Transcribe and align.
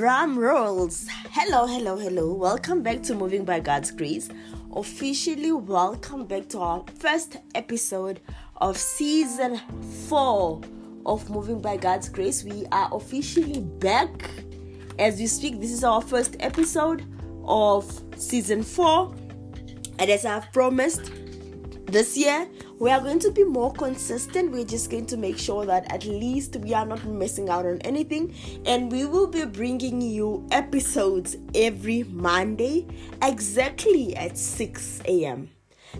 Drum 0.00 0.38
rolls. 0.38 1.06
Hello, 1.30 1.66
hello, 1.66 1.94
hello. 1.94 2.32
Welcome 2.32 2.82
back 2.82 3.02
to 3.02 3.14
Moving 3.14 3.44
by 3.44 3.60
God's 3.60 3.90
Grace. 3.90 4.30
Officially, 4.74 5.52
welcome 5.52 6.24
back 6.24 6.48
to 6.48 6.60
our 6.60 6.82
first 6.98 7.36
episode 7.54 8.18
of 8.62 8.78
season 8.78 9.60
four 10.08 10.62
of 11.04 11.28
Moving 11.28 11.60
by 11.60 11.76
God's 11.76 12.08
Grace. 12.08 12.42
We 12.42 12.64
are 12.72 12.88
officially 12.94 13.60
back 13.60 14.30
as 14.98 15.18
we 15.18 15.26
speak. 15.26 15.60
This 15.60 15.70
is 15.70 15.84
our 15.84 16.00
first 16.00 16.34
episode 16.40 17.04
of 17.44 17.84
season 18.16 18.62
four, 18.62 19.14
and 19.98 20.10
as 20.10 20.24
I've 20.24 20.50
promised, 20.54 21.12
this 21.90 22.16
year 22.16 22.48
we 22.78 22.90
are 22.90 23.00
going 23.00 23.18
to 23.20 23.30
be 23.30 23.44
more 23.44 23.72
consistent. 23.72 24.52
We're 24.52 24.64
just 24.64 24.90
going 24.90 25.06
to 25.06 25.16
make 25.16 25.38
sure 25.38 25.66
that 25.66 25.92
at 25.92 26.04
least 26.04 26.56
we 26.56 26.72
are 26.72 26.86
not 26.86 27.04
missing 27.04 27.48
out 27.48 27.66
on 27.66 27.78
anything. 27.82 28.34
And 28.64 28.90
we 28.90 29.04
will 29.04 29.26
be 29.26 29.44
bringing 29.44 30.00
you 30.00 30.46
episodes 30.50 31.36
every 31.54 32.04
monday 32.04 32.86
exactly 33.22 34.16
at 34.16 34.38
6 34.38 35.02
a.m 35.06 35.50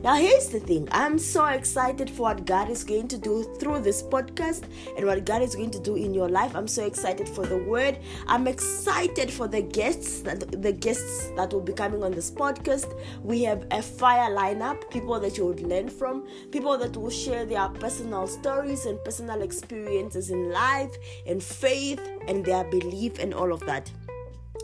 now, 0.03 0.15
here's 0.15 0.49
the 0.49 0.61
thing 0.61 0.89
I'm 0.93 1.19
so 1.19 1.45
excited 1.47 2.09
for 2.09 2.23
what 2.23 2.47
God 2.47 2.71
is 2.71 2.85
going 2.85 3.09
to 3.09 3.19
do 3.19 3.43
through 3.59 3.81
this 3.81 4.03
podcast 4.03 4.65
and 4.97 5.05
what 5.05 5.27
God 5.27 5.43
is 5.43 5.55
going 5.55 5.71
to 5.73 5.81
do 5.81 5.97
in 5.97 6.15
your 6.15 6.29
life. 6.29 6.55
I'm 6.55 6.69
so 6.69 6.87
excited 6.87 7.29
for 7.29 7.45
the 7.45 7.59
word. 7.59 7.99
I'm 8.27 8.47
excited 8.47 9.31
for 9.31 9.47
the 9.47 9.61
guests 9.61 10.23
that 10.23 10.63
the 10.63 10.73
guests 10.73 11.31
that 11.37 11.53
will 11.53 11.61
be 11.61 11.73
coming 11.73 12.03
on 12.03 12.13
this 12.13 12.31
podcast. 12.31 12.99
We 13.23 13.43
have 13.43 13.67
a 13.73 13.83
fire 13.83 14.31
lineup, 14.31 14.91
people 14.91 15.19
that 15.21 15.37
you 15.37 15.45
would 15.47 15.61
learn 15.61 15.89
from, 15.89 16.27
people 16.51 16.79
that 16.79 16.97
will 16.97 17.11
share 17.11 17.45
their 17.45 17.69
personal 17.69 18.27
stories 18.27 18.87
and 18.87 19.03
personal 19.05 19.43
experiences 19.43 20.31
in 20.31 20.51
life 20.51 20.97
and 21.27 21.43
faith 21.43 22.01
and 22.27 22.45
their 22.45 22.65
belief 22.65 23.19
and 23.19 23.35
all 23.35 23.53
of 23.53 23.61
that. 23.67 23.91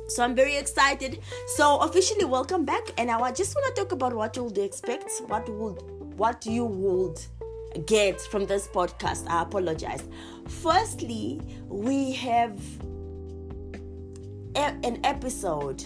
So 0.09 0.23
I'm 0.23 0.35
very 0.35 0.57
excited. 0.57 1.21
So 1.57 1.79
officially 1.79 2.25
welcome 2.25 2.65
back 2.65 2.83
and 2.99 3.11
I 3.11 3.33
just 3.33 3.55
want 3.55 3.75
to 3.75 3.83
talk 3.83 3.93
about 3.93 4.15
what 4.15 4.37
you 4.37 4.45
would 4.45 4.59
expect, 4.59 5.11
what 5.27 5.49
would 5.49 5.83
what 6.19 6.47
you 6.47 6.65
would 6.65 7.21
get 7.87 8.21
from 8.21 8.47
this 8.47 8.69
podcast. 8.69 9.29
I 9.29 9.43
apologize. 9.43 10.03
Firstly, 10.49 11.41
we 11.69 12.13
have 12.13 12.59
a- 14.55 14.77
an 14.83 15.01
episode 15.05 15.85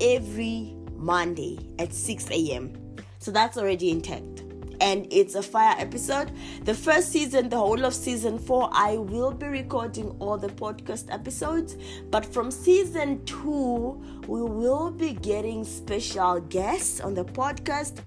every 0.00 0.74
Monday 0.96 1.58
at 1.78 1.92
6 1.94 2.30
a.m. 2.30 2.96
So 3.20 3.30
that's 3.30 3.56
already 3.56 3.90
intact 3.90 4.47
and 4.80 5.06
it's 5.10 5.34
a 5.34 5.42
fire 5.42 5.74
episode. 5.78 6.30
The 6.64 6.74
first 6.74 7.10
season, 7.10 7.48
the 7.48 7.56
whole 7.56 7.84
of 7.84 7.94
season 7.94 8.38
four, 8.38 8.68
I 8.72 8.96
will 8.96 9.32
be 9.32 9.46
recording 9.46 10.14
all 10.18 10.38
the 10.38 10.48
podcast 10.48 11.12
episodes, 11.12 11.76
but 12.10 12.24
from 12.24 12.50
season 12.50 13.24
two, 13.24 14.02
we 14.26 14.42
will 14.42 14.90
be 14.90 15.12
getting 15.12 15.64
special 15.64 16.40
guests 16.40 17.00
on 17.00 17.14
the 17.14 17.24
podcast 17.24 18.00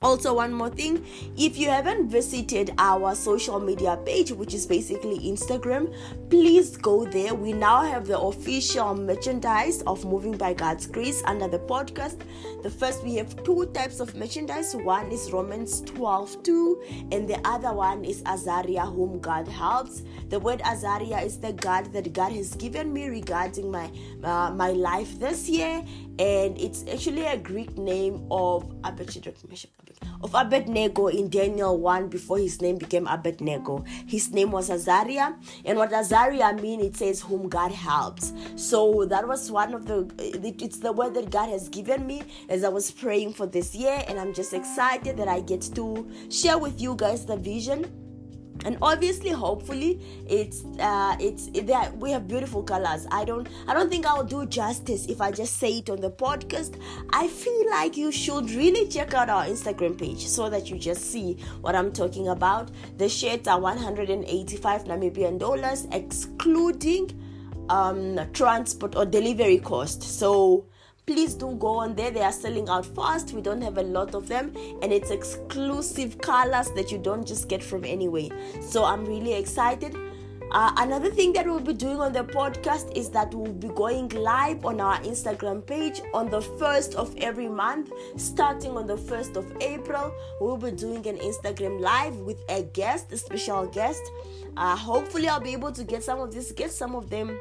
also, 0.00 0.32
one 0.32 0.52
more 0.52 0.70
thing 0.70 1.04
if 1.36 1.58
you 1.58 1.68
haven't 1.68 2.08
visited 2.08 2.70
our 2.78 3.16
social 3.16 3.58
media 3.58 3.98
page, 4.06 4.30
which 4.30 4.54
is 4.54 4.64
basically 4.64 5.18
Instagram, 5.18 5.92
please 6.30 6.76
go 6.76 7.04
there. 7.04 7.34
We 7.34 7.52
now 7.52 7.82
have 7.82 8.06
the 8.06 8.16
official 8.16 8.94
merchandise 8.94 9.82
of 9.88 10.04
Moving 10.04 10.36
by 10.36 10.54
God's 10.54 10.86
Grace 10.86 11.20
under 11.24 11.48
the 11.48 11.58
podcast. 11.58 12.20
The 12.62 12.70
first, 12.70 13.02
we 13.02 13.16
have 13.16 13.42
two 13.42 13.66
types 13.74 13.98
of 13.98 14.14
merchandise 14.14 14.76
one 14.76 15.10
is 15.10 15.32
Romans 15.32 15.80
12 15.80 16.44
2, 16.44 17.08
and 17.10 17.26
the 17.26 17.40
other 17.44 17.72
one 17.72 18.04
is 18.04 18.22
Azaria, 18.22 18.86
whom 18.86 19.18
God 19.18 19.48
helps. 19.48 20.04
The 20.28 20.38
word 20.38 20.60
Azaria 20.60 21.24
is 21.24 21.38
the 21.38 21.54
God 21.54 21.92
that 21.92 22.12
God 22.12 22.30
has 22.30 22.54
given 22.54 22.92
me 22.92 23.08
regarding 23.08 23.68
my, 23.72 23.90
uh, 24.22 24.52
my 24.52 24.70
life 24.70 25.18
this 25.18 25.48
year, 25.48 25.84
and 26.18 26.58
it's 26.60 26.84
actually 26.92 27.24
a 27.26 27.36
Greek 27.36 27.76
name 27.78 28.26
of 28.30 28.64
of 30.22 30.34
Abednego 30.34 31.06
in 31.06 31.28
Daniel 31.30 31.78
1 31.78 32.08
before 32.08 32.38
his 32.38 32.60
name 32.60 32.76
became 32.76 33.06
Abednego. 33.06 33.84
His 34.06 34.32
name 34.32 34.50
was 34.50 34.68
Azaria, 34.68 35.36
and 35.64 35.78
what 35.78 35.90
Azaria 35.90 36.60
mean 36.60 36.80
it 36.80 36.96
says 36.96 37.20
whom 37.20 37.48
God 37.48 37.70
helps. 37.70 38.32
So 38.56 39.04
that 39.06 39.26
was 39.26 39.50
one 39.50 39.74
of 39.74 39.86
the 39.86 40.10
it's 40.18 40.78
the 40.78 40.92
word 40.92 41.14
that 41.14 41.30
God 41.30 41.48
has 41.50 41.68
given 41.68 42.06
me 42.06 42.22
as 42.48 42.64
I 42.64 42.68
was 42.68 42.90
praying 42.90 43.34
for 43.34 43.46
this 43.46 43.74
year, 43.74 44.02
and 44.08 44.18
I'm 44.18 44.34
just 44.34 44.52
excited 44.52 45.16
that 45.16 45.28
I 45.28 45.40
get 45.40 45.62
to 45.74 46.08
share 46.30 46.58
with 46.58 46.80
you 46.80 46.94
guys 46.96 47.24
the 47.24 47.36
vision 47.36 48.07
and 48.64 48.76
obviously 48.82 49.30
hopefully 49.30 50.00
it's 50.26 50.64
uh 50.80 51.16
it's 51.20 51.48
there 51.48 51.92
we 51.96 52.10
have 52.10 52.26
beautiful 52.26 52.62
colors. 52.62 53.06
I 53.10 53.24
don't 53.24 53.48
i 53.66 53.74
don't 53.74 53.88
think 53.88 54.06
i'll 54.06 54.24
do 54.24 54.46
justice 54.46 55.06
if 55.06 55.20
i 55.20 55.30
just 55.30 55.58
say 55.58 55.78
it 55.78 55.90
on 55.90 56.00
the 56.00 56.10
podcast. 56.10 56.80
I 57.10 57.28
feel 57.28 57.70
like 57.70 57.96
you 57.96 58.10
should 58.12 58.50
really 58.50 58.88
check 58.88 59.14
out 59.14 59.28
our 59.28 59.44
instagram 59.44 59.98
page 59.98 60.26
so 60.26 60.48
that 60.50 60.70
you 60.70 60.78
just 60.78 61.10
see 61.10 61.34
what 61.60 61.74
i'm 61.74 61.92
talking 61.92 62.28
about. 62.28 62.70
The 62.96 63.08
shirts 63.08 63.48
are 63.48 63.60
185 63.60 64.84
namibian 64.84 65.38
dollars 65.38 65.86
excluding 65.92 67.24
um 67.68 68.18
transport 68.32 68.96
or 68.96 69.04
delivery 69.04 69.58
cost 69.58 70.02
so 70.02 70.66
please 71.08 71.32
do 71.32 71.54
go 71.54 71.68
on 71.68 71.94
there. 71.94 72.10
They 72.10 72.20
are 72.20 72.32
selling 72.32 72.68
out 72.68 72.84
fast. 72.84 73.32
We 73.32 73.40
don't 73.40 73.62
have 73.62 73.78
a 73.78 73.82
lot 73.82 74.14
of 74.14 74.28
them. 74.28 74.52
And 74.82 74.92
it's 74.92 75.10
exclusive 75.10 76.18
colors 76.18 76.70
that 76.72 76.92
you 76.92 76.98
don't 76.98 77.26
just 77.26 77.48
get 77.48 77.62
from 77.62 77.82
anywhere. 77.84 78.28
So 78.60 78.84
i'm 78.84 79.06
really 79.06 79.32
excited. 79.32 79.96
Uh, 80.50 80.72
another 80.76 81.10
thing 81.10 81.32
that 81.32 81.46
we'll 81.46 81.60
be 81.60 81.72
doing 81.72 82.00
on 82.00 82.12
the 82.12 82.24
podcast 82.24 82.94
is 82.96 83.08
that 83.10 83.32
we'll 83.34 83.52
be 83.52 83.68
going 83.68 84.08
live 84.10 84.64
on 84.66 84.80
our 84.80 84.98
Instagram 85.00 85.66
page 85.66 86.00
on 86.12 86.28
the 86.28 86.40
first 86.40 86.94
of 86.94 87.14
every 87.18 87.48
month, 87.48 87.90
starting 88.16 88.72
on 88.72 88.86
the 88.86 88.96
first 88.96 89.36
of 89.36 89.50
April. 89.62 90.12
We'll 90.40 90.56
be 90.56 90.70
doing 90.72 91.06
an 91.06 91.16
Instagram 91.18 91.80
live 91.80 92.16
with 92.16 92.38
a 92.50 92.62
guest, 92.62 93.12
a 93.12 93.18
special 93.18 93.66
guest. 93.66 94.02
Uh, 94.56 94.76
hopefully, 94.76 95.28
I'll 95.28 95.40
be 95.40 95.52
able 95.52 95.72
to 95.72 95.84
get 95.84 96.02
some 96.02 96.20
of 96.20 96.32
these, 96.32 96.52
get 96.52 96.70
some 96.70 96.94
of 96.94 97.10
them 97.10 97.38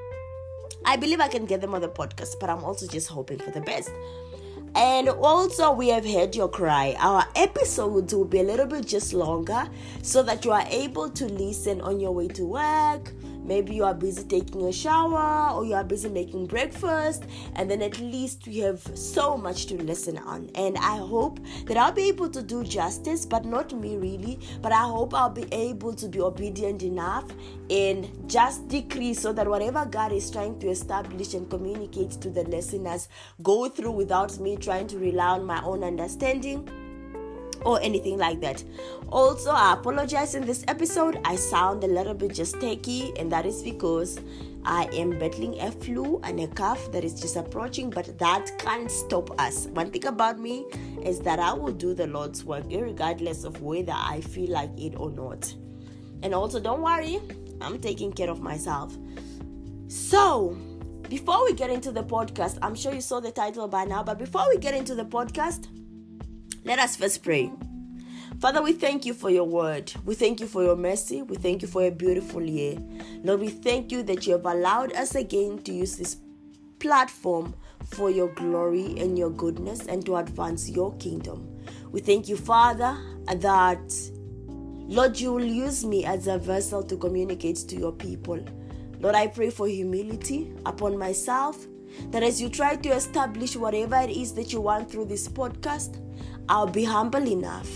I 0.88 0.96
believe 0.96 1.20
I 1.20 1.28
can 1.28 1.46
get 1.46 1.59
them 1.59 1.75
on 1.75 1.81
the 1.81 1.90
podcast, 1.90 2.40
but 2.40 2.50
I'm 2.50 2.64
also 2.64 2.88
just 2.88 3.09
hoping 3.09 3.40
for 3.40 3.52
the 3.52 3.59
best. 3.59 3.92
And 4.74 5.09
also, 5.09 5.74
we 5.74 5.90
have 5.90 6.06
heard 6.06 6.34
your 6.34 6.48
cry. 6.48 6.96
Our 6.98 7.25
episodes 7.36 8.14
will 8.16 8.24
be 8.24 8.40
a 8.40 8.44
little 8.44 8.66
bit 8.66 8.86
just 8.86 9.14
longer 9.14 9.68
so 10.02 10.24
that 10.24 10.46
you 10.46 10.53
are 10.53 10.66
able 10.70 11.09
to 11.09 11.25
listen 11.25 11.81
on 11.81 12.00
your 12.00 12.14
way 12.14 12.30
to 12.30 12.46
work, 12.46 13.12
maybe 13.47 13.74
you 13.74 13.84
are 13.84 13.94
busy 13.94 14.24
taking 14.24 14.66
a 14.66 14.72
shower 14.72 15.56
or 15.56 15.66
you 15.66 15.74
are 15.74 15.84
busy 15.84 16.09
making 16.09 16.46
breakfast 16.46 17.24
and 17.56 17.72
then 17.72 17.81
at 17.81 18.00
least 18.00 18.46
you 18.46 18.63
have 18.63 18.81
so 18.96 19.38
much 19.38 19.66
to 19.68 19.75
listen 19.84 20.18
on. 20.19 20.50
And 20.56 20.78
i 20.78 20.97
hope 20.97 21.40
that 21.66 21.78
i'll 21.78 21.91
be 21.91 22.07
able 22.09 22.30
to 22.30 22.41
do 22.41 22.63
justice 22.63 23.25
but 23.25 23.46
not 23.46 23.74
me 23.74 23.97
really 23.97 24.40
but 24.62 24.72
i 24.72 24.84
hope 24.84 25.13
i'll 25.13 25.30
be 25.30 25.47
able 25.52 25.94
to 25.94 26.07
be 26.07 26.19
obedient 26.19 26.84
enough 26.84 27.25
and 27.69 28.09
just 28.30 28.68
decrease 28.68 29.22
so 29.22 29.34
that 29.34 29.47
whatever 29.47 29.86
god 29.86 30.12
is 30.12 30.30
trying 30.30 30.59
to 30.59 30.68
establish 30.69 31.34
and 31.34 31.50
communicate 31.50 32.12
to 32.12 32.30
the 32.30 32.44
listeners 32.44 33.09
go 33.44 33.69
through 33.69 33.91
without 33.91 34.38
me 34.40 34.57
trying 34.57 34.88
to 34.88 34.97
rely 34.97 35.30
on 35.30 35.46
my 35.46 35.62
own 35.63 35.84
understanding 35.84 36.68
or 37.66 37.81
anything 37.81 38.18
like 38.18 38.41
that. 38.41 38.63
Also, 39.09 39.51
I 39.51 39.73
apologize 39.73 40.35
in 40.35 40.45
this 40.45 40.63
episode. 40.68 41.19
I 41.23 41.35
sound 41.35 41.84
a 41.84 41.88
little 41.88 42.13
bit 42.13 42.34
just 42.34 42.59
tacky, 42.59 43.13
and 43.18 43.31
that 43.31 43.45
is 43.45 43.62
because 43.62 44.19
I 44.66 44.84
am 44.94 45.18
battling 45.18 45.59
a 45.62 45.72
flu 45.72 46.19
and 46.23 46.40
a 46.41 46.47
cough 46.47 46.91
that 46.91 47.03
is 47.03 47.19
just 47.19 47.38
approaching, 47.38 47.90
but 47.90 48.19
that 48.19 48.51
can't 48.59 48.91
stop 48.91 49.40
us. 49.40 49.68
One 49.68 49.91
thing 49.91 50.06
about 50.06 50.40
me 50.40 50.66
is 51.01 51.19
that 51.22 51.40
I 51.40 51.53
will 51.53 51.72
do 51.72 51.94
the 51.94 52.07
Lord's 52.07 52.44
work 52.44 52.66
regardless 52.69 53.45
of 53.45 53.62
whether 53.62 53.94
I 53.95 54.22
feel 54.22 54.51
like 54.51 54.72
it 54.78 54.95
or 54.97 55.09
not. 55.12 55.53
And 56.22 56.34
also, 56.34 56.59
don't 56.59 56.81
worry, 56.81 57.22
I'm 57.62 57.80
taking 57.80 58.12
care 58.12 58.30
of 58.30 58.42
myself. 58.42 58.98
So, 59.88 60.57
before 61.07 61.45
we 61.45 61.53
get 61.53 61.69
into 61.69 61.92
the 61.94 62.03
podcast, 62.03 62.57
I'm 62.62 62.75
sure 62.75 62.94
you 62.94 63.00
saw 63.00 63.21
the 63.21 63.31
title 63.31 63.69
by 63.69 63.86
now, 63.86 64.03
but 64.03 64.19
before 64.19 64.45
we 64.50 64.57
get 64.57 64.74
into 64.74 64.95
the 64.95 65.06
podcast, 65.06 65.68
let 66.63 66.80
us 66.80 66.95
first 66.95 67.24
pray. 67.24 67.51
Father, 68.39 68.62
we 68.62 68.74
thank 68.74 69.06
you 69.06 69.13
for 69.13 69.31
your 69.31 69.45
word. 69.45 69.92
We 70.06 70.13
thank 70.13 70.39
you 70.39 70.48
for 70.48 70.63
your 70.63 70.75
mercy. 70.75 71.24
We 71.24 71.38
thank 71.38 71.63
you 71.63 71.68
for 71.68 71.83
a 71.83 71.89
beautiful 71.89 72.44
year. 72.44 72.77
Lord, 73.24 73.39
we 73.39 73.50
thank 73.50 73.92
you 73.92 74.04
that 74.04 74.27
you 74.27 74.33
have 74.33 74.45
allowed 74.45 74.94
us 74.94 75.15
again 75.15 75.57
to 75.63 75.74
use 75.74 75.95
this 75.95 76.18
platform 76.80 77.56
for 77.86 78.12
your 78.12 78.27
glory 78.36 79.00
and 79.00 79.18
your 79.18 79.31
goodness 79.31 79.88
and 79.88 80.06
to 80.06 80.18
advance 80.18 80.69
your 80.69 80.95
kingdom. 80.98 81.48
We 81.92 82.00
thank 82.00 82.27
you, 82.27 82.38
Father, 82.38 82.95
that, 83.25 83.94
Lord, 84.45 85.19
you 85.19 85.33
will 85.33 85.44
use 85.44 85.83
me 85.83 86.06
as 86.06 86.27
a 86.27 86.38
vessel 86.38 86.83
to 86.83 86.95
communicate 86.95 87.57
to 87.69 87.75
your 87.75 87.92
people. 87.92 88.39
Lord, 89.00 89.15
I 89.15 89.27
pray 89.27 89.50
for 89.50 89.68
humility 89.68 90.53
upon 90.65 90.98
myself, 90.98 91.65
that 92.12 92.21
as 92.21 92.39
you 92.39 92.50
try 92.50 92.75
to 92.75 92.89
establish 92.89 93.56
whatever 93.56 93.95
it 93.95 94.12
is 94.12 94.33
that 94.33 94.53
you 94.53 94.62
want 94.62 94.92
through 94.92 95.06
this 95.06 95.27
podcast, 95.27 96.03
I'll 96.50 96.68
be 96.68 96.84
humble 96.84 97.28
enough 97.28 97.70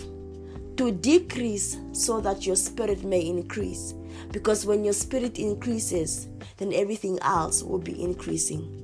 to 0.77 0.91
decrease 0.91 1.77
so 1.91 2.21
that 2.21 2.45
your 2.45 2.55
spirit 2.55 3.03
may 3.03 3.21
increase. 3.21 3.93
Because 4.31 4.65
when 4.65 4.83
your 4.83 4.93
spirit 4.93 5.39
increases, 5.39 6.27
then 6.57 6.73
everything 6.73 7.19
else 7.21 7.63
will 7.63 7.79
be 7.79 8.01
increasing. 8.01 8.77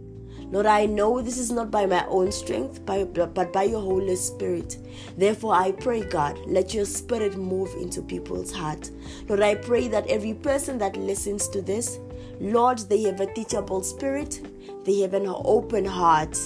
Lord, 0.49 0.65
I 0.65 0.85
know 0.85 1.21
this 1.21 1.37
is 1.37 1.51
not 1.51 1.71
by 1.71 1.85
my 1.85 2.05
own 2.07 2.31
strength, 2.31 2.85
but 2.85 3.53
by 3.53 3.63
your 3.63 3.81
Holy 3.81 4.15
Spirit. 4.15 4.77
Therefore, 5.17 5.53
I 5.53 5.71
pray, 5.71 6.03
God, 6.03 6.39
let 6.47 6.73
your 6.73 6.85
spirit 6.85 7.35
move 7.35 7.73
into 7.81 8.01
people's 8.01 8.51
heart. 8.51 8.89
Lord, 9.27 9.41
I 9.41 9.55
pray 9.55 9.89
that 9.89 10.07
every 10.07 10.33
person 10.33 10.77
that 10.77 10.95
listens 10.95 11.49
to 11.49 11.61
this, 11.61 11.99
Lord, 12.39 12.79
they 12.89 13.03
have 13.03 13.19
a 13.19 13.33
teachable 13.33 13.83
spirit, 13.83 14.41
they 14.85 14.99
have 14.99 15.13
an 15.13 15.27
open 15.27 15.85
heart. 15.85 16.37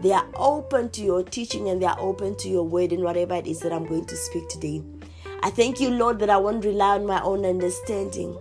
They 0.00 0.12
are 0.12 0.26
open 0.36 0.90
to 0.90 1.02
your 1.02 1.22
teaching 1.22 1.68
and 1.68 1.80
they 1.80 1.86
are 1.86 1.98
open 1.98 2.36
to 2.36 2.48
your 2.48 2.64
word 2.64 2.92
and 2.92 3.02
whatever 3.02 3.34
it 3.34 3.46
is 3.46 3.60
that 3.60 3.72
I'm 3.72 3.86
going 3.86 4.04
to 4.06 4.16
speak 4.16 4.48
today. 4.48 4.82
I 5.42 5.50
thank 5.50 5.80
you, 5.80 5.90
Lord, 5.90 6.18
that 6.20 6.30
I 6.30 6.36
won't 6.36 6.64
rely 6.64 6.96
on 6.96 7.06
my 7.06 7.22
own 7.22 7.44
understanding. 7.44 8.36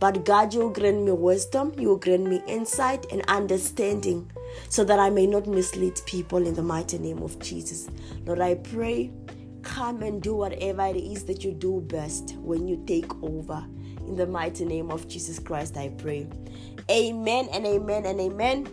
But 0.00 0.24
God, 0.24 0.54
you 0.54 0.60
will 0.60 0.70
grant 0.70 1.02
me 1.02 1.12
wisdom, 1.12 1.72
you 1.76 1.88
will 1.88 1.96
grant 1.96 2.28
me 2.28 2.40
insight 2.46 3.06
and 3.10 3.22
understanding 3.28 4.30
so 4.68 4.84
that 4.84 4.98
I 4.98 5.10
may 5.10 5.26
not 5.26 5.46
mislead 5.46 6.00
people 6.06 6.46
in 6.46 6.54
the 6.54 6.62
mighty 6.62 6.98
name 6.98 7.22
of 7.22 7.38
Jesus. 7.40 7.88
Lord, 8.24 8.40
I 8.40 8.54
pray, 8.56 9.10
come 9.62 10.02
and 10.02 10.22
do 10.22 10.34
whatever 10.34 10.86
it 10.86 10.96
is 10.96 11.24
that 11.24 11.42
you 11.42 11.52
do 11.52 11.80
best 11.80 12.36
when 12.36 12.68
you 12.68 12.82
take 12.86 13.10
over. 13.22 13.64
In 14.06 14.16
the 14.16 14.26
mighty 14.26 14.64
name 14.64 14.90
of 14.90 15.06
Jesus 15.08 15.38
Christ, 15.38 15.76
I 15.76 15.88
pray. 15.90 16.26
Amen 16.90 17.48
and 17.52 17.66
amen 17.66 18.06
and 18.06 18.20
amen. 18.20 18.68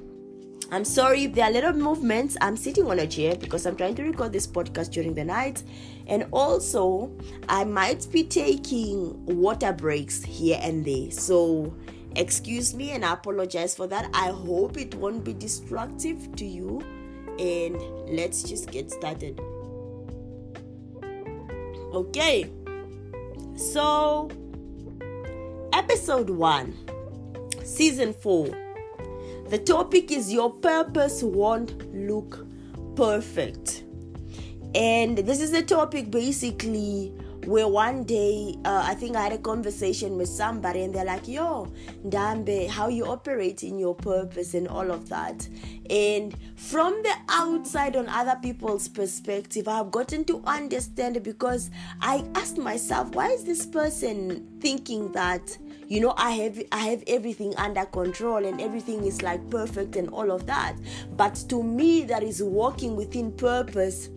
I'm 0.71 0.85
sorry 0.85 1.25
if 1.25 1.33
there 1.33 1.45
are 1.45 1.51
little 1.51 1.73
movements. 1.73 2.37
I'm 2.41 2.57
sitting 2.57 2.87
on 2.87 2.99
a 2.99 3.07
chair 3.07 3.35
because 3.35 3.65
I'm 3.65 3.75
trying 3.75 3.95
to 3.95 4.03
record 4.03 4.33
this 4.33 4.47
podcast 4.47 4.91
during 4.91 5.13
the 5.13 5.23
night. 5.23 5.63
And 6.07 6.25
also, 6.31 7.11
I 7.49 7.63
might 7.65 8.07
be 8.11 8.23
taking 8.23 9.25
water 9.25 9.73
breaks 9.73 10.23
here 10.23 10.59
and 10.61 10.83
there. 10.83 11.11
So, 11.11 11.75
excuse 12.15 12.73
me 12.73 12.91
and 12.91 13.05
I 13.05 13.13
apologize 13.13 13.75
for 13.75 13.87
that. 13.87 14.09
I 14.13 14.31
hope 14.31 14.77
it 14.77 14.95
won't 14.95 15.23
be 15.23 15.33
destructive 15.33 16.35
to 16.37 16.45
you. 16.45 16.81
And 17.37 17.77
let's 18.09 18.43
just 18.43 18.71
get 18.71 18.91
started. 18.91 19.39
Okay, 21.93 22.51
so 23.55 24.29
episode 25.71 26.29
1, 26.29 26.77
season 27.65 28.13
4. 28.13 28.47
The 29.49 29.57
topic 29.57 30.11
is 30.11 30.31
Your 30.31 30.51
Purpose 30.51 31.23
Won't 31.23 31.93
Look 31.93 32.45
Perfect. 32.95 33.83
And 34.73 35.17
this 35.17 35.41
is 35.41 35.53
a 35.53 35.63
topic 35.63 36.11
basically 36.11 37.13
where 37.45 37.67
one 37.67 38.03
day 38.03 38.55
uh, 38.65 38.83
I 38.85 38.95
think 38.95 39.15
I 39.15 39.23
had 39.23 39.33
a 39.33 39.37
conversation 39.37 40.17
with 40.17 40.27
somebody 40.29 40.81
and 40.81 40.93
they're 40.93 41.05
like, 41.05 41.27
"Yo, 41.27 41.71
Ndambe, 42.05 42.67
how 42.67 42.87
you 42.87 43.05
operate 43.05 43.63
in 43.63 43.77
your 43.77 43.93
purpose 43.93 44.53
and 44.53 44.67
all 44.67 44.91
of 44.91 45.09
that." 45.09 45.47
And 45.89 46.35
from 46.55 47.01
the 47.03 47.13
outside, 47.29 47.95
on 47.95 48.09
other 48.09 48.37
people's 48.41 48.87
perspective, 48.87 49.67
I've 49.67 49.91
gotten 49.91 50.25
to 50.25 50.41
understand 50.45 51.21
because 51.23 51.69
I 52.01 52.25
asked 52.35 52.57
myself, 52.57 53.13
"Why 53.13 53.29
is 53.29 53.43
this 53.43 53.65
person 53.65 54.47
thinking 54.59 55.11
that?" 55.11 55.57
You 55.87 55.99
know 55.99 56.13
i 56.17 56.31
have 56.31 56.61
i 56.71 56.79
have 56.79 57.03
everything 57.07 57.55
under 57.57 57.85
control 57.85 58.45
and 58.45 58.59
everything 58.61 59.05
is 59.05 59.21
like 59.21 59.47
perfect 59.49 59.95
and 59.95 60.09
all 60.09 60.31
of 60.31 60.45
that 60.45 60.75
but 61.15 61.35
to 61.47 61.61
me 61.63 62.03
that 62.03 62.23
is 62.23 62.41
walking 62.41 62.95
within 62.95 63.31
purpose 63.31 64.09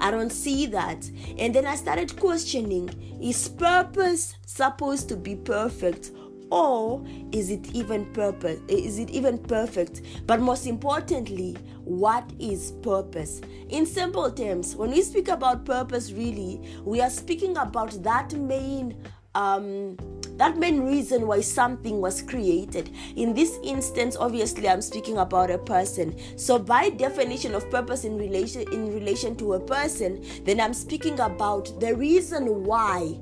I 0.00 0.10
don't 0.10 0.30
see 0.30 0.66
that. 0.66 1.08
And 1.38 1.54
then 1.54 1.66
I 1.66 1.76
started 1.76 2.18
questioning 2.18 2.88
is 3.22 3.48
purpose 3.48 4.34
supposed 4.46 5.08
to 5.10 5.16
be 5.16 5.36
perfect? 5.36 6.12
Or 6.50 7.04
is 7.30 7.50
it 7.50 7.72
even 7.74 8.06
purpose? 8.12 8.58
Is 8.66 8.98
it 8.98 9.10
even 9.10 9.38
perfect? 9.38 10.02
But 10.26 10.40
most 10.40 10.66
importantly, 10.66 11.56
what 11.84 12.28
is 12.40 12.72
purpose? 12.82 13.40
In 13.68 13.86
simple 13.86 14.32
terms, 14.32 14.74
when 14.74 14.90
we 14.90 15.02
speak 15.02 15.28
about 15.28 15.64
purpose, 15.64 16.10
really, 16.10 16.60
we 16.82 17.00
are 17.00 17.10
speaking 17.10 17.56
about 17.56 18.02
that 18.02 18.32
main 18.32 18.96
um 19.36 19.96
that 20.40 20.56
main 20.56 20.80
reason 20.80 21.26
why 21.26 21.42
something 21.42 22.00
was 22.00 22.22
created. 22.22 22.90
In 23.16 23.34
this 23.34 23.58
instance, 23.62 24.16
obviously, 24.16 24.70
I'm 24.70 24.80
speaking 24.80 25.18
about 25.18 25.50
a 25.50 25.58
person. 25.58 26.16
So, 26.36 26.58
by 26.58 26.88
definition 26.88 27.54
of 27.54 27.70
purpose 27.70 28.04
in 28.04 28.16
relation 28.16 28.62
in 28.72 28.90
relation 28.94 29.36
to 29.36 29.52
a 29.52 29.60
person, 29.60 30.24
then 30.44 30.58
I'm 30.58 30.72
speaking 30.72 31.20
about 31.20 31.78
the 31.78 31.94
reason 31.94 32.64
why 32.64 33.18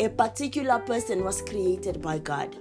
a 0.00 0.10
particular 0.10 0.78
person 0.80 1.24
was 1.24 1.40
created 1.40 2.02
by 2.02 2.18
God. 2.18 2.54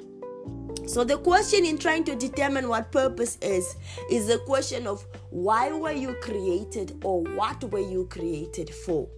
So 0.87 1.03
the 1.03 1.17
question 1.17 1.65
in 1.65 1.77
trying 1.77 2.05
to 2.05 2.15
determine 2.15 2.69
what 2.69 2.91
purpose 2.91 3.37
is 3.41 3.75
is 4.09 4.27
the 4.27 4.39
question 4.39 4.87
of 4.87 5.05
why 5.29 5.71
were 5.71 5.91
you 5.91 6.15
created 6.21 6.99
or 7.03 7.21
what 7.35 7.63
were 7.65 7.87
you 7.95 8.05
created 8.05 8.69
for? 8.69 9.09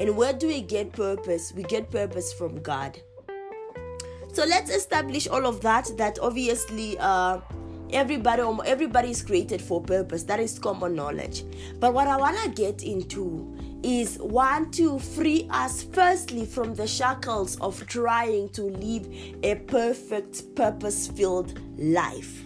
And 0.00 0.16
where 0.16 0.32
do 0.32 0.48
we 0.48 0.62
get 0.62 0.92
purpose? 0.92 1.52
We 1.54 1.64
get 1.64 1.90
purpose 1.90 2.32
from 2.32 2.60
God. 2.62 2.98
So 4.36 4.44
let's 4.44 4.70
establish 4.70 5.26
all 5.26 5.46
of 5.46 5.62
that. 5.62 5.88
That 5.96 6.18
obviously, 6.20 6.98
uh, 6.98 7.40
everybody 7.90 8.42
everybody 8.66 9.10
is 9.10 9.22
created 9.22 9.62
for 9.62 9.80
purpose. 9.80 10.24
That 10.24 10.40
is 10.40 10.58
common 10.58 10.94
knowledge. 10.94 11.44
But 11.80 11.94
what 11.94 12.06
I 12.06 12.18
wanna 12.18 12.50
get 12.50 12.82
into 12.82 13.56
is 13.82 14.18
want 14.18 14.74
to 14.74 14.98
free 14.98 15.48
us 15.48 15.84
firstly 15.84 16.44
from 16.44 16.74
the 16.74 16.86
shackles 16.86 17.56
of 17.60 17.86
trying 17.86 18.50
to 18.50 18.64
live 18.64 19.08
a 19.42 19.54
perfect, 19.54 20.54
purpose-filled 20.54 21.58
life. 21.78 22.44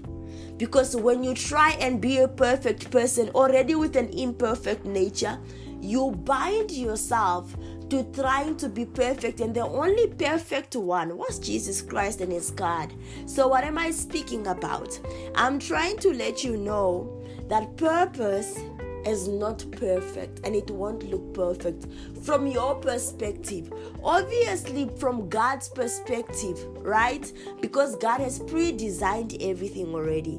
Because 0.59 0.95
when 0.95 1.25
you 1.25 1.35
try 1.35 1.73
and 1.81 2.01
be 2.01 2.19
a 2.19 2.29
perfect 2.29 2.93
person 2.93 3.31
already 3.31 3.75
with 3.75 3.97
an 3.97 4.11
imperfect 4.11 4.85
nature, 4.85 5.41
you 5.81 6.13
bind 6.13 6.71
yourself 6.71 7.57
to 7.91 8.05
trying 8.13 8.57
to 8.57 8.69
be 8.69 8.85
perfect, 8.85 9.41
and 9.41 9.55
the 9.55 9.67
only 9.67 10.07
perfect 10.07 10.77
one 10.77 11.17
was 11.17 11.39
Jesus 11.39 11.83
Christ 11.83 12.21
and 12.21 12.33
His 12.33 12.51
God. 12.51 12.93
So, 13.27 13.49
what 13.49 13.65
am 13.65 13.79
I 13.79 13.91
speaking 13.91 14.47
about? 14.47 14.99
I'm 15.35 15.59
trying 15.59 15.99
to 15.99 16.13
let 16.13 16.45
you 16.45 16.57
know 16.57 17.25
that 17.49 17.77
purpose 17.77 18.59
is 19.07 19.29
not 19.29 19.65
perfect 19.73 20.41
and 20.45 20.55
it 20.55 20.71
won't 20.71 21.09
look 21.11 21.35
perfect 21.35 21.87
from 22.23 22.47
your 22.47 22.75
perspective. 22.75 23.73
Obviously, 24.03 24.91
from 24.99 25.29
God's 25.29 25.69
perspective, 25.69 26.59
right? 26.79 27.33
Because 27.61 27.97
God 27.97 28.21
has 28.21 28.39
pre 28.39 28.73
designed 28.73 29.37
everything 29.41 29.95
already 29.95 30.39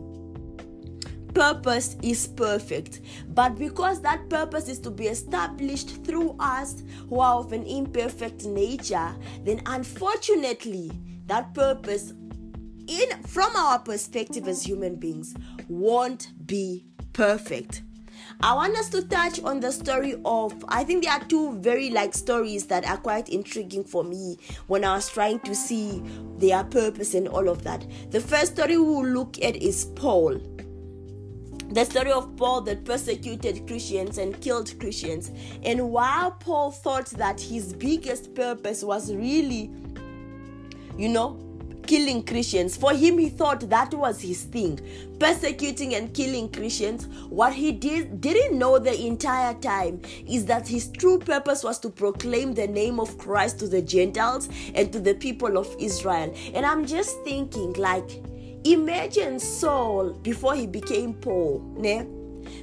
purpose 1.34 1.96
is 2.02 2.28
perfect. 2.28 3.02
But 3.30 3.58
because 3.58 4.02
that 4.02 4.30
purpose 4.30 4.68
is 4.70 4.80
to 4.80 4.92
be 4.92 5.08
established 5.08 6.04
through 6.04 6.36
us 6.40 6.84
who 7.10 7.20
are 7.20 7.40
of 7.40 7.54
an 7.54 7.64
imperfect 7.64 8.46
nature, 8.46 9.16
then 9.44 9.62
unfortunately, 9.66 10.92
that 11.28 11.54
purpose 11.54 12.14
in 12.88 13.24
from 13.24 13.56
our 13.56 13.80
perspective 13.80 14.48
as 14.48 14.64
human 14.64 14.96
beings 14.96 15.36
won't 15.70 16.34
be 16.46 16.86
perfect. 17.14 17.84
I 18.42 18.54
want 18.56 18.78
us 18.78 18.90
to 18.90 19.02
touch 19.04 19.42
on 19.42 19.60
the 19.60 19.72
story 19.72 20.16
of 20.26 20.54
I 20.68 20.84
think 20.84 21.04
there 21.04 21.14
are 21.14 21.24
two 21.26 21.58
very 21.60 21.90
like 21.90 22.14
stories 22.14 22.66
that 22.68 22.86
are 22.86 22.98
quite 22.98 23.30
intriguing 23.30 23.84
for 23.84 24.04
me 24.04 24.38
when 24.68 24.84
I 24.84 24.96
was 24.96 25.10
trying 25.10 25.40
to 25.42 25.54
see 25.54 26.02
their 26.38 26.64
purpose 26.64 27.14
and 27.14 27.28
all 27.28 27.50
of 27.50 27.64
that. 27.64 27.86
The 28.12 28.20
first 28.20 28.54
story 28.54 28.78
we 28.78 28.84
will 28.84 29.06
look 29.06 29.42
at 29.44 29.56
is 29.56 29.86
Paul 29.96 30.40
the 31.72 31.86
story 31.86 32.12
of 32.12 32.36
Paul 32.36 32.62
that 32.62 32.84
persecuted 32.84 33.66
Christians 33.66 34.18
and 34.18 34.40
killed 34.42 34.78
Christians. 34.80 35.32
And 35.64 35.90
while 35.92 36.32
Paul 36.32 36.72
thought 36.72 37.08
that 37.12 37.40
his 37.40 37.74
biggest 37.74 38.36
purpose 38.36 38.84
was 38.84 39.14
really, 39.14 39.72
you 40.98 41.10
know, 41.10 41.40
killing 41.88 42.24
Christians, 42.24 42.78
for 42.78 42.92
him 42.94 43.18
he 43.18 43.30
thought 43.30 43.70
that 43.70 43.94
was 43.94 44.22
his 44.22 44.44
thing, 44.44 44.80
persecuting 45.20 45.96
and 45.96 46.14
killing 46.14 46.50
Christians. 46.52 47.08
What 47.30 47.54
he 47.54 47.72
did 47.72 48.22
didn't 48.22 48.58
know 48.58 48.78
the 48.78 49.06
entire 49.06 49.54
time 49.56 50.02
is 50.28 50.46
that 50.46 50.68
his 50.68 50.90
true 50.90 51.20
purpose 51.20 51.64
was 51.64 51.80
to 51.80 51.90
proclaim 51.90 52.54
the 52.54 52.68
name 52.68 53.00
of 53.00 53.18
Christ 53.18 53.60
to 53.60 53.68
the 53.68 53.82
Gentiles 53.82 54.50
and 54.74 54.92
to 54.92 55.00
the 55.00 55.14
people 55.16 55.58
of 55.58 55.74
Israel. 55.80 56.34
And 56.54 56.66
I'm 56.66 56.86
just 56.86 57.22
thinking 57.24 57.74
like 57.74 58.22
Imagine 58.64 59.40
Saul 59.40 60.14
before 60.22 60.56
he 60.56 60.68
became 60.68 61.16
Paul. 61.16 61.64
Ne? 61.78 62.06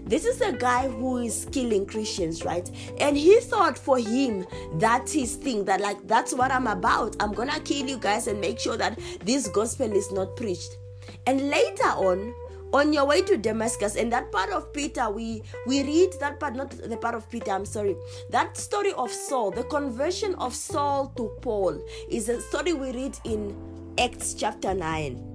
This 0.05 0.25
is 0.25 0.41
a 0.41 0.53
guy 0.53 0.89
who 0.89 1.19
is 1.19 1.47
killing 1.51 1.87
Christians, 1.87 2.45
right? 2.45 2.71
And 3.01 3.17
he 3.17 3.41
thought 3.41 3.77
for 3.77 3.99
him 3.99 4.47
that's 4.75 5.13
his 5.13 5.35
thing, 5.35 5.65
that 5.65 5.81
like 5.81 6.07
that's 6.07 6.33
what 6.33 6.53
I'm 6.53 6.69
about. 6.69 7.17
I'm 7.21 7.33
gonna 7.33 7.59
kill 7.61 7.89
you 7.89 7.99
guys 7.99 8.29
and 8.29 8.41
make 8.41 8.61
sure 8.61 8.77
that 8.77 8.99
this 9.25 9.49
gospel 9.49 9.91
is 9.93 10.13
not 10.13 10.37
preached. 10.37 10.79
And 11.27 11.51
later 11.51 11.89
on, 11.89 12.33
on 12.73 12.93
your 12.93 13.07
way 13.07 13.23
to 13.23 13.37
Damascus, 13.37 13.97
and 13.97 14.13
that 14.13 14.31
part 14.31 14.51
of 14.51 14.73
Peter, 14.73 15.11
we 15.11 15.43
we 15.67 15.83
read 15.83 16.13
that 16.21 16.39
part, 16.39 16.55
not 16.55 16.71
the 16.71 16.97
part 16.97 17.17
of 17.17 17.29
Peter, 17.29 17.51
I'm 17.51 17.65
sorry. 17.65 17.97
That 18.31 18.57
story 18.57 18.93
of 18.93 19.11
Saul, 19.11 19.51
the 19.51 19.65
conversion 19.65 20.37
of 20.37 20.55
Saul 20.55 21.13
to 21.17 21.31
Paul, 21.41 21.83
is 22.09 22.29
a 22.29 22.41
story 22.41 22.73
we 22.73 22.93
read 22.93 23.19
in 23.25 23.57
Acts 23.99 24.35
chapter 24.35 24.75
9 24.75 25.28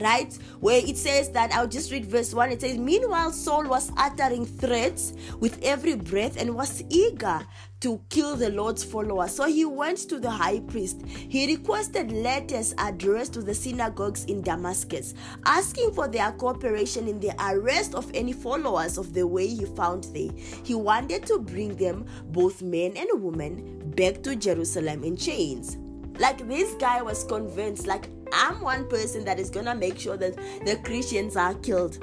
right? 0.00 0.32
Where 0.60 0.80
it 0.84 0.96
says 0.96 1.30
that 1.30 1.52
I'll 1.52 1.66
just 1.66 1.90
read 1.90 2.06
verse 2.06 2.34
1. 2.34 2.52
It 2.52 2.60
says, 2.60 2.78
Meanwhile, 2.78 3.32
Saul 3.32 3.66
was 3.66 3.90
uttering 3.96 4.46
threats 4.46 5.12
with 5.38 5.58
every 5.62 5.94
breath 5.96 6.40
and 6.40 6.54
was 6.54 6.82
eager 6.88 7.46
to 7.80 8.00
kill 8.10 8.36
the 8.36 8.50
Lord's 8.50 8.84
followers. 8.84 9.34
So 9.34 9.46
he 9.46 9.64
went 9.64 9.98
to 10.10 10.20
the 10.20 10.30
high 10.30 10.60
priest. 10.60 11.02
He 11.06 11.46
requested 11.56 12.12
letters 12.12 12.74
addressed 12.78 13.32
to 13.34 13.42
the 13.42 13.54
synagogues 13.54 14.24
in 14.24 14.42
Damascus, 14.42 15.14
asking 15.46 15.92
for 15.92 16.06
their 16.06 16.32
cooperation 16.32 17.08
in 17.08 17.20
the 17.20 17.32
arrest 17.38 17.94
of 17.94 18.10
any 18.14 18.32
followers 18.32 18.98
of 18.98 19.14
the 19.14 19.26
way 19.26 19.46
he 19.46 19.64
found 19.64 20.04
there. 20.12 20.30
He 20.62 20.74
wanted 20.74 21.26
to 21.26 21.38
bring 21.38 21.74
them, 21.76 22.04
both 22.26 22.60
men 22.60 22.92
and 22.96 23.22
women, 23.22 23.90
back 23.96 24.22
to 24.24 24.36
Jerusalem 24.36 25.02
in 25.02 25.16
chains. 25.16 25.78
Like 26.18 26.46
this 26.46 26.74
guy 26.74 27.00
was 27.00 27.24
convinced, 27.24 27.86
like, 27.86 28.10
I'm 28.32 28.60
one 28.60 28.88
person 28.88 29.24
that 29.24 29.38
is 29.38 29.50
gonna 29.50 29.74
make 29.74 29.98
sure 29.98 30.16
that 30.16 30.36
the 30.64 30.76
Christians 30.84 31.36
are 31.36 31.54
killed. 31.54 31.98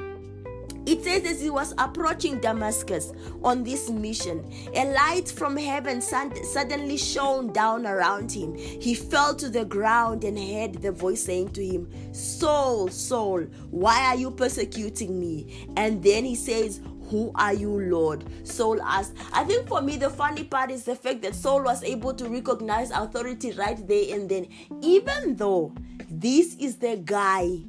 It 0.86 1.04
says 1.04 1.26
as 1.26 1.42
he 1.42 1.50
was 1.50 1.74
approaching 1.78 2.40
Damascus 2.40 3.12
on 3.44 3.66
this 3.66 3.90
mission, 3.90 4.50
a 4.74 4.86
light 4.94 5.28
from 5.30 5.58
heaven 5.58 6.00
suddenly 6.00 6.96
shone 6.96 7.52
down 7.52 7.86
around 7.86 8.32
him. 8.32 8.56
He 8.56 8.94
fell 8.94 9.36
to 9.36 9.50
the 9.50 9.66
ground 9.66 10.24
and 10.24 10.40
heard 10.40 10.82
the 10.82 10.94
voice 10.94 11.24
saying 11.24 11.50
to 11.50 11.66
him, 11.66 11.90
Saul, 12.14 12.88
Saul, 12.88 13.42
why 13.70 14.00
are 14.06 14.16
you 14.16 14.32
persecuting 14.32 15.20
me? 15.20 15.68
And 15.76 16.02
then 16.02 16.24
he 16.24 16.36
says, 16.36 16.80
who 17.08 17.32
are 17.36 17.54
you, 17.54 17.70
Lord? 17.70 18.24
Saul 18.48 18.82
asked. 18.82 19.16
I 19.34 19.44
think 19.44 19.68
for 19.68 19.82
me, 19.82 19.98
the 19.98 20.10
funny 20.10 20.44
part 20.44 20.72
is 20.72 20.84
the 20.84 20.96
fact 20.96 21.22
that 21.22 21.36
Saul 21.36 21.64
was 21.64 21.84
able 21.84 22.14
to 22.14 22.28
recognize 22.28 22.92
authority 22.92 23.52
right 23.54 23.86
there 23.88 24.16
and 24.16 24.30
then, 24.30 24.48
even 24.82 25.36
though 25.36 25.74
this 26.10 26.56
is 26.56 26.78
the 26.78 26.98
guy 26.98 27.62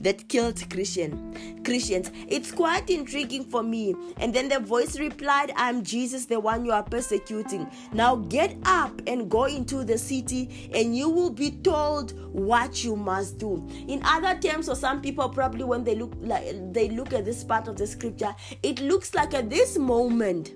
that 0.00 0.28
killed 0.28 0.62
Christian 0.70 1.62
Christians. 1.64 2.10
It's 2.28 2.52
quite 2.52 2.88
intriguing 2.88 3.44
for 3.44 3.62
me. 3.62 3.94
And 4.18 4.32
then 4.32 4.48
the 4.48 4.60
voice 4.60 4.98
replied, 4.98 5.52
I'm 5.56 5.82
Jesus, 5.82 6.26
the 6.26 6.40
one 6.40 6.64
you 6.64 6.72
are 6.72 6.82
persecuting. 6.82 7.70
Now 7.92 8.16
get 8.16 8.56
up 8.64 9.00
and 9.06 9.30
go 9.30 9.44
into 9.44 9.84
the 9.84 9.98
city, 9.98 10.70
and 10.74 10.96
you 10.96 11.08
will 11.08 11.30
be 11.30 11.50
told 11.50 12.12
what 12.32 12.84
you 12.84 12.96
must 12.96 13.38
do. 13.38 13.66
In 13.88 14.02
other 14.04 14.38
terms, 14.38 14.66
for 14.66 14.74
some 14.74 15.00
people, 15.00 15.28
probably 15.28 15.64
when 15.64 15.84
they 15.84 15.94
look 15.94 16.12
like 16.20 16.72
they 16.72 16.88
look 16.88 17.12
at 17.12 17.24
this 17.24 17.44
part 17.44 17.68
of 17.68 17.76
the 17.76 17.86
scripture, 17.86 18.34
it 18.62 18.80
looks 18.80 19.14
like 19.14 19.34
at 19.34 19.50
this 19.50 19.78
moment 19.78 20.52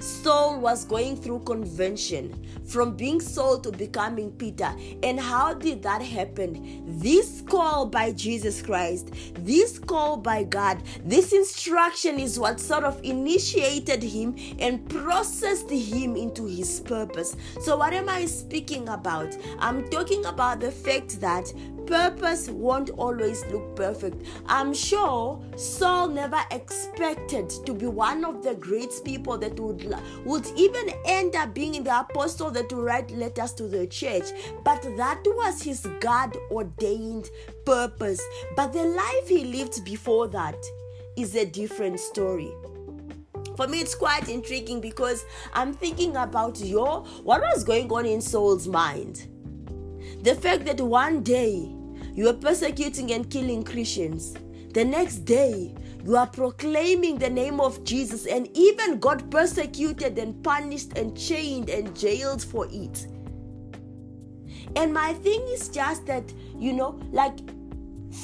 Saul 0.00 0.60
was 0.60 0.84
going 0.84 1.16
through 1.16 1.40
convention 1.40 2.46
from 2.64 2.96
being 2.96 3.20
Saul 3.20 3.58
to 3.60 3.72
becoming 3.72 4.30
Peter. 4.32 4.72
And 5.02 5.18
how 5.18 5.54
did 5.54 5.82
that 5.82 6.02
happen? 6.02 6.84
This 7.00 7.42
call 7.46 7.86
by 7.86 8.12
Jesus 8.12 8.60
Christ, 8.62 9.10
this 9.38 9.78
call 9.78 10.16
by 10.16 10.44
God, 10.44 10.82
this 11.04 11.32
instruction 11.32 12.18
is 12.18 12.38
what 12.38 12.60
sort 12.60 12.84
of 12.84 13.02
initiated 13.02 14.02
him 14.02 14.36
and 14.58 14.88
processed 14.88 15.70
him 15.70 16.16
into 16.16 16.46
his 16.46 16.80
purpose. 16.80 17.36
So, 17.60 17.76
what 17.76 17.92
am 17.92 18.08
I 18.08 18.26
speaking 18.26 18.88
about? 18.88 19.36
I'm 19.58 19.88
talking 19.88 20.24
about 20.26 20.60
the 20.60 20.70
fact 20.70 21.20
that 21.20 21.52
purpose 21.88 22.50
won't 22.50 22.90
always 22.90 23.44
look 23.46 23.74
perfect. 23.74 24.26
I'm 24.46 24.74
sure 24.74 25.42
Saul 25.56 26.08
never 26.08 26.40
expected 26.50 27.48
to 27.64 27.72
be 27.72 27.86
one 27.86 28.24
of 28.24 28.42
the 28.44 28.54
great 28.54 28.92
people 29.04 29.38
that 29.38 29.58
would, 29.58 29.94
would 30.24 30.46
even 30.54 30.90
end 31.06 31.34
up 31.34 31.54
being 31.54 31.82
the 31.82 32.00
apostle 32.00 32.50
that 32.50 32.70
would 32.72 32.84
write 32.84 33.10
letters 33.10 33.54
to 33.54 33.66
the 33.66 33.86
church. 33.86 34.24
But 34.64 34.82
that 34.98 35.22
was 35.24 35.62
his 35.62 35.86
God 36.00 36.36
ordained 36.50 37.30
purpose. 37.64 38.20
But 38.54 38.72
the 38.74 38.84
life 38.84 39.28
he 39.28 39.44
lived 39.44 39.84
before 39.84 40.28
that 40.28 40.62
is 41.16 41.34
a 41.34 41.46
different 41.46 41.98
story 41.98 42.52
for 43.56 43.66
me 43.66 43.80
it's 43.80 43.96
quite 43.96 44.28
intriguing 44.28 44.80
because 44.80 45.24
i'm 45.52 45.72
thinking 45.72 46.14
about 46.16 46.60
your 46.60 47.00
what 47.24 47.40
was 47.40 47.64
going 47.64 47.90
on 47.90 48.06
in 48.06 48.20
saul's 48.20 48.68
mind 48.68 49.26
the 50.22 50.34
fact 50.34 50.64
that 50.64 50.80
one 50.80 51.22
day 51.24 51.68
you 52.18 52.28
are 52.28 52.34
persecuting 52.34 53.12
and 53.12 53.30
killing 53.30 53.62
Christians. 53.62 54.34
The 54.74 54.84
next 54.84 55.18
day, 55.18 55.72
you 56.04 56.16
are 56.16 56.26
proclaiming 56.26 57.16
the 57.16 57.30
name 57.30 57.60
of 57.60 57.84
Jesus 57.84 58.26
and 58.26 58.48
even 58.56 58.98
got 58.98 59.30
persecuted 59.30 60.18
and 60.18 60.42
punished 60.42 60.98
and 60.98 61.16
chained 61.16 61.70
and 61.70 61.96
jailed 61.96 62.42
for 62.42 62.66
it. 62.72 63.06
And 64.74 64.92
my 64.92 65.12
thing 65.12 65.42
is 65.50 65.68
just 65.68 66.06
that, 66.06 66.24
you 66.58 66.72
know, 66.72 66.98
like 67.12 67.38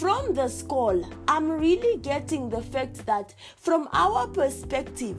from 0.00 0.34
the 0.34 0.52
call, 0.68 1.00
I'm 1.28 1.48
really 1.48 1.98
getting 1.98 2.48
the 2.48 2.62
fact 2.62 3.06
that 3.06 3.32
from 3.56 3.88
our 3.92 4.26
perspective, 4.26 5.18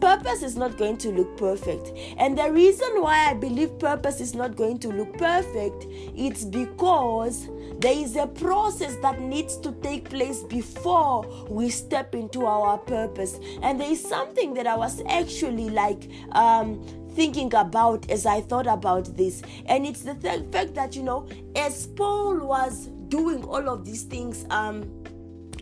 purpose 0.00 0.42
is 0.42 0.56
not 0.56 0.76
going 0.76 0.96
to 0.98 1.10
look 1.10 1.36
perfect. 1.36 1.92
And 2.16 2.36
the 2.36 2.50
reason 2.50 3.02
why 3.02 3.30
I 3.30 3.34
believe 3.34 3.78
purpose 3.78 4.20
is 4.20 4.34
not 4.34 4.56
going 4.56 4.78
to 4.80 4.88
look 4.88 5.16
perfect, 5.18 5.86
it's 6.16 6.44
because 6.44 7.48
there 7.78 7.96
is 7.96 8.16
a 8.16 8.26
process 8.26 8.96
that 8.96 9.20
needs 9.20 9.56
to 9.58 9.72
take 9.82 10.08
place 10.10 10.42
before 10.42 11.26
we 11.48 11.70
step 11.70 12.14
into 12.14 12.46
our 12.46 12.78
purpose. 12.78 13.38
And 13.62 13.80
there 13.80 13.90
is 13.90 14.06
something 14.06 14.54
that 14.54 14.66
I 14.66 14.76
was 14.76 15.02
actually 15.08 15.70
like 15.70 16.08
um 16.32 16.84
thinking 17.18 17.52
about 17.54 18.08
as 18.10 18.26
I 18.26 18.40
thought 18.40 18.68
about 18.68 19.16
this. 19.16 19.42
And 19.66 19.84
it's 19.84 20.02
the 20.02 20.14
th- 20.14 20.44
fact 20.52 20.74
that, 20.74 20.94
you 20.94 21.02
know, 21.02 21.26
as 21.56 21.88
Paul 21.88 22.46
was 22.46 22.90
doing 23.08 23.42
all 23.44 23.68
of 23.68 23.84
these 23.84 24.04
things, 24.04 24.46
um, 24.50 24.97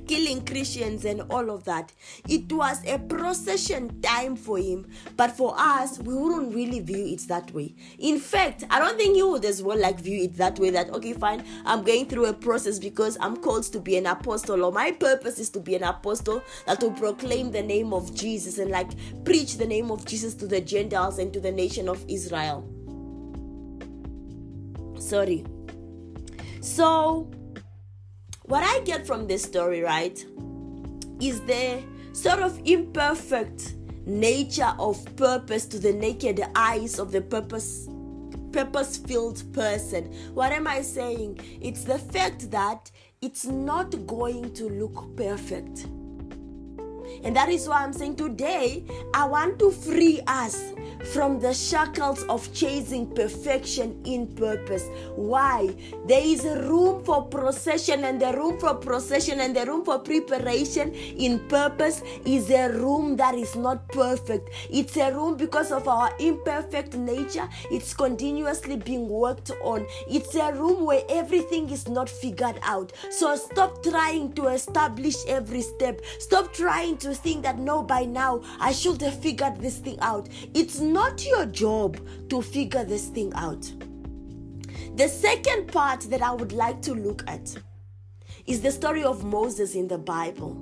killing 0.06 0.44
Christians 0.44 1.04
and 1.04 1.22
all 1.30 1.50
of 1.50 1.64
that. 1.64 1.92
It 2.28 2.52
was 2.52 2.84
a 2.86 2.98
procession 2.98 4.00
time 4.00 4.36
for 4.36 4.58
him, 4.58 4.86
but 5.16 5.32
for 5.32 5.54
us, 5.56 5.98
we 5.98 6.14
wouldn't 6.14 6.54
really 6.54 6.80
view 6.80 7.06
it 7.06 7.26
that 7.28 7.52
way. 7.52 7.75
In 7.98 8.18
fact, 8.18 8.64
I 8.70 8.78
don't 8.78 8.96
think 8.96 9.16
you 9.16 9.30
would 9.30 9.44
as 9.44 9.62
well 9.62 9.78
like 9.78 10.00
view 10.00 10.25
it 10.25 10.36
that 10.36 10.58
way 10.58 10.70
that 10.70 10.90
okay, 10.90 11.12
fine, 11.12 11.44
I'm 11.64 11.82
going 11.82 12.06
through 12.06 12.26
a 12.26 12.32
process 12.32 12.78
because 12.78 13.16
I'm 13.20 13.36
called 13.36 13.64
to 13.64 13.80
be 13.80 13.96
an 13.96 14.06
apostle, 14.06 14.64
or 14.64 14.72
my 14.72 14.92
purpose 14.92 15.38
is 15.38 15.50
to 15.50 15.60
be 15.60 15.75
an 15.75 15.82
apostle 15.82 16.42
that 16.66 16.80
will 16.82 16.92
proclaim 16.92 17.50
the 17.50 17.62
name 17.62 17.92
of 17.92 18.14
Jesus 18.14 18.58
and 18.58 18.70
like 18.70 18.90
preach 19.25 19.56
the 19.56 19.66
name 19.66 19.90
of 19.90 20.04
Jesus 20.04 20.34
to 20.34 20.46
the 20.46 20.60
Gentiles 20.60 21.18
and 21.18 21.32
to 21.32 21.40
the 21.40 21.52
nation 21.52 21.88
of 21.88 22.04
Israel. 22.08 22.68
Sorry. 24.98 25.44
So 26.60 27.30
what 28.47 28.62
I 28.65 28.81
get 28.85 29.07
from 29.07 29.26
this 29.26 29.43
story, 29.43 29.83
right, 29.83 30.25
is 31.21 31.41
the 31.43 31.83
sort 32.12 32.41
of 32.41 32.61
imperfect 32.65 33.75
nature 34.07 34.73
of 34.79 35.05
purpose 35.17 35.67
to 35.67 35.79
the 35.79 35.93
naked 35.93 36.43
eyes 36.55 36.99
of 36.99 37.12
the 37.12 37.21
purpose 37.21 37.88
purpose 38.53 38.97
filled 38.97 39.43
person. 39.53 40.05
What 40.33 40.50
am 40.50 40.67
I 40.67 40.81
saying? 40.81 41.41
It's 41.61 41.85
the 41.85 41.99
fact 41.99 42.50
that 42.53 42.91
it's 43.21 43.45
not 43.45 44.07
going 44.07 44.55
to 44.55 44.69
look 44.71 45.15
perfect. 45.15 45.87
And 47.25 47.35
that 47.37 47.49
is 47.49 47.68
why 47.68 47.82
I'm 47.82 47.92
saying 47.92 48.16
today, 48.16 48.85
I 49.14 49.25
want 49.25 49.58
to 49.61 49.70
free 49.70 50.20
us 50.26 50.73
from 51.12 51.38
the 51.38 51.52
shackles 51.54 52.23
of 52.25 52.52
chasing 52.52 53.06
perfection 53.14 54.00
in 54.04 54.26
purpose. 54.35 54.88
Why? 55.14 55.75
There 56.06 56.23
is 56.23 56.44
a 56.44 56.62
room 56.62 57.04
for 57.04 57.26
procession, 57.26 58.04
and 58.04 58.20
the 58.20 58.32
room 58.32 58.58
for 58.58 58.75
procession 58.75 59.40
and 59.40 59.54
the 59.54 59.66
room 59.66 59.85
for 59.85 59.99
preparation 59.99 60.92
in 60.94 61.40
purpose 61.49 62.02
is 62.25 62.50
a 62.50 62.68
room 62.73 63.16
that 63.16 63.35
is 63.35 63.54
not 63.54 63.88
perfect. 63.88 64.50
It's 64.70 64.96
a 64.96 65.12
room 65.12 65.37
because 65.37 65.70
of 65.70 65.87
our 65.88 66.11
imperfect 66.18 66.94
nature, 66.94 67.49
it's 67.70 67.94
continuously 67.94 68.76
being 68.76 69.08
worked 69.08 69.50
on. 69.62 69.87
It's 70.08 70.35
a 70.35 70.52
room 70.52 70.85
where 70.85 71.02
everything 71.08 71.70
is 71.70 71.88
not 71.88 72.08
figured 72.08 72.58
out. 72.62 72.92
So 73.11 73.37
stop 73.37 73.82
trying 73.82 74.32
to 74.35 74.49
establish 74.49 75.16
every 75.26 75.62
step. 75.62 76.00
Stop 76.18 76.52
trying 76.52 76.96
to 76.99 77.05
think 77.14 77.42
that 77.42 77.58
no, 77.58 77.82
by 77.82 78.04
now 78.04 78.42
I 78.60 78.72
should 78.72 79.00
have 79.02 79.20
figured 79.20 79.60
this 79.60 79.78
thing 79.78 79.98
out. 80.00 80.28
It's 80.54 80.80
not 80.80 81.25
your 81.25 81.46
job 81.46 81.98
to 82.28 82.42
figure 82.42 82.84
this 82.84 83.06
thing 83.06 83.32
out. 83.34 83.70
The 84.96 85.08
second 85.08 85.68
part 85.68 86.00
that 86.02 86.22
I 86.22 86.32
would 86.32 86.52
like 86.52 86.80
to 86.82 86.94
look 86.94 87.22
at 87.28 87.54
is 88.46 88.60
the 88.60 88.70
story 88.70 89.04
of 89.04 89.25
Moses 89.25 89.75
in 89.75 89.88
the 89.88 89.98
Bible. 89.98 90.56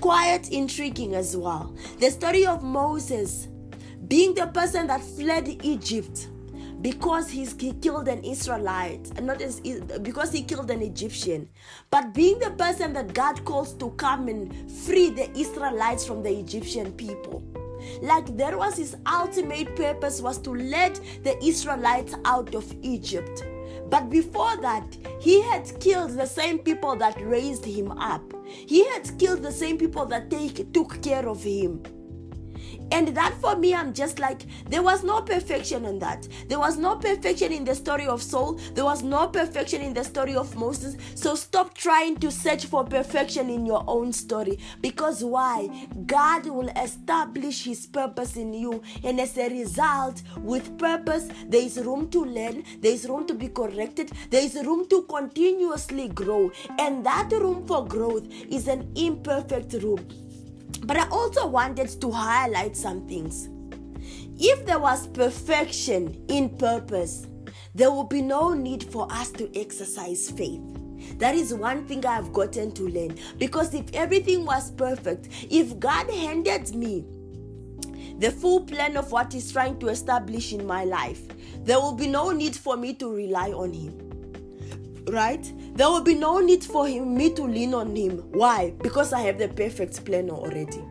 Quite 0.00 0.50
intriguing 0.50 1.14
as 1.14 1.36
well. 1.36 1.74
The 2.00 2.10
story 2.10 2.46
of 2.46 2.62
Moses 2.62 3.48
being 4.08 4.34
the 4.34 4.46
person 4.48 4.88
that 4.88 5.02
fled 5.02 5.64
Egypt 5.64 6.28
because 6.82 7.30
he's, 7.30 7.58
he 7.58 7.72
killed 7.74 8.08
an 8.08 8.22
Israelite, 8.24 9.22
not 9.22 9.40
as, 9.40 9.60
because 10.02 10.32
he 10.32 10.42
killed 10.42 10.70
an 10.70 10.82
Egyptian, 10.82 11.48
but 11.90 12.12
being 12.12 12.38
the 12.40 12.50
person 12.50 12.92
that 12.94 13.14
God 13.14 13.44
calls 13.44 13.72
to 13.74 13.90
come 13.90 14.28
and 14.28 14.70
free 14.70 15.10
the 15.10 15.30
Israelites 15.38 16.04
from 16.04 16.22
the 16.22 16.30
Egyptian 16.30 16.92
people. 16.92 17.42
Like 18.00 18.36
there 18.36 18.58
was 18.58 18.76
his 18.76 18.96
ultimate 19.06 19.74
purpose 19.76 20.20
was 20.20 20.38
to 20.38 20.50
let 20.50 21.00
the 21.22 21.36
Israelites 21.42 22.14
out 22.24 22.54
of 22.54 22.72
Egypt. 22.82 23.44
But 23.88 24.10
before 24.10 24.56
that, 24.58 24.96
he 25.20 25.42
had 25.42 25.70
killed 25.80 26.12
the 26.12 26.26
same 26.26 26.58
people 26.58 26.96
that 26.96 27.20
raised 27.20 27.64
him 27.64 27.92
up. 27.92 28.22
He 28.46 28.84
had 28.88 29.18
killed 29.18 29.42
the 29.42 29.52
same 29.52 29.78
people 29.78 30.06
that 30.06 30.30
take, 30.30 30.72
took 30.72 31.02
care 31.02 31.28
of 31.28 31.42
him. 31.42 31.82
And 32.92 33.08
that 33.16 33.32
for 33.40 33.56
me, 33.56 33.74
I'm 33.74 33.94
just 33.94 34.18
like, 34.18 34.42
there 34.68 34.82
was 34.82 35.02
no 35.02 35.22
perfection 35.22 35.86
in 35.86 35.98
that. 36.00 36.28
There 36.48 36.58
was 36.58 36.76
no 36.76 36.96
perfection 36.96 37.50
in 37.50 37.64
the 37.64 37.74
story 37.74 38.06
of 38.06 38.22
Saul. 38.22 38.60
There 38.74 38.84
was 38.84 39.02
no 39.02 39.28
perfection 39.28 39.80
in 39.80 39.94
the 39.94 40.04
story 40.04 40.36
of 40.36 40.54
Moses. 40.56 40.98
So 41.14 41.34
stop 41.34 41.72
trying 41.74 42.16
to 42.18 42.30
search 42.30 42.66
for 42.66 42.84
perfection 42.84 43.48
in 43.48 43.64
your 43.64 43.82
own 43.86 44.12
story. 44.12 44.58
Because 44.82 45.24
why? 45.24 45.88
God 46.04 46.44
will 46.46 46.68
establish 46.68 47.64
his 47.64 47.86
purpose 47.86 48.36
in 48.36 48.52
you. 48.52 48.82
And 49.02 49.18
as 49.20 49.38
a 49.38 49.48
result, 49.48 50.22
with 50.36 50.78
purpose, 50.78 51.28
there 51.46 51.62
is 51.62 51.78
room 51.78 52.10
to 52.10 52.22
learn, 52.22 52.62
there 52.80 52.92
is 52.92 53.08
room 53.08 53.26
to 53.26 53.32
be 53.34 53.48
corrected, 53.48 54.12
there 54.28 54.44
is 54.44 54.54
room 54.54 54.86
to 54.88 55.02
continuously 55.04 56.08
grow. 56.08 56.52
And 56.78 57.06
that 57.06 57.32
room 57.32 57.66
for 57.66 57.86
growth 57.86 58.26
is 58.50 58.68
an 58.68 58.92
imperfect 58.94 59.72
room 59.82 60.21
but 60.80 60.96
I 60.96 61.08
also 61.08 61.46
wanted 61.46 62.00
to 62.00 62.10
highlight 62.10 62.76
some 62.76 63.06
things. 63.06 63.48
If 64.38 64.66
there 64.66 64.78
was 64.78 65.06
perfection 65.08 66.24
in 66.28 66.56
purpose, 66.56 67.26
there 67.74 67.90
would 67.90 68.08
be 68.08 68.22
no 68.22 68.52
need 68.54 68.84
for 68.84 69.10
us 69.12 69.30
to 69.32 69.50
exercise 69.58 70.30
faith. 70.30 70.60
That 71.18 71.34
is 71.34 71.54
one 71.54 71.86
thing 71.86 72.04
I've 72.04 72.32
gotten 72.32 72.72
to 72.72 72.88
learn. 72.88 73.16
Because 73.38 73.74
if 73.74 73.92
everything 73.94 74.44
was 74.44 74.70
perfect, 74.72 75.28
if 75.50 75.78
God 75.78 76.10
handed 76.10 76.74
me 76.74 77.04
the 78.18 78.30
full 78.30 78.60
plan 78.60 78.96
of 78.96 79.10
what 79.12 79.32
He's 79.32 79.52
trying 79.52 79.78
to 79.80 79.88
establish 79.88 80.52
in 80.52 80.66
my 80.66 80.84
life, 80.84 81.22
there 81.64 81.80
will 81.80 81.94
be 81.94 82.06
no 82.06 82.30
need 82.30 82.56
for 82.56 82.76
me 82.76 82.94
to 82.94 83.12
rely 83.12 83.50
on 83.52 83.72
Him. 83.72 84.11
Right? 85.08 85.52
There 85.74 85.88
will 85.88 86.02
be 86.02 86.14
no 86.14 86.38
need 86.38 86.64
for 86.64 86.86
him, 86.86 87.16
me 87.16 87.32
to 87.34 87.42
lean 87.42 87.74
on 87.74 87.94
him. 87.94 88.18
Why? 88.32 88.72
Because 88.82 89.12
I 89.12 89.20
have 89.22 89.38
the 89.38 89.48
perfect 89.48 90.04
plan 90.04 90.30
already. 90.30 90.82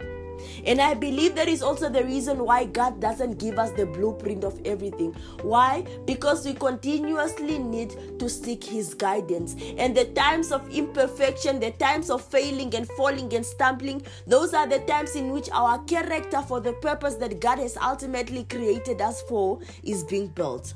And 0.65 0.81
I 0.81 0.93
believe 0.93 1.35
that 1.35 1.47
is 1.47 1.61
also 1.61 1.89
the 1.89 2.03
reason 2.03 2.43
why 2.43 2.65
God 2.65 2.99
doesn't 2.99 3.39
give 3.39 3.59
us 3.59 3.71
the 3.71 3.85
blueprint 3.85 4.43
of 4.43 4.59
everything. 4.65 5.13
Why? 5.41 5.85
Because 6.05 6.45
we 6.45 6.53
continuously 6.53 7.57
need 7.59 8.19
to 8.19 8.29
seek 8.29 8.63
His 8.63 8.93
guidance. 8.93 9.55
And 9.77 9.95
the 9.95 10.05
times 10.05 10.51
of 10.51 10.69
imperfection, 10.69 11.59
the 11.59 11.71
times 11.71 12.09
of 12.09 12.23
failing 12.23 12.73
and 12.75 12.87
falling 12.89 13.33
and 13.33 13.45
stumbling, 13.45 14.03
those 14.27 14.53
are 14.53 14.67
the 14.67 14.79
times 14.79 15.15
in 15.15 15.31
which 15.31 15.49
our 15.51 15.79
character 15.85 16.41
for 16.41 16.59
the 16.59 16.73
purpose 16.73 17.15
that 17.15 17.39
God 17.39 17.59
has 17.59 17.77
ultimately 17.77 18.43
created 18.45 19.01
us 19.01 19.21
for 19.23 19.59
is 19.83 20.03
being 20.03 20.27
built. 20.27 20.73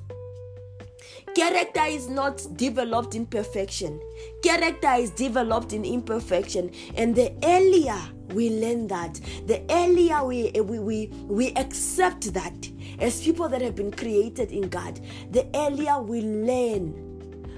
Character 1.35 1.83
is 1.83 2.07
not 2.07 2.47
developed 2.55 3.13
in 3.13 3.25
perfection. 3.25 3.99
Character 4.41 4.93
is 4.93 5.09
developed 5.11 5.73
in 5.73 5.83
imperfection. 5.83 6.71
And 6.95 7.13
the 7.13 7.33
earlier 7.43 7.99
we 8.29 8.49
learn 8.51 8.87
that, 8.87 9.19
the 9.45 9.61
earlier 9.69 10.23
we, 10.23 10.47
eh, 10.55 10.61
we, 10.61 10.79
we, 10.79 11.07
we 11.27 11.51
accept 11.55 12.33
that 12.33 12.69
as 12.99 13.21
people 13.21 13.49
that 13.49 13.61
have 13.61 13.75
been 13.75 13.91
created 13.91 14.53
in 14.53 14.69
God, 14.69 15.01
the 15.31 15.45
earlier 15.53 16.01
we 16.01 16.21
learn 16.21 17.01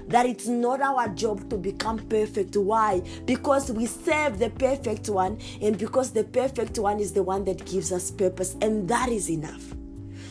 that 0.08 0.26
it's 0.26 0.48
not 0.48 0.80
our 0.80 1.06
job 1.10 1.48
to 1.48 1.56
become 1.56 1.98
perfect. 2.08 2.56
Why? 2.56 3.00
Because 3.26 3.70
we 3.70 3.86
serve 3.86 4.40
the 4.40 4.50
perfect 4.50 5.08
one, 5.08 5.38
and 5.62 5.78
because 5.78 6.10
the 6.10 6.24
perfect 6.24 6.80
one 6.80 6.98
is 6.98 7.12
the 7.12 7.22
one 7.22 7.44
that 7.44 7.64
gives 7.64 7.92
us 7.92 8.10
purpose, 8.10 8.56
and 8.60 8.88
that 8.88 9.10
is 9.10 9.30
enough. 9.30 9.72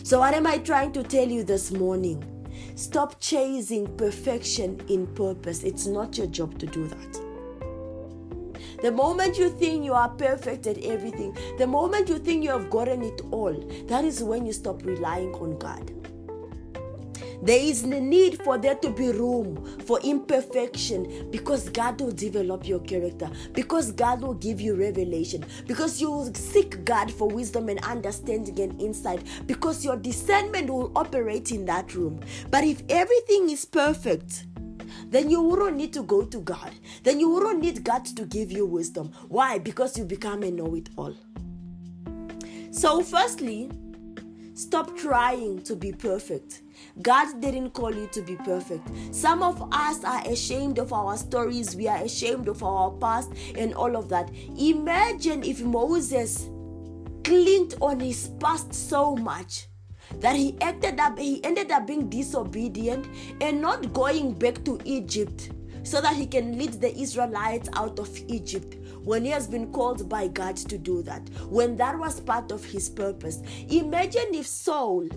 So, 0.04 0.20
what 0.20 0.34
am 0.34 0.48
I 0.48 0.58
trying 0.58 0.92
to 0.94 1.04
tell 1.04 1.28
you 1.28 1.44
this 1.44 1.72
morning? 1.72 2.37
Stop 2.76 3.20
chasing 3.20 3.88
perfection 3.98 4.80
in 4.88 5.08
purpose. 5.08 5.64
It's 5.64 5.88
not 5.88 6.18
your 6.18 6.28
job 6.28 6.60
to 6.60 6.66
do 6.66 6.88
that. 6.88 7.22
The 8.82 8.92
moment 8.92 9.40
you 9.40 9.50
think 9.50 9.84
you 9.84 9.94
are 9.94 10.10
perfect 10.10 10.68
at 10.68 10.78
everything, 10.84 11.36
the 11.58 11.66
moment 11.66 12.10
you 12.10 12.20
think 12.20 12.44
you 12.44 12.52
have 12.52 12.70
gotten 12.70 13.02
it 13.02 13.22
all, 13.32 13.54
that 13.88 14.06
is 14.06 14.24
when 14.24 14.46
you 14.46 14.54
stop 14.54 14.84
relying 14.84 15.34
on 15.34 15.58
God. 15.58 15.92
There 17.42 17.60
is 17.60 17.84
the 17.84 18.00
need 18.00 18.42
for 18.44 18.58
there 18.58 18.76
to 18.76 18.90
be 18.90 19.12
room 19.12 19.80
for 19.86 20.00
imperfection 20.02 21.30
because 21.30 21.70
God 21.70 22.02
will 22.02 22.12
develop 22.12 22.68
your 22.68 22.80
character, 22.80 23.30
because 23.54 23.92
God 23.92 24.22
will 24.22 24.34
give 24.34 24.60
you 24.60 24.76
revelation, 24.76 25.46
because 25.68 26.02
you 26.02 26.12
will 26.12 26.34
seek 26.34 26.84
God 26.84 27.12
for 27.12 27.28
wisdom 27.28 27.70
and 27.70 27.84
understanding 27.86 28.60
and 28.60 28.82
insight, 28.82 29.22
because 29.46 29.86
your 29.86 29.98
discernment 29.98 30.70
will 30.70 30.92
operate 30.96 31.52
in 31.52 31.66
that 31.66 31.94
room. 31.94 32.20
But 32.50 32.64
if 32.64 32.82
everything 32.90 33.50
is 33.50 33.66
perfect, 33.66 34.46
then 35.10 35.30
you 35.30 35.42
wouldn't 35.42 35.78
need 35.78 35.94
to 35.94 36.04
go 36.04 36.24
to 36.24 36.40
God. 36.40 36.72
Then 37.04 37.20
you 37.20 37.30
wouldn't 37.30 37.60
need 37.60 37.84
God 37.84 38.06
to 38.06 38.26
give 38.26 38.52
you 38.52 38.66
wisdom. 38.66 39.12
Why? 39.30 39.58
Because 39.60 39.98
you 39.98 40.06
become 40.06 40.44
a 40.44 40.52
know 40.52 40.76
it 40.76 40.90
all. 40.98 41.16
So, 42.72 43.02
firstly, 43.02 43.72
stop 44.54 44.96
trying 44.98 45.62
to 45.64 45.76
be 45.76 45.92
perfect. 45.94 46.62
God 47.02 47.42
didn't 47.42 47.72
call 47.72 47.94
you 47.94 48.08
to 48.12 48.22
be 48.22 48.36
perfect. 48.38 48.88
Some 49.12 49.44
of 49.44 49.62
us 49.72 50.04
are 50.04 50.22
ashamed 50.28 50.80
of 50.80 50.94
our 50.94 51.18
stories, 51.18 51.76
we 51.76 51.88
are 51.88 52.04
ashamed 52.04 52.48
of 52.48 52.64
our 52.64 52.92
past 52.92 53.32
and 53.56 53.74
all 53.74 53.96
of 53.96 54.10
that. 54.10 54.32
Imagine 54.58 55.44
if 55.44 55.62
Moses 55.62 56.50
clinged 57.24 57.76
on 57.82 58.00
his 58.00 58.30
past 58.40 58.74
so 58.74 59.16
much 59.16 59.68
that 60.20 60.36
he 60.36 60.56
acted 60.62 61.00
up 61.00 61.20
he 61.20 61.44
ended 61.44 61.72
up 61.72 61.86
being 61.86 62.10
disobedient 62.10 63.08
and 63.42 63.62
not 63.62 63.92
going 63.92 64.34
back 64.34 64.64
to 64.64 64.80
Egypt 64.86 65.52
so 65.88 66.02
that 66.02 66.16
he 66.18 66.26
can 66.26 66.58
lead 66.58 66.74
the 66.74 66.94
Israelites 67.00 67.70
out 67.74 67.98
of 67.98 68.10
Egypt 68.28 68.76
when 69.06 69.24
he 69.24 69.32
has 69.32 69.48
been 69.48 69.72
called 69.72 70.10
by 70.10 70.28
God 70.28 70.58
to 70.58 70.78
do 70.78 71.02
that, 71.04 71.30
when 71.50 71.78
that 71.78 71.98
was 71.98 72.20
part 72.20 72.52
of 72.52 72.64
his 72.66 72.90
purpose. 72.90 73.42
Imagine 73.70 74.34
if 74.34 74.46
Saul 74.46 75.08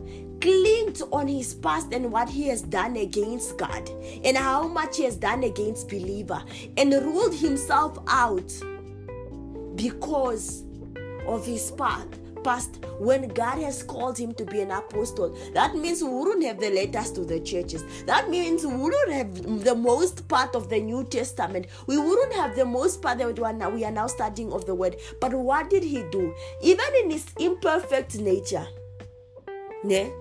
clinged 0.40 1.02
on 1.10 1.26
his 1.26 1.54
past 1.54 1.92
and 1.92 2.12
what 2.12 2.28
he 2.28 2.46
has 2.46 2.62
done 2.62 2.94
against 2.96 3.58
God 3.58 3.90
and 4.24 4.36
how 4.36 4.68
much 4.68 4.98
he 4.98 5.02
has 5.04 5.16
done 5.16 5.42
against 5.42 5.88
believer 5.88 6.40
and 6.76 6.92
ruled 6.92 7.34
himself 7.34 7.98
out 8.06 8.52
because 9.74 10.62
of 11.26 11.44
his 11.44 11.72
past 11.72 12.19
past 12.42 12.84
when 12.98 13.28
God 13.28 13.58
has 13.58 13.82
called 13.82 14.18
him 14.18 14.32
to 14.34 14.44
be 14.44 14.60
an 14.60 14.70
apostle. 14.70 15.36
That 15.54 15.74
means 15.74 16.02
we 16.02 16.10
wouldn't 16.10 16.44
have 16.44 16.60
the 16.60 16.70
letters 16.70 17.12
to 17.12 17.24
the 17.24 17.40
churches. 17.40 17.84
That 18.04 18.30
means 18.30 18.64
we 18.66 18.74
wouldn't 18.74 19.12
have 19.12 19.64
the 19.64 19.74
most 19.74 20.28
part 20.28 20.54
of 20.54 20.68
the 20.68 20.80
New 20.80 21.04
Testament. 21.04 21.66
We 21.86 21.98
wouldn't 21.98 22.34
have 22.34 22.56
the 22.56 22.64
most 22.64 23.02
part 23.02 23.18
that 23.18 23.72
we 23.72 23.84
are 23.84 23.92
now 23.92 24.06
studying 24.06 24.52
of 24.52 24.66
the 24.66 24.74
word. 24.74 24.96
But 25.20 25.32
what 25.34 25.70
did 25.70 25.82
he 25.82 26.04
do? 26.10 26.34
Even 26.62 26.86
in 27.02 27.10
his 27.10 27.26
imperfect 27.38 28.18
nature, 28.18 28.66
ne? 29.84 30.12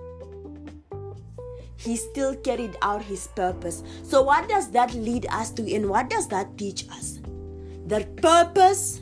he 1.80 1.96
still 1.96 2.34
carried 2.36 2.76
out 2.82 3.02
his 3.02 3.26
purpose. 3.28 3.82
So, 4.02 4.22
what 4.22 4.48
does 4.48 4.70
that 4.72 4.92
lead 4.94 5.26
us 5.30 5.50
to, 5.52 5.74
and 5.74 5.88
what 5.88 6.10
does 6.10 6.28
that 6.28 6.58
teach 6.58 6.88
us? 6.90 7.20
That 7.86 8.16
purpose 8.16 9.00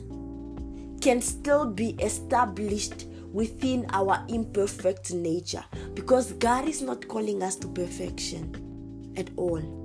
can 1.01 1.21
still 1.21 1.65
be 1.65 1.89
established 1.99 3.05
within 3.31 3.85
our 3.89 4.25
imperfect 4.29 5.13
nature 5.13 5.63
because 5.93 6.33
God 6.33 6.67
is 6.67 6.81
not 6.81 7.07
calling 7.07 7.43
us 7.43 7.55
to 7.57 7.67
perfection 7.67 9.13
at 9.17 9.29
all. 9.37 9.78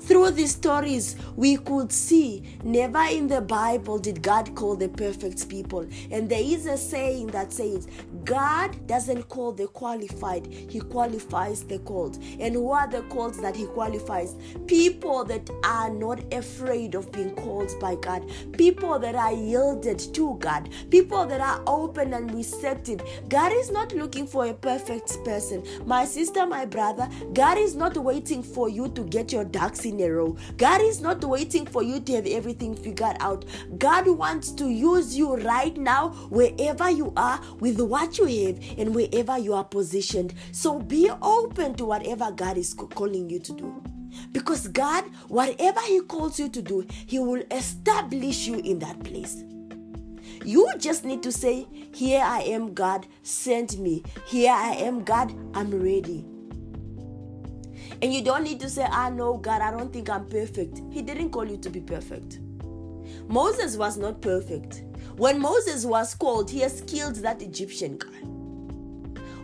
Through 0.00 0.32
these 0.32 0.52
stories, 0.52 1.16
we 1.36 1.56
could 1.56 1.92
see 1.92 2.58
never 2.64 3.02
in 3.02 3.26
the 3.26 3.40
Bible 3.40 3.98
did 3.98 4.22
God 4.22 4.54
call 4.54 4.76
the 4.76 4.88
perfect 4.88 5.48
people. 5.48 5.86
And 6.10 6.28
there 6.28 6.42
is 6.42 6.66
a 6.66 6.76
saying 6.76 7.28
that 7.28 7.52
says, 7.52 7.88
God 8.24 8.86
doesn't 8.86 9.28
call 9.28 9.52
the 9.52 9.66
qualified, 9.68 10.46
He 10.46 10.80
qualifies 10.80 11.64
the 11.64 11.78
called. 11.80 12.18
And 12.38 12.54
who 12.54 12.70
are 12.70 12.88
the 12.88 13.02
called 13.02 13.34
that 13.42 13.56
He 13.56 13.66
qualifies? 13.66 14.34
People 14.66 15.24
that 15.24 15.48
are 15.64 15.90
not 15.90 16.20
afraid 16.32 16.94
of 16.94 17.10
being 17.12 17.34
called 17.34 17.72
by 17.80 17.96
God, 17.96 18.30
people 18.52 18.98
that 18.98 19.14
are 19.14 19.32
yielded 19.32 19.98
to 20.14 20.36
God, 20.40 20.68
people 20.90 21.26
that 21.26 21.40
are 21.40 21.62
open 21.66 22.14
and 22.14 22.32
receptive. 22.34 23.00
God 23.28 23.52
is 23.52 23.70
not 23.70 23.92
looking 23.92 24.26
for 24.26 24.46
a 24.46 24.54
perfect 24.54 25.24
person. 25.24 25.64
My 25.86 26.04
sister, 26.04 26.46
my 26.46 26.64
brother, 26.64 27.08
God 27.32 27.58
is 27.58 27.74
not 27.74 27.96
waiting 27.96 28.42
for 28.42 28.68
you 28.68 28.88
to 28.88 29.02
get 29.04 29.32
your 29.32 29.44
a. 29.74 30.36
God 30.56 30.80
is 30.80 31.00
not 31.00 31.24
waiting 31.24 31.66
for 31.66 31.82
you 31.82 32.00
to 32.00 32.14
have 32.14 32.26
everything 32.26 32.74
figured 32.74 33.16
out. 33.20 33.44
God 33.78 34.06
wants 34.08 34.50
to 34.52 34.68
use 34.68 35.16
you 35.16 35.36
right 35.36 35.76
now, 35.76 36.10
wherever 36.30 36.90
you 36.90 37.12
are, 37.16 37.40
with 37.60 37.80
what 37.80 38.18
you 38.18 38.26
have, 38.46 38.78
and 38.78 38.94
wherever 38.94 39.38
you 39.38 39.54
are 39.54 39.64
positioned. 39.64 40.34
So 40.52 40.78
be 40.78 41.10
open 41.22 41.74
to 41.74 41.84
whatever 41.86 42.30
God 42.30 42.56
is 42.58 42.74
calling 42.74 43.30
you 43.30 43.38
to 43.40 43.52
do. 43.52 43.82
Because 44.32 44.68
God, 44.68 45.04
whatever 45.28 45.80
He 45.80 46.00
calls 46.00 46.38
you 46.38 46.48
to 46.48 46.62
do, 46.62 46.86
He 47.06 47.18
will 47.18 47.42
establish 47.50 48.46
you 48.46 48.58
in 48.60 48.78
that 48.80 49.02
place. 49.02 49.42
You 50.44 50.70
just 50.78 51.04
need 51.04 51.22
to 51.22 51.32
say, 51.32 51.66
Here 51.92 52.22
I 52.22 52.42
am, 52.42 52.74
God, 52.74 53.06
send 53.22 53.78
me. 53.78 54.02
Here 54.26 54.52
I 54.52 54.74
am, 54.74 55.02
God, 55.04 55.34
I'm 55.54 55.70
ready. 55.70 56.24
And 58.02 58.12
you 58.12 58.22
don't 58.22 58.44
need 58.44 58.60
to 58.60 58.68
say, 58.68 58.84
I 58.84 59.06
ah, 59.06 59.08
know 59.08 59.36
God, 59.36 59.62
I 59.62 59.70
don't 59.70 59.92
think 59.92 60.10
I'm 60.10 60.26
perfect. 60.26 60.82
He 60.90 61.02
didn't 61.02 61.30
call 61.30 61.46
you 61.46 61.56
to 61.58 61.70
be 61.70 61.80
perfect. 61.80 62.40
Moses 63.28 63.76
was 63.76 63.96
not 63.96 64.20
perfect. 64.20 64.82
When 65.16 65.40
Moses 65.40 65.84
was 65.84 66.14
called, 66.14 66.50
he 66.50 66.60
has 66.60 66.82
killed 66.82 67.16
that 67.16 67.40
Egyptian 67.42 67.98
guy. 67.98 68.36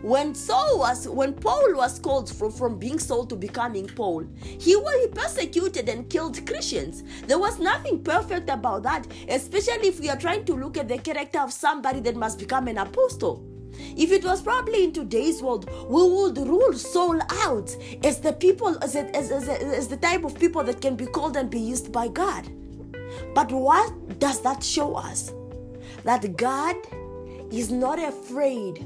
When 0.03 0.35
Saul 0.35 0.79
was, 0.79 1.07
when 1.07 1.33
Paul 1.33 1.75
was 1.75 1.97
called 1.97 2.29
from, 2.29 2.51
from 2.51 2.77
being 2.77 2.99
Saul 2.99 3.25
to 3.27 3.37
becoming 3.37 3.87
Paul, 3.87 4.25
he 4.43 4.75
was 4.75 4.93
he 5.01 5.07
persecuted 5.07 5.87
and 5.87 6.09
killed 6.09 6.45
Christians. 6.45 7.03
There 7.25 7.39
was 7.39 7.57
nothing 7.57 8.03
perfect 8.03 8.49
about 8.49 8.83
that, 8.83 9.07
especially 9.29 9.87
if 9.87 10.01
we 10.01 10.09
are 10.09 10.17
trying 10.17 10.43
to 10.43 10.55
look 10.55 10.77
at 10.77 10.89
the 10.89 10.97
character 10.97 11.39
of 11.39 11.53
somebody 11.53 12.01
that 12.01 12.17
must 12.17 12.37
become 12.37 12.67
an 12.67 12.79
apostle. 12.79 13.52
If 13.95 14.11
it 14.11 14.23
was 14.23 14.41
probably 14.41 14.83
in 14.83 14.93
today's 14.93 15.41
world, 15.41 15.69
we 15.89 16.09
would 16.09 16.37
rule 16.37 16.73
Saul 16.73 17.19
out 17.29 17.75
as 18.03 18.19
the 18.19 18.33
people, 18.33 18.77
as, 18.83 18.95
as, 18.95 19.31
as, 19.31 19.49
as 19.49 19.87
the 19.87 19.97
type 19.97 20.23
of 20.23 20.39
people 20.39 20.63
that 20.63 20.81
can 20.81 20.95
be 20.95 21.05
called 21.05 21.37
and 21.37 21.49
be 21.49 21.59
used 21.59 21.91
by 21.91 22.07
God. 22.07 22.47
But 23.33 23.51
what 23.51 24.19
does 24.19 24.41
that 24.41 24.63
show 24.63 24.95
us? 24.95 25.33
That 26.03 26.37
God 26.37 26.75
is 27.51 27.71
not 27.71 27.99
afraid 27.99 28.85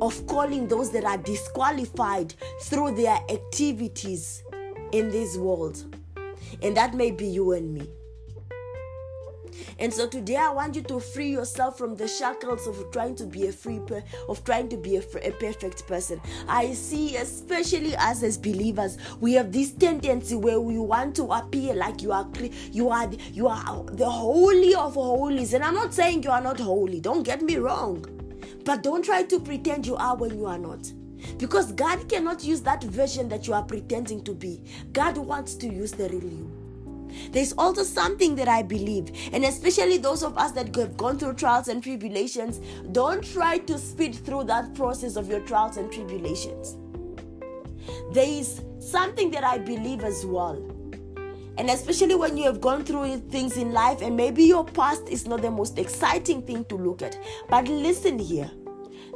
of 0.00 0.26
calling 0.26 0.66
those 0.66 0.90
that 0.90 1.04
are 1.04 1.18
disqualified 1.18 2.34
through 2.62 2.96
their 2.96 3.18
activities 3.28 4.42
in 4.92 5.10
this 5.10 5.36
world. 5.36 5.96
And 6.62 6.76
that 6.76 6.94
may 6.94 7.10
be 7.10 7.26
you 7.26 7.52
and 7.52 7.72
me. 7.72 7.88
And 9.78 9.92
so 9.92 10.06
today 10.06 10.36
I 10.36 10.50
want 10.50 10.76
you 10.76 10.82
to 10.82 11.00
free 11.00 11.30
yourself 11.30 11.78
from 11.78 11.96
the 11.96 12.08
shackles 12.08 12.66
of 12.66 12.90
trying 12.92 13.16
to 13.16 13.26
be 13.26 13.46
a 13.46 13.52
free 13.52 13.80
per- 13.86 14.04
of 14.28 14.44
trying 14.44 14.68
to 14.70 14.76
be 14.76 14.96
a, 14.96 15.02
a 15.22 15.32
perfect 15.32 15.86
person. 15.86 16.20
I 16.48 16.72
see 16.72 17.16
especially 17.16 17.96
us 17.96 18.22
as 18.22 18.38
believers, 18.38 18.98
we 19.20 19.34
have 19.34 19.52
this 19.52 19.72
tendency 19.72 20.34
where 20.34 20.60
we 20.60 20.78
want 20.78 21.16
to 21.16 21.24
appear 21.24 21.74
like 21.74 22.02
you 22.02 22.12
are 22.12 22.28
you 22.72 22.88
are 22.88 23.10
you 23.32 23.48
are 23.48 23.84
the 23.84 24.08
holy 24.08 24.74
of 24.74 24.94
holies. 24.94 25.54
And 25.54 25.64
I'm 25.64 25.74
not 25.74 25.94
saying 25.94 26.22
you 26.22 26.30
are 26.30 26.40
not 26.40 26.60
holy. 26.60 27.00
Don't 27.00 27.22
get 27.22 27.42
me 27.42 27.56
wrong. 27.56 28.04
But 28.64 28.82
don't 28.82 29.04
try 29.04 29.22
to 29.24 29.40
pretend 29.40 29.86
you 29.86 29.96
are 29.96 30.16
when 30.16 30.36
you 30.38 30.46
are 30.46 30.58
not. 30.58 30.92
Because 31.38 31.72
God 31.72 32.08
cannot 32.08 32.44
use 32.44 32.60
that 32.62 32.82
version 32.84 33.28
that 33.28 33.46
you 33.46 33.54
are 33.54 33.62
pretending 33.62 34.22
to 34.24 34.34
be. 34.34 34.62
God 34.92 35.16
wants 35.18 35.54
to 35.56 35.66
use 35.66 35.92
the 35.92 36.08
real 36.08 36.24
you. 36.24 36.49
There's 37.30 37.52
also 37.52 37.82
something 37.82 38.34
that 38.36 38.48
I 38.48 38.62
believe, 38.62 39.10
and 39.32 39.44
especially 39.44 39.98
those 39.98 40.22
of 40.22 40.36
us 40.38 40.52
that 40.52 40.74
have 40.76 40.96
gone 40.96 41.18
through 41.18 41.34
trials 41.34 41.68
and 41.68 41.82
tribulations, 41.82 42.60
don't 42.92 43.24
try 43.24 43.58
to 43.58 43.78
speed 43.78 44.14
through 44.14 44.44
that 44.44 44.74
process 44.74 45.16
of 45.16 45.28
your 45.28 45.40
trials 45.40 45.76
and 45.76 45.90
tribulations. 45.92 46.76
There 48.12 48.28
is 48.28 48.62
something 48.78 49.30
that 49.32 49.44
I 49.44 49.58
believe 49.58 50.04
as 50.04 50.24
well. 50.26 50.56
And 51.58 51.68
especially 51.68 52.14
when 52.14 52.36
you 52.36 52.44
have 52.44 52.60
gone 52.60 52.84
through 52.84 53.18
things 53.28 53.56
in 53.56 53.72
life, 53.72 54.00
and 54.00 54.16
maybe 54.16 54.44
your 54.44 54.64
past 54.64 55.08
is 55.08 55.26
not 55.26 55.42
the 55.42 55.50
most 55.50 55.78
exciting 55.78 56.42
thing 56.42 56.64
to 56.66 56.76
look 56.76 57.02
at. 57.02 57.18
But 57.48 57.68
listen 57.68 58.18
here 58.18 58.50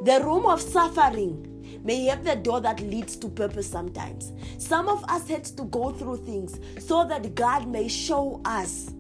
the 0.03 0.21
room 0.25 0.45
of 0.45 0.61
suffering 0.61 1.54
may 1.85 2.07
have 2.07 2.25
the 2.25 2.35
door 2.35 2.61
that 2.63 2.81
leads 2.81 3.15
to 3.17 3.29
purpose 3.29 3.71
sometimes. 3.71 4.33
Some 4.59 4.89
of 4.89 5.05
us 5.05 5.29
had 5.29 5.45
to 5.45 5.65
go 5.65 5.93
through 5.93 6.17
things 6.25 6.59
so 6.85 7.07
that 7.07 7.35
God 7.35 7.69
may 7.69 7.87
show 7.89 8.41
us 8.45 8.91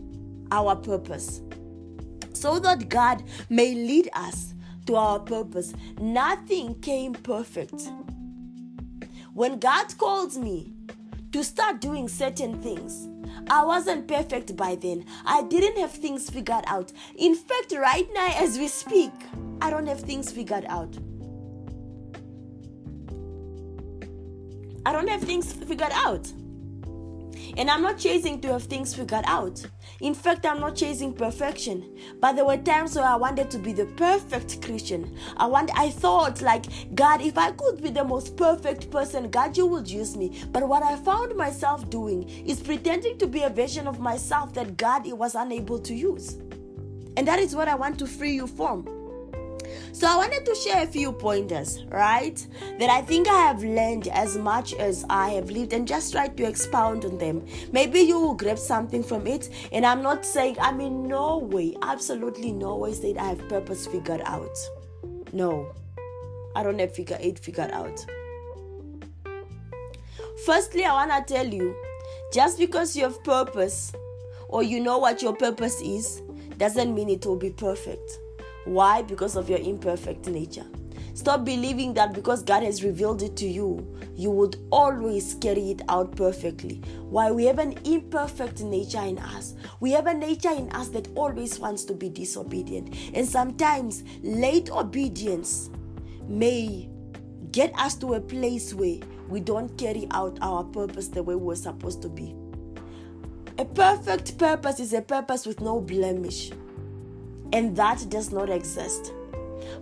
our 0.52 0.76
purpose. 0.76 1.40
So 2.32 2.58
that 2.60 2.88
God 2.88 3.24
may 3.48 3.74
lead 3.74 4.10
us 4.14 4.54
to 4.86 4.96
our 4.96 5.18
purpose. 5.18 5.72
Nothing 5.98 6.74
came 6.80 7.14
perfect. 7.14 7.88
When 9.32 9.58
God 9.58 9.96
called 9.98 10.36
me 10.36 10.74
to 11.32 11.42
start 11.42 11.80
doing 11.80 12.06
certain 12.06 12.62
things, 12.62 13.08
I 13.50 13.64
wasn't 13.64 14.06
perfect 14.06 14.56
by 14.56 14.76
then. 14.76 15.04
I 15.24 15.42
didn't 15.42 15.78
have 15.78 15.90
things 15.90 16.30
figured 16.30 16.64
out. 16.66 16.92
In 17.16 17.34
fact, 17.34 17.72
right 17.72 18.06
now, 18.14 18.32
as 18.36 18.58
we 18.58 18.68
speak, 18.68 19.10
I 19.60 19.70
don't 19.70 19.86
have 19.86 20.00
things 20.00 20.30
figured 20.30 20.66
out. 20.68 20.96
I 24.86 24.92
don't 24.92 25.08
have 25.08 25.22
things 25.22 25.52
figured 25.52 25.92
out. 25.92 26.30
And 27.56 27.70
I'm 27.70 27.82
not 27.82 27.98
chasing 27.98 28.40
to 28.40 28.52
have 28.52 28.64
things 28.64 28.94
figured 28.94 29.24
out. 29.26 29.64
In 30.00 30.14
fact, 30.14 30.44
I'm 30.44 30.60
not 30.60 30.76
chasing 30.76 31.12
perfection. 31.12 31.96
But 32.20 32.34
there 32.34 32.44
were 32.44 32.56
times 32.56 32.96
where 32.96 33.04
I 33.04 33.16
wanted 33.16 33.50
to 33.52 33.58
be 33.58 33.72
the 33.72 33.86
perfect 33.86 34.62
Christian. 34.62 35.16
I 35.36 35.46
want 35.46 35.70
I 35.76 35.90
thought 35.90 36.42
like 36.42 36.66
God, 36.94 37.20
if 37.20 37.38
I 37.38 37.52
could 37.52 37.82
be 37.82 37.90
the 37.90 38.04
most 38.04 38.36
perfect 38.36 38.90
person, 38.90 39.30
God 39.30 39.56
you 39.56 39.66
would 39.66 39.88
use 39.88 40.16
me. 40.16 40.42
But 40.50 40.68
what 40.68 40.82
I 40.82 40.96
found 40.96 41.36
myself 41.36 41.88
doing 41.90 42.28
is 42.28 42.60
pretending 42.60 43.18
to 43.18 43.26
be 43.26 43.42
a 43.42 43.50
version 43.50 43.86
of 43.86 44.00
myself 44.00 44.52
that 44.54 44.76
God 44.76 45.06
was 45.12 45.34
unable 45.34 45.78
to 45.80 45.94
use. 45.94 46.34
And 47.16 47.28
that 47.28 47.38
is 47.38 47.54
what 47.54 47.68
I 47.68 47.74
want 47.74 47.98
to 48.00 48.06
free 48.06 48.32
you 48.32 48.46
from. 48.46 49.03
So 49.92 50.06
I 50.06 50.16
wanted 50.16 50.44
to 50.44 50.54
share 50.54 50.82
a 50.82 50.86
few 50.86 51.12
pointers, 51.12 51.84
right? 51.88 52.44
That 52.78 52.90
I 52.90 53.02
think 53.02 53.28
I 53.28 53.40
have 53.40 53.62
learned 53.62 54.08
as 54.08 54.36
much 54.36 54.74
as 54.74 55.04
I 55.08 55.30
have 55.30 55.50
lived 55.50 55.72
and 55.72 55.86
just 55.86 56.12
try 56.12 56.28
to 56.28 56.44
expound 56.44 57.04
on 57.04 57.18
them. 57.18 57.44
Maybe 57.72 58.00
you 58.00 58.18
will 58.18 58.34
grab 58.34 58.58
something 58.58 59.02
from 59.02 59.26
it. 59.26 59.50
And 59.72 59.86
I'm 59.86 60.02
not 60.02 60.24
saying, 60.24 60.56
I'm 60.60 60.80
in 60.80 61.06
no 61.06 61.38
way, 61.38 61.76
absolutely 61.82 62.52
no 62.52 62.76
way 62.76 62.94
that 62.94 63.18
I 63.18 63.28
have 63.28 63.48
purpose 63.48 63.86
figured 63.86 64.22
out. 64.24 64.56
No. 65.32 65.72
I 66.56 66.62
don't 66.62 66.78
have 66.78 66.94
figure 66.94 67.18
eight 67.20 67.38
figured 67.38 67.72
out. 67.72 68.04
Firstly, 70.44 70.84
I 70.84 70.92
want 70.92 71.26
to 71.26 71.34
tell 71.34 71.46
you 71.46 71.74
just 72.32 72.58
because 72.58 72.96
you 72.96 73.04
have 73.04 73.22
purpose 73.24 73.92
or 74.48 74.62
you 74.62 74.80
know 74.80 74.98
what 74.98 75.22
your 75.22 75.34
purpose 75.34 75.80
is 75.80 76.22
doesn't 76.58 76.94
mean 76.94 77.08
it 77.08 77.24
will 77.26 77.36
be 77.36 77.50
perfect. 77.50 78.18
Why? 78.64 79.02
Because 79.02 79.36
of 79.36 79.48
your 79.50 79.58
imperfect 79.58 80.26
nature. 80.26 80.66
Stop 81.14 81.44
believing 81.44 81.94
that 81.94 82.12
because 82.12 82.42
God 82.42 82.64
has 82.64 82.82
revealed 82.82 83.22
it 83.22 83.36
to 83.36 83.46
you, 83.46 83.86
you 84.16 84.30
would 84.32 84.56
always 84.72 85.34
carry 85.34 85.70
it 85.70 85.82
out 85.88 86.16
perfectly. 86.16 86.82
Why? 87.08 87.30
We 87.30 87.44
have 87.44 87.60
an 87.60 87.78
imperfect 87.84 88.62
nature 88.62 89.02
in 89.02 89.18
us. 89.18 89.54
We 89.78 89.92
have 89.92 90.08
a 90.08 90.14
nature 90.14 90.50
in 90.50 90.70
us 90.72 90.88
that 90.88 91.06
always 91.14 91.58
wants 91.60 91.84
to 91.84 91.94
be 91.94 92.08
disobedient. 92.08 92.96
And 93.14 93.28
sometimes 93.28 94.02
late 94.22 94.70
obedience 94.70 95.70
may 96.26 96.88
get 97.52 97.72
us 97.78 97.94
to 97.96 98.14
a 98.14 98.20
place 98.20 98.74
where 98.74 98.98
we 99.28 99.38
don't 99.38 99.76
carry 99.78 100.08
out 100.10 100.36
our 100.42 100.64
purpose 100.64 101.06
the 101.06 101.22
way 101.22 101.36
we're 101.36 101.54
supposed 101.54 102.02
to 102.02 102.08
be. 102.08 102.34
A 103.58 103.64
perfect 103.64 104.36
purpose 104.36 104.80
is 104.80 104.92
a 104.92 105.00
purpose 105.00 105.46
with 105.46 105.60
no 105.60 105.80
blemish. 105.80 106.50
And 107.54 107.76
that 107.76 108.04
does 108.08 108.32
not 108.32 108.50
exist. 108.50 109.12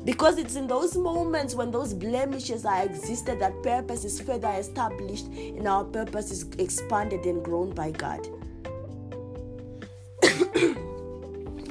Because 0.05 0.37
it's 0.37 0.57
in 0.57 0.67
those 0.67 0.95
moments 0.95 1.55
when 1.55 1.71
those 1.71 1.95
blemishes 1.95 2.67
are 2.67 2.85
existed 2.85 3.41
that 3.41 3.63
purpose 3.63 4.05
is 4.05 4.21
further 4.21 4.51
established 4.51 5.27
and 5.29 5.67
our 5.67 5.83
purpose 5.83 6.31
is 6.31 6.45
expanded 6.59 7.25
and 7.25 7.43
grown 7.43 7.71
by 7.71 7.91
God. 7.93 8.29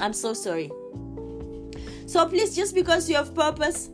I'm 0.00 0.12
so 0.12 0.34
sorry. 0.34 0.72
So 2.06 2.26
please, 2.26 2.56
just 2.56 2.74
because 2.74 3.08
you 3.08 3.14
have 3.14 3.32
purpose 3.32 3.88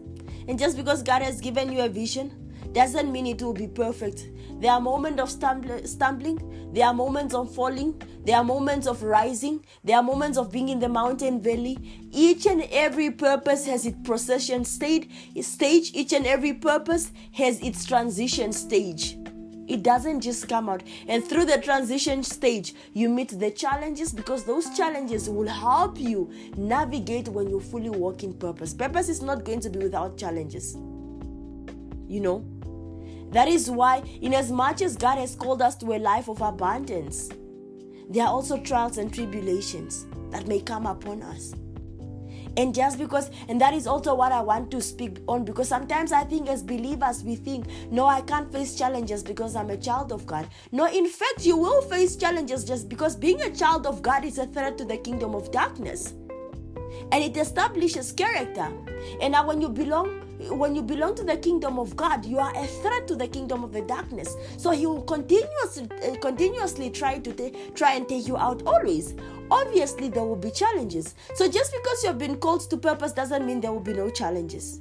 and 0.49 0.59
just 0.59 0.79
because 0.79 1.03
God 1.03 1.21
has 1.21 1.43
given 1.43 1.71
you 1.71 1.83
a 1.83 1.91
vision 1.91 2.48
doesn't 2.79 3.11
mean 3.11 3.27
it 3.27 3.43
will 3.43 3.53
be 3.53 3.67
perfect. 3.67 4.29
There 4.61 4.71
are 4.71 4.81
moments 4.81 5.21
of 5.21 5.31
stumbling, 5.31 6.73
there 6.73 6.87
are 6.87 6.95
moments 6.95 7.35
of 7.35 7.53
falling, 7.53 8.01
there 8.25 8.37
are 8.37 8.45
moments 8.45 8.87
of 8.87 9.03
rising, 9.03 9.65
there 9.83 9.97
are 9.97 10.03
moments 10.03 10.39
of 10.39 10.53
being 10.53 10.69
in 10.69 10.79
the 10.79 10.89
mountain 10.89 11.41
valley. 11.41 11.77
Each 12.13 12.47
and 12.47 12.63
every 12.71 13.11
purpose 13.11 13.67
has 13.67 13.85
its 13.85 13.99
procession 14.05 14.65
stage, 14.65 15.11
stage. 15.41 15.91
Each 15.93 16.13
and 16.13 16.25
every 16.25 16.53
purpose 16.53 17.11
has 17.33 17.61
its 17.63 17.85
transition 17.85 18.53
stage. 18.53 19.17
It 19.67 19.83
doesn't 19.83 20.21
just 20.21 20.49
come 20.49 20.69
out. 20.69 20.85
And 21.09 21.25
through 21.25 21.47
the 21.47 21.59
transition 21.61 22.23
stage, 22.23 22.75
you 22.93 23.09
meet 23.09 23.41
the 23.41 23.51
challenges 23.51 24.13
because 24.13 24.45
those 24.45 24.71
challenges 24.77 25.29
will 25.29 25.49
help 25.49 25.99
you 25.99 26.31
navigate 26.57 27.27
when 27.27 27.51
you 27.51 27.59
fully 27.59 27.91
walk 27.91 28.23
in 28.23 28.35
purpose. 28.35 28.73
Purpose 28.73 29.09
is 29.09 29.21
not 29.21 29.45
going 29.45 29.59
to 29.63 29.69
be 29.69 29.81
without 29.81 30.17
challenges. 30.17 30.77
You 32.07 32.21
know, 32.21 32.45
that 33.31 33.49
is 33.49 33.71
why, 33.71 34.03
in 34.21 34.35
as 34.35 34.51
much 34.51 34.83
as 34.83 34.97
God 34.97 35.19
has 35.19 35.35
called 35.35 35.63
us 35.63 35.77
to 35.77 35.93
a 35.93 35.99
life 35.99 36.29
of 36.29 36.41
abundance, 36.41 37.29
there 38.09 38.25
are 38.25 38.33
also 38.33 38.59
trials 38.59 38.97
and 38.97 39.13
tribulations 39.13 40.07
that 40.31 40.47
may 40.47 40.61
come 40.61 40.87
upon 40.87 41.23
us. 41.23 41.55
And 42.57 42.75
just 42.75 42.99
because, 42.99 43.31
and 43.49 43.61
that 43.61 43.73
is 43.73 43.87
also 43.87 44.15
what 44.17 44.33
I 44.33 44.41
want 44.41 44.71
to 44.73 44.81
speak 44.81 45.19
on 45.29 45.45
because 45.45 45.69
sometimes 45.69 46.11
I 46.11 46.25
think 46.25 46.49
as 46.49 46.63
believers 46.63 47.23
we 47.23 47.37
think, 47.37 47.67
no, 47.91 48.07
I 48.07 48.21
can't 48.23 48.51
face 48.51 48.77
challenges 48.77 49.23
because 49.23 49.55
I'm 49.55 49.71
a 49.71 49.77
child 49.77 50.11
of 50.11 50.27
God. 50.27 50.49
No, 50.73 50.87
in 50.87 51.07
fact, 51.07 51.47
you 51.47 51.57
will 51.57 51.83
face 51.83 52.17
challenges 52.17 52.65
just 52.65 52.89
because 52.89 53.15
being 53.15 53.41
a 53.43 53.55
child 53.55 53.87
of 53.87 54.03
God 54.03 54.25
is 54.25 54.39
a 54.39 54.47
threat 54.47 54.77
to 54.79 54.85
the 54.85 54.97
kingdom 54.97 55.37
of 55.37 55.53
darkness. 55.53 56.15
And 57.13 57.23
it 57.23 57.37
establishes 57.37 58.11
character. 58.11 58.73
And 59.21 59.33
now, 59.33 59.47
when 59.47 59.61
you 59.61 59.69
belong 59.69 60.28
when 60.51 60.75
you 60.75 60.83
belong 60.83 61.15
to 61.17 61.25
the 61.25 61.37
kingdom 61.37 61.79
of 61.79 61.97
God, 61.97 62.25
you 62.25 62.39
are 62.39 62.53
a 62.57 62.67
threat 62.67 63.09
to 63.09 63.17
the 63.17 63.27
kingdom 63.27 63.65
of 63.65 63.73
the 63.73 63.83
darkness. 63.83 64.37
So 64.57 64.71
he 64.71 64.87
will 64.87 65.03
continuously, 65.03 65.89
uh, 66.03 66.17
continuously 66.21 66.91
try 66.91 67.19
to 67.19 67.51
try 67.75 67.95
and 67.95 68.09
take 68.09 68.29
you 68.29 68.37
out 68.37 68.63
always. 68.67 69.15
Obviously, 69.51 70.09
there 70.09 70.23
will 70.23 70.37
be 70.37 70.51
challenges. 70.51 71.15
So 71.35 71.49
just 71.49 71.73
because 71.73 72.03
you 72.03 72.09
have 72.09 72.19
been 72.19 72.37
called 72.37 72.69
to 72.71 72.77
purpose 72.77 73.13
doesn't 73.13 73.45
mean 73.45 73.61
there 73.61 73.73
will 73.73 73.81
be 73.81 73.95
no 73.95 74.11
challenges. 74.11 74.79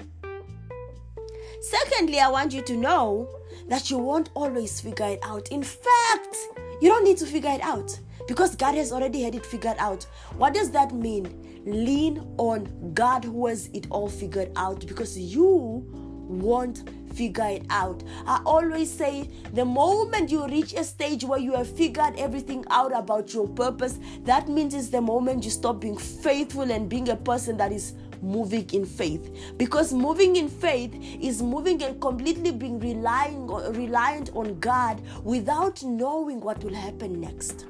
Secondly, 1.62 2.20
I 2.20 2.30
want 2.30 2.54
you 2.54 2.62
to 2.64 2.78
know 2.78 3.28
that 3.68 3.90
you 3.90 3.98
won't 3.98 4.30
always 4.36 4.80
figure 4.80 5.08
it 5.08 5.20
out. 5.24 5.48
In 5.50 5.64
fact, 5.64 6.38
you 6.82 6.90
don't 6.90 7.04
need 7.04 7.18
to 7.18 7.26
figure 7.26 7.50
it 7.50 7.62
out 7.62 7.98
because 8.28 8.56
God 8.56 8.76
has 8.76 8.92
already 8.92 9.24
had 9.24 9.36
it 9.36 9.46
figured 9.46 9.78
out. 9.80 10.04
What 10.38 10.54
does 10.54 10.70
that 10.72 10.94
mean? 10.94 11.47
Lean 11.68 12.26
on 12.38 12.92
God 12.94 13.26
who 13.26 13.48
has 13.48 13.70
it 13.74 13.88
all 13.90 14.08
figured 14.08 14.52
out 14.56 14.88
because 14.88 15.18
you 15.18 15.86
won't 16.30 16.90
figure 17.14 17.48
it 17.48 17.66
out. 17.70 18.04
I 18.26 18.42
always 18.46 18.92
say 18.92 19.30
the 19.54 19.66
moment 19.66 20.32
you 20.32 20.48
reach 20.48 20.74
a 20.74 20.84
stage 20.84 21.24
where 21.24 21.40
you 21.40 21.54
have 21.54 21.68
figured 21.68 22.16
everything 22.18 22.64
out 22.70 22.96
about 22.96 23.34
your 23.34 23.48
purpose, 23.48 24.00
that 24.24 24.48
means 24.48 24.74
it's 24.74 24.90
the 24.90 25.02
moment 25.02 25.44
you 25.44 25.52
stop 25.52 25.82
being 25.82 25.98
faithful 25.98 26.72
and 26.72 26.88
being 26.88 27.10
a 27.10 27.16
person 27.16 27.58
that 27.58 27.72
is 27.72 27.94
moving 28.22 28.68
in 28.72 28.86
faith 28.86 29.54
because 29.58 29.94
moving 29.94 30.38
in 30.38 30.50
faith 30.50 30.92
is 31.22 31.42
moving 31.42 31.84
and 31.84 32.02
completely 32.02 32.52
being 32.52 32.80
relying 32.80 33.48
reliant 33.48 34.32
on 34.36 34.60
God 34.60 35.02
without 35.24 35.84
knowing 35.84 36.42
what 36.42 36.64
will 36.64 36.74
happen 36.74 37.20
next. 37.22 37.66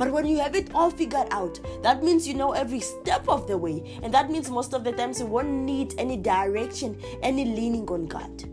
But 0.00 0.12
when 0.12 0.24
you 0.24 0.38
have 0.40 0.56
it 0.56 0.74
all 0.74 0.90
figured 0.90 1.26
out, 1.30 1.60
that 1.82 2.02
means 2.02 2.26
you 2.26 2.32
know 2.32 2.52
every 2.52 2.80
step 2.80 3.28
of 3.28 3.46
the 3.46 3.58
way. 3.58 4.00
And 4.02 4.14
that 4.14 4.30
means 4.30 4.48
most 4.48 4.72
of 4.72 4.82
the 4.82 4.92
times 4.92 5.20
you 5.20 5.26
won't 5.26 5.50
need 5.50 5.92
any 5.98 6.16
direction, 6.16 6.98
any 7.22 7.44
leaning 7.44 7.86
on 7.90 8.06
God. 8.06 8.44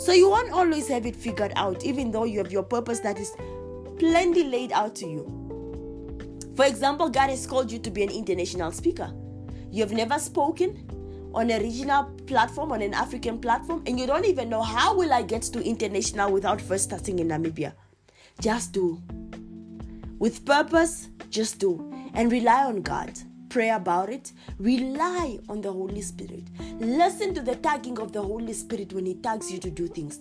So 0.00 0.12
you 0.12 0.28
won't 0.28 0.50
always 0.50 0.88
have 0.88 1.06
it 1.06 1.14
figured 1.14 1.52
out, 1.54 1.84
even 1.84 2.10
though 2.10 2.24
you 2.24 2.38
have 2.38 2.50
your 2.50 2.64
purpose 2.64 2.98
that 2.98 3.20
is 3.20 3.32
plainly 3.96 4.42
laid 4.42 4.72
out 4.72 4.96
to 4.96 5.06
you. 5.06 6.50
For 6.56 6.64
example, 6.64 7.08
God 7.10 7.30
has 7.30 7.46
called 7.46 7.70
you 7.70 7.78
to 7.78 7.90
be 7.92 8.02
an 8.02 8.10
international 8.10 8.72
speaker. 8.72 9.14
You 9.70 9.84
have 9.84 9.92
never 9.92 10.18
spoken 10.18 11.30
on 11.32 11.48
a 11.52 11.60
regional 11.60 12.06
platform, 12.26 12.72
on 12.72 12.82
an 12.82 12.92
African 12.92 13.38
platform, 13.38 13.84
and 13.86 14.00
you 14.00 14.06
don't 14.08 14.24
even 14.24 14.48
know 14.48 14.62
how 14.62 14.96
will 14.96 15.12
I 15.12 15.22
get 15.22 15.42
to 15.42 15.62
international 15.62 16.32
without 16.32 16.60
first 16.60 16.86
starting 16.90 17.20
in 17.20 17.28
Namibia. 17.28 17.72
Just 18.40 18.72
do. 18.72 19.00
With 20.20 20.44
purpose, 20.44 21.08
just 21.30 21.58
do. 21.58 21.92
And 22.12 22.30
rely 22.30 22.66
on 22.66 22.82
God. 22.82 23.18
Pray 23.48 23.70
about 23.70 24.10
it. 24.10 24.32
Rely 24.58 25.38
on 25.48 25.62
the 25.62 25.72
Holy 25.72 26.02
Spirit. 26.02 26.44
Listen 26.78 27.34
to 27.34 27.40
the 27.40 27.56
tagging 27.56 27.98
of 27.98 28.12
the 28.12 28.20
Holy 28.20 28.52
Spirit 28.52 28.92
when 28.92 29.06
He 29.06 29.14
tags 29.14 29.50
you 29.50 29.58
to 29.58 29.70
do 29.70 29.88
things. 29.88 30.20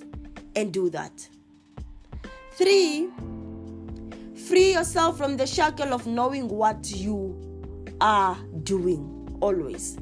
And 0.55 0.71
do 0.73 0.89
that. 0.91 1.27
Three, 2.53 3.09
free 4.47 4.73
yourself 4.73 5.17
from 5.17 5.35
the 5.35 5.45
shackle 5.45 5.93
of 5.93 6.07
knowing 6.07 6.47
what 6.47 6.89
you 6.91 7.37
are 7.99 8.37
doing 8.63 9.37
always. 9.41 9.97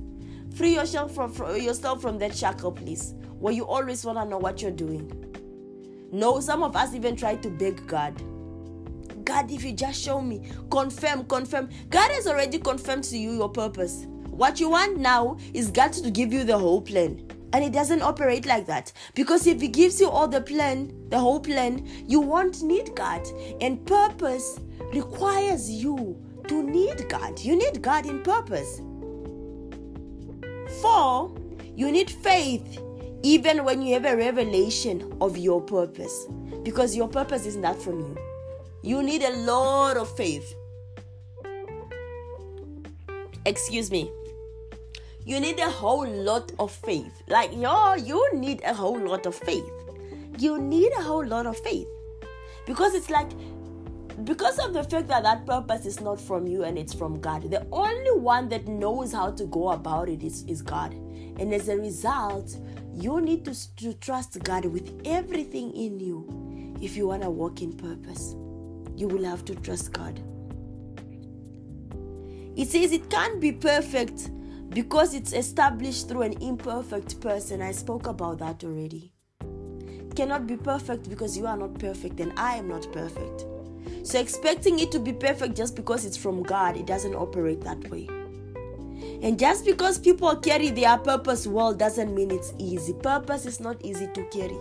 Free 0.56 0.76
yourself 0.76 1.14
from, 1.14 1.34
from 1.34 1.60
yourself 1.60 2.04
from 2.04 2.20
that 2.20 2.36
shackle, 2.36 2.72
please, 2.72 3.16
where 3.40 3.54
you 3.54 3.66
always 3.66 4.06
want 4.06 4.20
to 4.20 4.26
know 4.26 4.38
what 4.38 4.62
you're 4.62 4.70
doing. 4.70 5.12
No, 6.12 6.40
some 6.40 6.62
of 6.62 6.76
us 6.76 6.94
even 6.94 7.16
try 7.16 7.36
to 7.38 7.50
beg 7.50 7.86
God. 7.88 8.14
God, 9.28 9.52
if 9.52 9.62
you 9.66 9.74
just 9.74 10.02
show 10.02 10.22
me, 10.22 10.50
confirm, 10.72 11.26
confirm. 11.26 11.68
God 11.90 12.10
has 12.12 12.28
already 12.28 12.60
confirmed 12.60 13.04
to 13.06 13.18
you 13.18 13.34
your 13.34 13.50
purpose. 13.50 14.06
What 14.30 14.58
you 14.62 14.70
want 14.70 15.00
now 15.00 15.38
is 15.54 15.70
God 15.70 15.92
to 15.92 16.10
give 16.10 16.32
you 16.32 16.46
the 16.46 16.58
whole 16.58 16.82
plan. 16.82 17.30
And 17.52 17.62
it 17.62 17.74
doesn't 17.74 18.02
operate 18.02 18.46
like 18.46 18.66
that. 18.68 18.94
Because 19.16 19.46
if 19.46 19.60
He 19.60 19.68
gives 19.68 20.00
you 20.00 20.10
all 20.10 20.30
the 20.30 20.40
plan, 20.40 20.94
the 21.10 21.20
whole 21.20 21.42
plan, 21.42 21.86
you 22.08 22.22
won't 22.22 22.64
need 22.64 22.96
God. 22.96 23.28
And 23.60 23.86
purpose 23.86 24.62
requires 24.94 25.70
you 25.70 26.24
to 26.48 26.64
need 26.64 27.10
God. 27.10 27.38
You 27.38 27.58
need 27.58 27.82
God 27.82 28.06
in 28.06 28.22
purpose. 28.22 28.80
Four, 30.82 31.36
you 31.76 31.92
need 31.92 32.10
faith 32.10 32.80
even 33.24 33.66
when 33.66 33.82
you 33.82 33.94
have 33.96 34.06
a 34.06 34.16
revelation 34.16 35.18
of 35.20 35.38
your 35.38 35.60
purpose 35.60 36.28
because 36.64 36.96
your 36.96 37.10
purpose 37.10 37.46
is 37.46 37.58
not 37.58 37.78
from 37.82 38.00
you. 38.00 38.27
You 38.88 39.04
need 39.04 39.22
a 39.22 39.36
lot 39.40 39.98
of 39.98 40.10
faith. 40.16 40.56
Excuse 43.46 43.92
me. 43.92 44.10
You 45.26 45.42
need 45.42 45.60
a 45.60 45.70
whole 45.70 46.08
lot 46.08 46.54
of 46.58 46.72
faith. 46.72 47.22
Like, 47.28 47.52
yo, 47.54 47.96
you 47.96 48.34
need 48.34 48.62
a 48.64 48.74
whole 48.74 48.98
lot 48.98 49.26
of 49.26 49.36
faith. 49.36 49.70
You 50.38 50.58
need 50.58 50.94
a 50.98 51.02
whole 51.02 51.26
lot 51.26 51.48
of 51.48 51.58
faith. 51.58 51.86
Because 52.66 52.96
it's 52.96 53.10
like 53.10 53.30
because 54.24 54.58
of 54.58 54.74
the 54.74 54.86
fact 54.86 55.10
that 55.10 55.24
that 55.24 55.46
purpose 55.46 55.86
is 55.86 56.00
not 56.00 56.18
from 56.18 56.48
you 56.48 56.64
and 56.64 56.78
it's 56.78 56.94
from 56.94 57.20
God, 57.20 57.52
the 57.52 57.68
only 57.74 58.12
one 58.12 58.48
that 58.48 58.70
knows 58.70 59.12
how 59.12 59.32
to 59.32 59.48
go 59.48 59.72
about 59.72 60.08
it 60.08 60.24
is, 60.24 60.46
is 60.46 60.62
God. 60.62 60.94
And 60.94 61.54
as 61.54 61.68
a 61.68 61.76
result, 61.76 62.56
you 62.94 63.20
need 63.20 63.44
to, 63.44 63.76
to 63.76 63.94
trust 63.96 64.42
God 64.44 64.64
with 64.64 65.02
everything 65.04 65.76
in 65.76 66.00
you 66.00 66.78
if 66.82 66.96
you 66.96 67.10
want 67.10 67.24
to 67.24 67.30
walk 67.30 67.62
in 67.62 67.74
purpose. 67.74 68.34
You 68.98 69.08
will 69.08 69.24
have 69.24 69.46
to 69.46 69.56
trust 69.56 69.94
God. 69.94 70.20
It 72.56 72.68
says 72.68 72.92
it 72.92 73.12
can't 73.12 73.40
be 73.40 73.52
perfect 73.52 74.32
because 74.70 75.14
it's 75.14 75.34
established 75.34 76.10
through 76.10 76.24
an 76.24 76.42
imperfect 76.42 77.22
person. 77.22 77.62
I 77.62 77.72
spoke 77.72 78.08
about 78.08 78.40
that 78.40 78.64
already. 78.64 79.14
It 79.40 80.16
cannot 80.16 80.48
be 80.48 80.58
perfect 80.58 81.08
because 81.08 81.38
you 81.38 81.46
are 81.46 81.56
not 81.56 81.78
perfect 81.78 82.20
and 82.20 82.34
I 82.38 82.56
am 82.56 82.68
not 82.68 82.92
perfect. 82.92 83.46
So 84.02 84.20
expecting 84.20 84.80
it 84.80 84.92
to 84.94 85.00
be 85.00 85.14
perfect 85.14 85.56
just 85.56 85.76
because 85.76 86.04
it's 86.04 86.18
from 86.18 86.42
God, 86.42 86.76
it 86.76 86.88
doesn't 86.88 87.14
operate 87.14 87.62
that 87.62 87.88
way. 87.92 88.08
And 89.22 89.38
just 89.38 89.64
because 89.64 90.00
people 90.00 90.36
carry 90.38 90.72
their 90.72 90.98
purpose 90.98 91.46
well 91.46 91.72
doesn't 91.72 92.16
mean 92.16 92.32
it's 92.32 92.54
easy. 92.58 92.94
Purpose 92.94 93.46
is 93.46 93.60
not 93.60 93.86
easy 93.86 94.08
to 94.16 94.24
carry. 94.32 94.58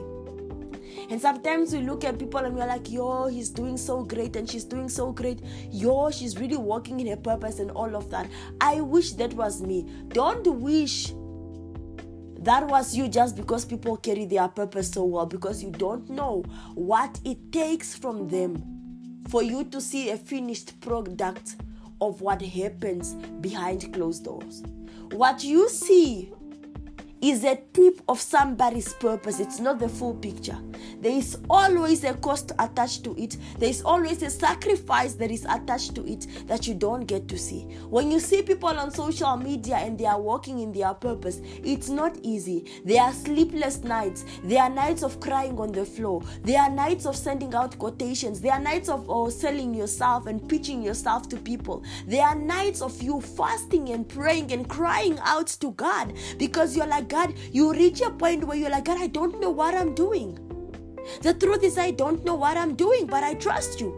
And 1.09 1.21
sometimes 1.21 1.73
we 1.73 1.81
look 1.81 2.05
at 2.05 2.19
people 2.19 2.41
and 2.41 2.55
we're 2.55 2.67
like, 2.67 2.91
yo, 2.91 3.27
he's 3.27 3.49
doing 3.49 3.77
so 3.77 4.03
great 4.03 4.35
and 4.37 4.49
she's 4.49 4.65
doing 4.65 4.89
so 4.89 5.13
great. 5.13 5.41
Yo, 5.71 6.11
she's 6.11 6.39
really 6.39 6.57
walking 6.57 6.99
in 7.01 7.07
her 7.07 7.17
purpose 7.17 7.61
and 7.61 7.71
all 7.71 7.95
of 7.95 8.11
that. 8.11 8.29
I 8.61 8.81
wish 8.81 9.13
that 9.13 9.33
was 9.35 9.63
me. 9.63 9.87
Don't 10.09 10.47
wish 10.61 11.13
that 12.41 12.67
was 12.69 12.95
you 12.95 13.09
just 13.09 13.35
because 13.37 13.65
people 13.65 13.97
carry 13.97 14.25
their 14.25 14.47
purpose 14.49 14.91
so 14.91 15.05
well 15.05 15.27
because 15.27 15.63
you 15.63 15.71
don't 15.71 16.09
know 16.09 16.45
what 16.75 17.19
it 17.25 17.51
takes 17.51 17.95
from 17.95 18.29
them 18.29 18.63
for 19.29 19.43
you 19.43 19.65
to 19.65 19.81
see 19.81 20.11
a 20.11 20.17
finished 20.17 20.81
product 20.81 21.57
of 22.01 22.21
what 22.21 22.43
happens 22.43 23.15
behind 23.41 23.93
closed 23.93 24.25
doors. 24.25 24.63
What 25.13 25.43
you 25.43 25.69
see 25.69 26.33
is 27.31 27.43
a 27.43 27.59
tip 27.73 28.01
of 28.09 28.21
somebody's 28.21 28.93
purpose. 28.93 29.41
It's 29.41 29.59
not 29.59 29.81
the 29.81 29.89
full 29.89 30.15
picture. 30.15 30.59
There 31.01 31.13
is 31.13 31.39
always 31.51 32.05
a 32.05 32.15
cost 32.15 32.53
attached 32.59 33.03
to 33.05 33.21
it. 33.21 33.37
There 33.59 33.69
is 33.69 33.83
always 33.83 34.23
a 34.23 34.31
sacrifice 34.31 35.15
that 35.15 35.31
is 35.33 35.45
attached 35.45 35.97
to 35.97 36.07
it 36.07 36.27
that 36.47 36.67
you 36.69 36.75
don't 36.75 37.05
get 37.05 37.27
to 37.29 37.39
see. 37.39 37.63
When 37.89 38.13
you 38.13 38.21
see 38.21 38.43
people 38.43 38.69
on 38.69 38.93
social 38.93 39.37
media 39.37 39.77
and 39.77 39.99
they 39.99 40.07
are 40.07 40.21
walking 40.21 40.61
in 40.61 40.73
their 40.73 40.95
purpose, 40.95 41.41
it's 41.65 41.89
not 41.89 42.17
easy. 42.23 42.65
There 42.85 43.03
are 43.03 43.13
sleepless 43.13 43.83
nights. 43.83 44.25
There 44.45 44.63
are 44.63 44.71
nights 44.71 45.03
of 45.03 45.19
crying 45.19 45.59
on 45.59 45.73
the 45.73 45.85
floor. 45.85 46.23
There 46.45 46.61
are 46.61 46.71
nights 46.71 47.07
of 47.07 47.17
sending 47.17 47.55
out 47.55 47.77
quotations. 47.79 48.41
There 48.41 48.53
are 48.53 48.61
nights 48.61 48.89
of 48.89 49.05
oh, 49.09 49.31
selling 49.31 49.75
yourself 49.75 50.27
and 50.27 50.49
pitching 50.49 50.81
yourself 50.81 51.29
to 51.31 51.37
people. 51.37 51.83
There 52.07 52.25
are 52.25 52.37
nights 52.37 52.83
of 52.83 53.03
you 53.03 53.21
fasting 53.21 53.89
and 53.89 54.09
praying 54.09 54.53
and 54.53 54.69
crying 54.69 55.19
out 55.25 55.49
to 55.61 55.73
God 55.73 56.15
because 56.39 56.77
you're 56.77 56.87
like, 56.87 57.09
God, 57.17 57.33
you 57.51 57.73
reach 57.73 58.03
a 58.03 58.11
point 58.11 58.45
where 58.45 58.59
you're 58.59 58.69
like, 58.69 58.85
God, 58.85 59.01
I 59.01 59.07
don't 59.07 59.41
know 59.41 59.49
what 59.49 59.75
I'm 59.75 59.95
doing. 59.95 60.39
The 61.23 61.33
truth 61.33 61.63
is, 61.63 61.79
I 61.79 61.91
don't 61.91 62.23
know 62.27 62.35
what 62.35 62.59
I'm 62.59 62.75
doing, 62.75 63.07
but 63.07 63.25
I 63.25 63.33
trust 63.33 63.81
you. 63.81 63.91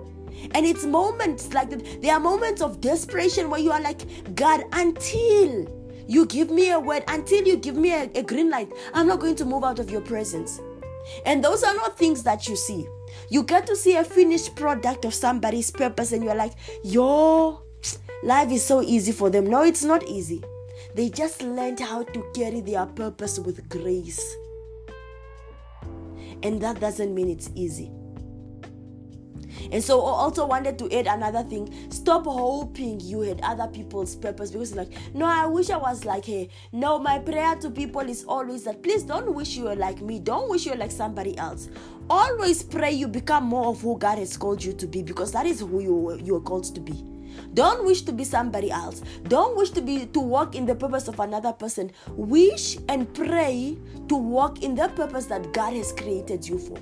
And 0.53 0.65
it's 0.65 0.85
moments 0.85 1.53
like 1.53 1.69
that. 1.71 2.01
There 2.01 2.15
are 2.15 2.21
moments 2.21 2.63
of 2.63 2.81
desperation 2.81 3.51
where 3.51 3.59
you 3.59 3.73
are 3.73 3.81
like, 3.81 4.03
God, 4.37 4.63
until 4.71 5.67
you 6.07 6.27
give 6.27 6.51
me 6.51 6.71
a 6.71 6.79
word, 6.79 7.03
until 7.09 7.45
you 7.45 7.57
give 7.57 7.75
me 7.75 7.93
a, 7.93 8.09
a 8.15 8.23
green 8.23 8.51
light, 8.51 8.71
I'm 8.95 9.09
not 9.09 9.19
going 9.19 9.35
to 9.35 9.45
move 9.45 9.65
out 9.65 9.81
of 9.81 9.91
your 9.91 10.01
presence. 10.01 10.61
And 11.27 11.43
those 11.43 11.65
are 11.65 11.75
not 11.75 11.99
things 11.99 12.23
that 12.23 12.47
you 12.47 12.55
see. 12.55 12.87
You 13.31 13.43
get 13.43 13.67
to 13.67 13.75
see 13.75 13.97
a 13.97 14.05
finished 14.05 14.55
product 14.55 15.05
of 15.05 15.13
somebody's 15.13 15.73
purpose, 15.73 16.13
and 16.13 16.23
you're 16.23 16.37
like, 16.37 16.53
yo, 16.85 17.63
life 18.23 18.53
is 18.53 18.65
so 18.65 18.81
easy 18.81 19.11
for 19.11 19.29
them. 19.29 19.49
No, 19.49 19.65
it's 19.65 19.83
not 19.83 20.07
easy. 20.07 20.41
They 20.99 21.09
just 21.09 21.45
learned 21.45 21.79
how 21.79 22.03
to 22.03 22.27
carry 22.35 22.61
their 22.61 22.85
purpose 22.85 23.39
with 23.39 23.69
grace. 23.69 24.35
And 26.43 26.61
that 26.61 26.81
doesn't 26.81 27.15
mean 27.15 27.31
it's 27.31 27.51
easy. 27.55 27.93
And 29.71 29.81
so 29.81 30.01
I 30.01 30.11
also 30.11 30.45
wanted 30.45 30.77
to 30.81 30.91
add 30.91 31.07
another 31.07 31.45
thing. 31.45 31.73
Stop 31.93 32.25
hoping 32.25 32.99
you 32.99 33.21
had 33.21 33.41
other 33.45 33.69
people's 33.69 34.17
purpose 34.17 34.51
because 34.51 34.75
like, 34.75 34.91
no, 35.15 35.27
I 35.27 35.47
wish 35.47 35.71
I 35.71 35.77
was 35.77 36.05
like 36.05 36.25
hey. 36.25 36.49
No, 36.73 36.99
my 36.99 37.21
prayer 37.21 37.55
to 37.55 37.71
people 37.71 38.01
is 38.01 38.25
always 38.25 38.65
that 38.65 38.83
please 38.83 39.05
don't 39.05 39.33
wish 39.37 39.57
you 39.57 39.67
were 39.67 39.77
like 39.77 40.01
me. 40.01 40.19
Don't 40.19 40.51
wish 40.51 40.67
you 40.67 40.73
were 40.73 40.79
like 40.79 40.91
somebody 40.91 41.39
else. 41.39 41.69
Always 42.11 42.65
pray 42.65 42.91
you 42.91 43.07
become 43.07 43.45
more 43.45 43.67
of 43.67 43.81
who 43.81 43.97
God 43.97 44.19
has 44.19 44.37
called 44.37 44.65
you 44.65 44.73
to 44.73 44.87
be 44.89 45.05
because 45.05 45.31
that 45.31 45.47
is 45.47 45.61
who 45.61 45.81
you 45.81 46.19
you 46.25 46.35
are 46.35 46.41
called 46.41 46.75
to 46.75 46.81
be. 46.81 47.18
Don't 47.55 47.85
wish 47.85 48.03
to 48.03 48.13
be 48.13 48.25
somebody 48.25 48.71
else. 48.71 49.03
Don't 49.25 49.57
wish 49.57 49.71
to 49.71 49.81
be 49.81 50.07
to 50.07 50.21
walk 50.21 50.55
in 50.55 50.67
the 50.67 50.75
purpose 50.75 51.09
of 51.09 51.21
another 51.21 51.53
person. 51.53 51.91
Wish 52.09 52.79
and 52.89 53.13
pray 53.15 53.79
to 54.09 54.17
walk 54.17 54.63
in 54.63 54.75
the 54.75 54.89
purpose 54.89 55.27
that 55.27 55.53
God 55.53 55.73
has 55.75 55.93
created 55.93 56.47
you 56.47 56.59
for. 56.59 56.79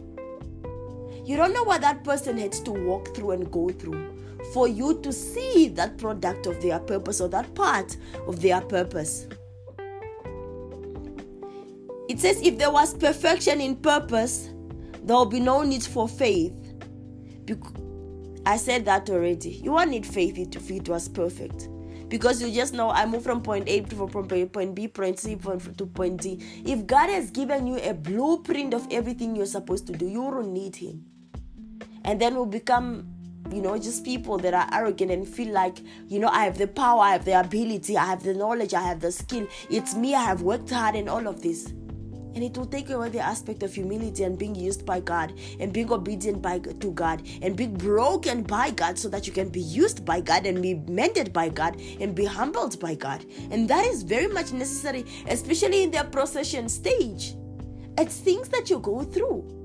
You 1.24 1.36
don't 1.36 1.52
know 1.52 1.64
what 1.64 1.80
that 1.80 2.04
person 2.04 2.38
had 2.38 2.52
to 2.52 2.70
walk 2.70 3.14
through 3.14 3.32
and 3.32 3.50
go 3.50 3.68
through 3.68 4.16
for 4.52 4.68
you 4.68 5.00
to 5.00 5.12
see 5.12 5.68
that 5.68 5.98
product 5.98 6.46
of 6.46 6.62
their 6.62 6.78
purpose 6.78 7.20
or 7.20 7.28
that 7.28 7.52
part 7.54 7.96
of 8.26 8.40
their 8.40 8.60
purpose. 8.60 9.26
It 12.08 12.20
says, 12.20 12.40
if 12.42 12.58
there 12.58 12.70
was 12.70 12.94
perfection 12.94 13.60
in 13.60 13.76
purpose, 13.76 14.50
there 15.02 15.16
will 15.16 15.26
be 15.26 15.40
no 15.40 15.62
need 15.62 15.82
for 15.82 16.08
faith. 16.08 16.54
I 18.46 18.56
said 18.56 18.84
that 18.84 19.10
already. 19.10 19.50
You 19.50 19.72
won't 19.72 19.90
need 19.90 20.06
faith 20.06 20.38
if 20.38 20.70
it 20.70 20.88
was 20.88 21.08
perfect. 21.08 21.68
Because 22.08 22.40
you 22.40 22.48
just 22.52 22.72
know 22.72 22.90
I 22.90 23.04
move 23.04 23.24
from 23.24 23.42
point 23.42 23.68
A 23.68 23.80
to 23.80 24.08
from 24.08 24.28
point 24.28 24.74
B, 24.76 24.86
point 24.86 25.18
C 25.18 25.34
to 25.34 25.86
point 25.86 26.22
D. 26.22 26.40
If 26.64 26.86
God 26.86 27.10
has 27.10 27.32
given 27.32 27.66
you 27.66 27.78
a 27.78 27.92
blueprint 27.92 28.72
of 28.72 28.86
everything 28.92 29.34
you're 29.34 29.46
supposed 29.46 29.88
to 29.88 29.92
do, 29.92 30.06
you 30.06 30.22
don't 30.30 30.52
need 30.52 30.76
Him. 30.76 31.04
And 32.04 32.20
then 32.20 32.36
we'll 32.36 32.46
become 32.46 33.08
you 33.52 33.62
know, 33.62 33.78
just 33.78 34.04
people 34.04 34.38
that 34.38 34.54
are 34.54 34.68
arrogant 34.72 35.10
and 35.10 35.26
feel 35.26 35.52
like, 35.52 35.78
you 36.08 36.18
know, 36.18 36.28
I 36.28 36.44
have 36.44 36.58
the 36.58 36.66
power, 36.66 37.00
I 37.00 37.12
have 37.12 37.24
the 37.24 37.38
ability, 37.38 37.96
I 37.96 38.04
have 38.06 38.24
the 38.24 38.34
knowledge, 38.34 38.74
I 38.74 38.82
have 38.82 39.00
the 39.00 39.12
skill. 39.12 39.46
It's 39.70 39.94
me, 39.94 40.16
I 40.16 40.22
have 40.22 40.42
worked 40.42 40.70
hard 40.70 40.96
and 40.96 41.08
all 41.08 41.28
of 41.28 41.42
this 41.42 41.72
and 42.36 42.44
it 42.44 42.56
will 42.56 42.66
take 42.66 42.90
away 42.90 43.08
the 43.08 43.18
aspect 43.18 43.62
of 43.62 43.74
humility 43.74 44.22
and 44.22 44.38
being 44.38 44.54
used 44.54 44.84
by 44.84 45.00
God 45.00 45.32
and 45.58 45.72
being 45.72 45.90
obedient 45.90 46.42
by 46.42 46.58
to 46.58 46.92
God 46.92 47.26
and 47.40 47.56
being 47.56 47.74
broken 47.74 48.42
by 48.42 48.70
God 48.70 48.98
so 48.98 49.08
that 49.08 49.26
you 49.26 49.32
can 49.32 49.48
be 49.48 49.62
used 49.62 50.04
by 50.04 50.20
God 50.20 50.44
and 50.44 50.60
be 50.60 50.74
mended 50.74 51.32
by 51.32 51.48
God 51.48 51.80
and 51.98 52.14
be 52.14 52.26
humbled 52.26 52.78
by 52.78 52.94
God. 52.94 53.24
And 53.50 53.66
that 53.70 53.86
is 53.86 54.02
very 54.02 54.26
much 54.26 54.52
necessary, 54.52 55.06
especially 55.28 55.82
in 55.82 55.90
the 55.90 56.04
procession 56.04 56.68
stage. 56.68 57.34
It's 57.96 58.18
things 58.18 58.50
that 58.50 58.68
you 58.68 58.80
go 58.80 59.02
through. 59.02 59.55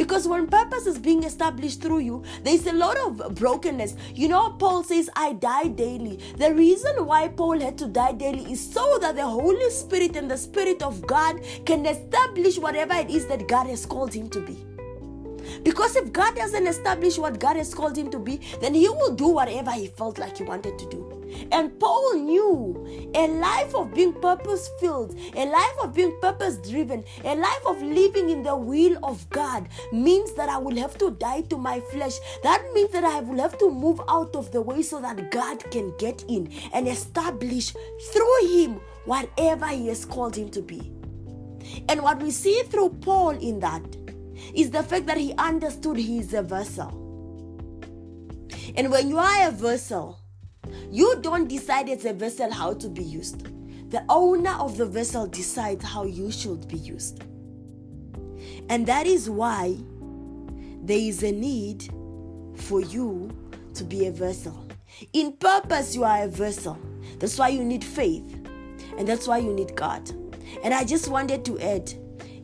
Because 0.00 0.26
when 0.26 0.46
purpose 0.46 0.86
is 0.86 0.98
being 0.98 1.24
established 1.24 1.82
through 1.82 1.98
you, 1.98 2.24
there's 2.42 2.66
a 2.66 2.72
lot 2.72 2.96
of 2.96 3.34
brokenness. 3.34 3.96
You 4.14 4.28
know, 4.28 4.48
Paul 4.58 4.82
says, 4.82 5.10
I 5.14 5.34
die 5.34 5.68
daily. 5.68 6.18
The 6.38 6.54
reason 6.54 7.04
why 7.04 7.28
Paul 7.28 7.60
had 7.60 7.76
to 7.76 7.86
die 7.86 8.12
daily 8.12 8.50
is 8.50 8.72
so 8.72 8.96
that 9.02 9.16
the 9.16 9.26
Holy 9.26 9.68
Spirit 9.68 10.16
and 10.16 10.30
the 10.30 10.38
Spirit 10.38 10.82
of 10.82 11.06
God 11.06 11.42
can 11.66 11.84
establish 11.84 12.56
whatever 12.58 12.94
it 12.94 13.10
is 13.10 13.26
that 13.26 13.46
God 13.46 13.66
has 13.66 13.84
called 13.84 14.14
him 14.14 14.30
to 14.30 14.40
be. 14.40 14.69
Because 15.62 15.96
if 15.96 16.12
God 16.12 16.34
doesn't 16.36 16.66
establish 16.66 17.18
what 17.18 17.38
God 17.38 17.56
has 17.56 17.74
called 17.74 17.96
him 17.96 18.10
to 18.10 18.18
be, 18.18 18.40
then 18.60 18.74
he 18.74 18.88
will 18.88 19.14
do 19.14 19.28
whatever 19.28 19.72
he 19.72 19.88
felt 19.88 20.18
like 20.18 20.38
he 20.38 20.44
wanted 20.44 20.78
to 20.78 20.88
do. 20.88 21.20
And 21.52 21.78
Paul 21.78 22.14
knew 22.14 23.10
a 23.14 23.28
life 23.28 23.74
of 23.74 23.94
being 23.94 24.12
purpose 24.14 24.68
filled, 24.80 25.16
a 25.36 25.46
life 25.46 25.76
of 25.82 25.94
being 25.94 26.18
purpose 26.20 26.56
driven, 26.56 27.04
a 27.24 27.34
life 27.34 27.66
of 27.66 27.80
living 27.82 28.30
in 28.30 28.42
the 28.42 28.56
will 28.56 28.98
of 29.04 29.28
God 29.30 29.68
means 29.92 30.32
that 30.34 30.48
I 30.48 30.58
will 30.58 30.76
have 30.76 30.98
to 30.98 31.12
die 31.12 31.42
to 31.42 31.56
my 31.56 31.80
flesh. 31.80 32.18
That 32.42 32.64
means 32.74 32.90
that 32.92 33.04
I 33.04 33.20
will 33.20 33.38
have 33.38 33.58
to 33.58 33.70
move 33.70 34.00
out 34.08 34.34
of 34.34 34.50
the 34.52 34.60
way 34.60 34.82
so 34.82 35.00
that 35.00 35.30
God 35.30 35.70
can 35.70 35.94
get 35.98 36.24
in 36.28 36.52
and 36.72 36.88
establish 36.88 37.72
through 38.12 38.46
him 38.48 38.80
whatever 39.04 39.66
he 39.68 39.88
has 39.88 40.04
called 40.04 40.36
him 40.36 40.48
to 40.50 40.62
be. 40.62 40.92
And 41.88 42.02
what 42.02 42.20
we 42.20 42.30
see 42.30 42.62
through 42.64 42.90
Paul 43.00 43.30
in 43.30 43.60
that 43.60 43.82
is 44.54 44.70
the 44.70 44.82
fact 44.82 45.06
that 45.06 45.16
he 45.16 45.32
understood 45.34 45.96
he 45.96 46.18
is 46.18 46.34
a 46.34 46.42
vessel. 46.42 46.88
And 48.76 48.90
when 48.90 49.08
you 49.08 49.18
are 49.18 49.48
a 49.48 49.50
vessel, 49.50 50.20
you 50.90 51.20
don't 51.20 51.48
decide 51.48 51.88
as 51.88 52.04
a 52.04 52.12
vessel 52.12 52.52
how 52.52 52.74
to 52.74 52.88
be 52.88 53.02
used. 53.02 53.46
The 53.90 54.04
owner 54.08 54.52
of 54.52 54.76
the 54.76 54.86
vessel 54.86 55.26
decides 55.26 55.84
how 55.84 56.04
you 56.04 56.30
should 56.30 56.68
be 56.68 56.78
used. 56.78 57.24
And 58.68 58.86
that 58.86 59.06
is 59.06 59.28
why 59.28 59.76
there 60.82 60.98
is 60.98 61.22
a 61.22 61.32
need 61.32 61.90
for 62.56 62.80
you 62.80 63.30
to 63.74 63.84
be 63.84 64.06
a 64.06 64.12
vessel. 64.12 64.66
In 65.12 65.32
purpose, 65.32 65.94
you 65.94 66.04
are 66.04 66.22
a 66.22 66.28
vessel. 66.28 66.78
That's 67.18 67.38
why 67.38 67.48
you 67.48 67.64
need 67.64 67.84
faith. 67.84 68.32
And 68.96 69.08
that's 69.08 69.26
why 69.26 69.38
you 69.38 69.52
need 69.52 69.74
God. 69.74 70.08
And 70.62 70.74
I 70.74 70.84
just 70.84 71.08
wanted 71.08 71.44
to 71.46 71.58
add 71.58 71.92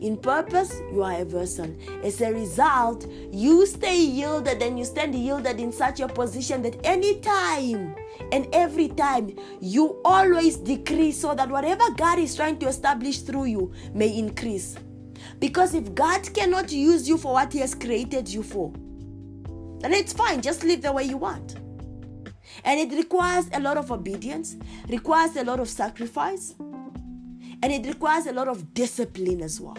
in 0.00 0.16
purpose, 0.16 0.80
you 0.92 1.02
are 1.02 1.20
a 1.20 1.24
vessel. 1.24 1.74
As 2.02 2.20
a 2.20 2.32
result, 2.32 3.06
you 3.32 3.66
stay 3.66 3.98
yielded 3.98 4.62
and 4.62 4.78
you 4.78 4.84
stand 4.84 5.14
yielded 5.14 5.58
in 5.58 5.72
such 5.72 6.00
a 6.00 6.08
position 6.08 6.62
that 6.62 6.78
any 6.84 7.20
time 7.20 7.94
and 8.32 8.46
every 8.52 8.88
time 8.88 9.34
you 9.60 10.00
always 10.04 10.58
decrease 10.58 11.18
so 11.20 11.34
that 11.34 11.48
whatever 11.48 11.90
God 11.96 12.18
is 12.18 12.34
trying 12.34 12.58
to 12.58 12.68
establish 12.68 13.20
through 13.20 13.46
you 13.46 13.72
may 13.94 14.16
increase. 14.18 14.76
Because 15.38 15.74
if 15.74 15.94
God 15.94 16.32
cannot 16.34 16.70
use 16.70 17.08
you 17.08 17.16
for 17.16 17.32
what 17.32 17.52
He 17.52 17.60
has 17.60 17.74
created 17.74 18.28
you 18.28 18.42
for, 18.42 18.72
then 19.80 19.92
it's 19.92 20.12
fine, 20.12 20.42
just 20.42 20.62
live 20.62 20.82
the 20.82 20.92
way 20.92 21.04
you 21.04 21.16
want. 21.16 21.56
And 22.64 22.80
it 22.80 22.96
requires 22.96 23.46
a 23.52 23.60
lot 23.60 23.76
of 23.76 23.90
obedience, 23.92 24.56
requires 24.88 25.36
a 25.36 25.44
lot 25.44 25.60
of 25.60 25.68
sacrifice, 25.68 26.54
and 27.66 27.84
it 27.84 27.88
requires 27.88 28.26
a 28.26 28.32
lot 28.32 28.46
of 28.46 28.74
discipline 28.74 29.42
as 29.42 29.60
well. 29.60 29.76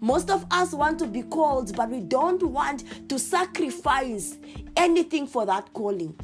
Most 0.00 0.28
of 0.28 0.44
us 0.50 0.72
want 0.72 0.98
to 0.98 1.06
be 1.06 1.22
called, 1.22 1.76
but 1.76 1.88
we 1.88 2.00
don't 2.00 2.42
want 2.42 2.82
to 3.08 3.16
sacrifice 3.16 4.36
anything 4.76 5.28
for 5.28 5.46
that 5.46 5.72
calling. 5.72 6.18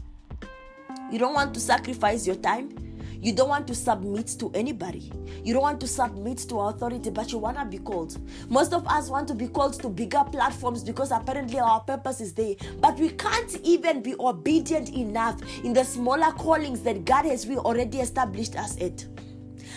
You 1.13 1.21
don't 1.21 1.35
want 1.35 1.55
to 1.55 1.61
sacrifice 1.61 2.27
your 2.27 2.35
time. 2.35 2.77
You 3.21 3.33
don't 3.33 3.49
want 3.49 3.69
to 3.69 3.77
submit 3.77 4.27
to 4.41 4.51
anybody. 4.55 5.13
You 5.45 5.53
don't 5.53 5.63
want 5.63 5.79
to 5.83 5.87
submit 5.87 6.39
to 6.49 6.57
authority, 6.57 7.11
but 7.11 7.31
you 7.31 7.39
want 7.39 7.59
to 7.59 7.65
be 7.65 7.79
called. 7.79 8.19
Most 8.51 8.73
of 8.73 8.85
us 8.89 9.09
want 9.09 9.29
to 9.29 9.35
be 9.35 9.47
called 9.47 9.81
to 9.83 9.89
bigger 9.89 10.25
platforms 10.33 10.83
because 10.83 11.13
apparently 11.13 11.61
our 11.61 11.79
purpose 11.79 12.21
is 12.21 12.33
there. 12.33 12.57
But 12.81 12.99
we 12.99 13.11
can't 13.11 13.55
even 13.63 14.03
be 14.03 14.17
obedient 14.19 14.89
enough 14.89 15.41
in 15.63 15.75
the 15.75 15.85
smaller 15.85 16.33
callings 16.33 16.81
that 16.81 17.05
God 17.05 17.25
has 17.27 17.49
already 17.49 18.01
established 18.01 18.57
us 18.57 18.77
at. 18.81 19.07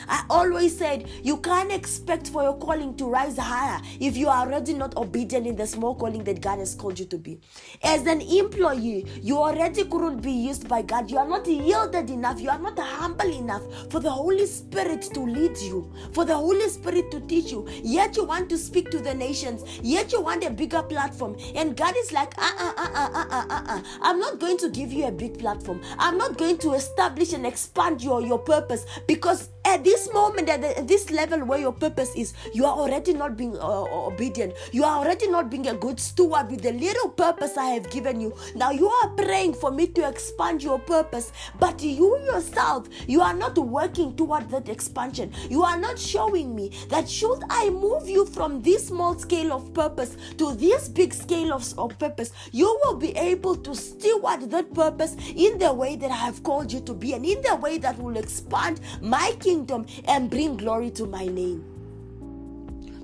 I 0.07 0.25
always 0.29 0.77
said 0.77 1.07
you 1.23 1.37
can't 1.37 1.71
expect 1.71 2.27
for 2.27 2.43
your 2.43 2.57
calling 2.57 2.95
to 2.97 3.05
rise 3.05 3.37
higher 3.37 3.81
if 3.99 4.17
you 4.17 4.27
are 4.27 4.45
already 4.45 4.73
not 4.73 4.95
obedient 4.97 5.47
in 5.47 5.55
the 5.55 5.67
small 5.67 5.95
calling 5.95 6.23
that 6.25 6.41
God 6.41 6.59
has 6.59 6.75
called 6.75 6.99
you 6.99 7.05
to 7.05 7.17
be. 7.17 7.39
As 7.83 8.05
an 8.07 8.21
employee, 8.21 9.05
you 9.21 9.37
already 9.37 9.83
couldn't 9.85 10.21
be 10.21 10.31
used 10.31 10.67
by 10.67 10.81
God. 10.81 11.09
You 11.09 11.17
are 11.17 11.27
not 11.27 11.47
yielded 11.47 12.09
enough. 12.09 12.39
You 12.39 12.49
are 12.49 12.59
not 12.59 12.77
humble 12.79 13.31
enough 13.31 13.63
for 13.89 13.99
the 13.99 14.11
Holy 14.11 14.45
Spirit 14.45 15.01
to 15.13 15.21
lead 15.21 15.57
you, 15.57 15.91
for 16.13 16.25
the 16.25 16.35
Holy 16.35 16.67
Spirit 16.69 17.11
to 17.11 17.19
teach 17.21 17.51
you. 17.51 17.67
Yet 17.83 18.15
you 18.17 18.23
want 18.23 18.49
to 18.49 18.57
speak 18.57 18.91
to 18.91 18.99
the 18.99 19.13
nations. 19.13 19.63
Yet 19.81 20.11
you 20.11 20.21
want 20.21 20.43
a 20.43 20.49
bigger 20.49 20.83
platform. 20.83 21.35
And 21.55 21.75
God 21.75 21.95
is 21.97 22.11
like, 22.11 22.33
uh 22.37 22.51
uh 22.59 22.73
uh 22.77 22.89
uh 22.93 23.09
uh 23.13 23.25
uh 23.29 23.45
uh. 23.49 23.63
uh. 23.67 23.81
I'm 24.01 24.19
not 24.19 24.39
going 24.39 24.57
to 24.59 24.69
give 24.69 24.91
you 24.91 25.07
a 25.07 25.11
big 25.11 25.39
platform. 25.39 25.81
I'm 25.97 26.17
not 26.17 26.37
going 26.37 26.57
to 26.59 26.73
establish 26.73 27.33
and 27.33 27.45
expand 27.45 28.01
your, 28.01 28.21
your 28.21 28.39
purpose 28.39 28.85
because 29.07 29.49
at 29.65 29.83
this 29.83 30.11
moment 30.13 30.47
at, 30.47 30.87
this 30.87 31.09
level 31.09 31.43
where 31.43 31.59
your 31.59 31.73
purpose 31.73 32.13
is 32.15 32.33
you 32.53 32.65
are 32.65 32.77
already 32.77 33.13
not 33.13 33.35
being 33.35 33.57
uh, 33.57 33.83
obedient. 34.07 34.53
You 34.71 34.83
are 34.83 34.99
already 34.99 35.27
not 35.29 35.49
being 35.49 35.67
a 35.67 35.73
good 35.73 35.99
steward 35.99 36.51
with 36.51 36.61
the 36.61 36.71
little 36.71 37.09
purpose 37.09 37.57
i 37.57 37.65
have 37.71 37.89
given 37.89 38.21
you. 38.21 38.33
Now 38.55 38.71
you 38.71 38.87
are 38.87 39.09
praying 39.09 39.55
for 39.55 39.71
me 39.71 39.87
to 39.87 40.07
expand 40.07 40.61
your 40.61 40.79
purpose 40.79 41.31
but 41.59 41.81
you 41.81 42.17
yourself 42.25 42.87
you 43.07 43.21
are 43.21 43.33
not 43.33 43.57
working 43.57 44.15
toward 44.15 44.49
that 44.51 44.69
expansion. 44.69 45.33
You 45.49 45.63
are 45.63 45.77
not 45.77 45.97
showing 45.97 46.55
me 46.55 46.71
that 46.89 47.09
should 47.09 47.43
i 47.49 47.69
move 47.69 48.07
you 48.07 48.25
from 48.25 48.61
this 48.61 48.87
small 48.87 49.17
scale 49.17 49.51
of 49.51 49.73
purpose 49.73 50.15
to 50.37 50.53
this 50.53 50.87
big 50.89 51.13
scale 51.13 51.53
of, 51.53 51.67
of 51.79 51.97
purpose 51.97 52.31
you 52.51 52.79
will 52.83 52.95
be 52.95 53.11
able 53.17 53.55
to 53.55 53.73
steward 53.73 54.49
that 54.51 54.73
purpose 54.73 55.15
in 55.35 55.57
the 55.57 55.73
way 55.73 55.95
that 55.95 56.11
i 56.11 56.15
have 56.15 56.43
called 56.43 56.71
you 56.71 56.79
to 56.81 56.93
be 56.93 57.13
and 57.13 57.25
in 57.25 57.41
the 57.41 57.55
way 57.55 57.77
that 57.77 57.97
will 57.97 58.17
expand 58.17 58.79
my 59.01 59.31
kingdom 59.39 59.54
kingdom 59.55 59.85
and 60.07 60.29
bring 60.29 60.57
glory 60.57 60.91
to 60.91 61.05
my 61.05 61.25
name. 61.25 61.63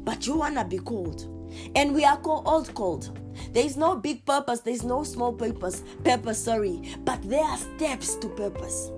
But 0.03 0.27
you 0.27 0.35
want 0.35 0.57
to 0.57 0.65
be 0.65 0.79
called. 0.79 1.27
And 1.75 1.95
we 1.95 2.03
are 2.03 2.17
called, 2.17 2.43
all 2.45 2.65
called. 2.65 3.17
There 3.53 3.65
is 3.65 3.77
no 3.77 3.95
big 3.95 4.25
purpose, 4.25 4.59
there 4.59 4.73
is 4.73 4.83
no 4.83 5.03
small 5.03 5.31
purpose, 5.31 5.83
purpose, 6.03 6.43
sorry. 6.43 6.81
But 7.05 7.21
there 7.23 7.43
are 7.43 7.57
steps 7.57 8.15
to 8.15 8.27
purpose. 8.29 8.91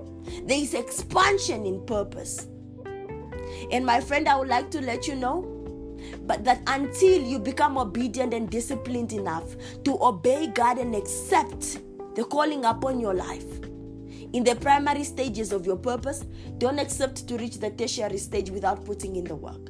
There 0.45 0.57
is 0.57 0.73
expansion 0.73 1.65
in 1.65 1.85
purpose. 1.85 2.47
And 3.71 3.85
my 3.85 4.01
friend, 4.01 4.27
I 4.27 4.35
would 4.37 4.47
like 4.47 4.71
to 4.71 4.81
let 4.81 5.07
you 5.07 5.15
know 5.15 5.49
But 6.25 6.43
that 6.43 6.61
until 6.67 7.21
you 7.21 7.39
become 7.39 7.77
obedient 7.77 8.33
and 8.33 8.49
disciplined 8.49 9.13
enough 9.13 9.55
to 9.83 9.97
obey 10.03 10.47
God 10.47 10.77
and 10.77 10.95
accept 10.95 11.79
the 12.15 12.23
calling 12.25 12.65
upon 12.65 12.99
your 12.99 13.13
life. 13.13 13.72
In 14.33 14.43
the 14.43 14.55
primary 14.55 15.03
stages 15.03 15.51
of 15.51 15.65
your 15.65 15.77
purpose, 15.77 16.25
don't 16.57 16.79
accept 16.79 17.27
to 17.27 17.37
reach 17.37 17.59
the 17.59 17.69
tertiary 17.69 18.17
stage 18.17 18.49
without 18.49 18.83
putting 18.83 19.15
in 19.15 19.25
the 19.25 19.35
work. 19.35 19.69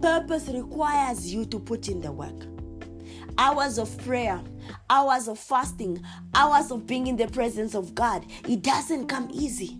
Purpose 0.00 0.48
requires 0.48 1.34
you 1.34 1.44
to 1.46 1.58
put 1.58 1.88
in 1.88 2.00
the 2.00 2.12
work. 2.12 2.46
Hours 3.38 3.76
of 3.76 3.98
prayer, 4.04 4.40
hours 4.88 5.26
of 5.26 5.36
fasting, 5.36 6.00
hours 6.32 6.70
of 6.70 6.86
being 6.86 7.08
in 7.08 7.16
the 7.16 7.26
presence 7.26 7.74
of 7.74 7.92
God. 7.96 8.24
It 8.48 8.62
doesn't 8.62 9.08
come 9.08 9.28
easy. 9.32 9.78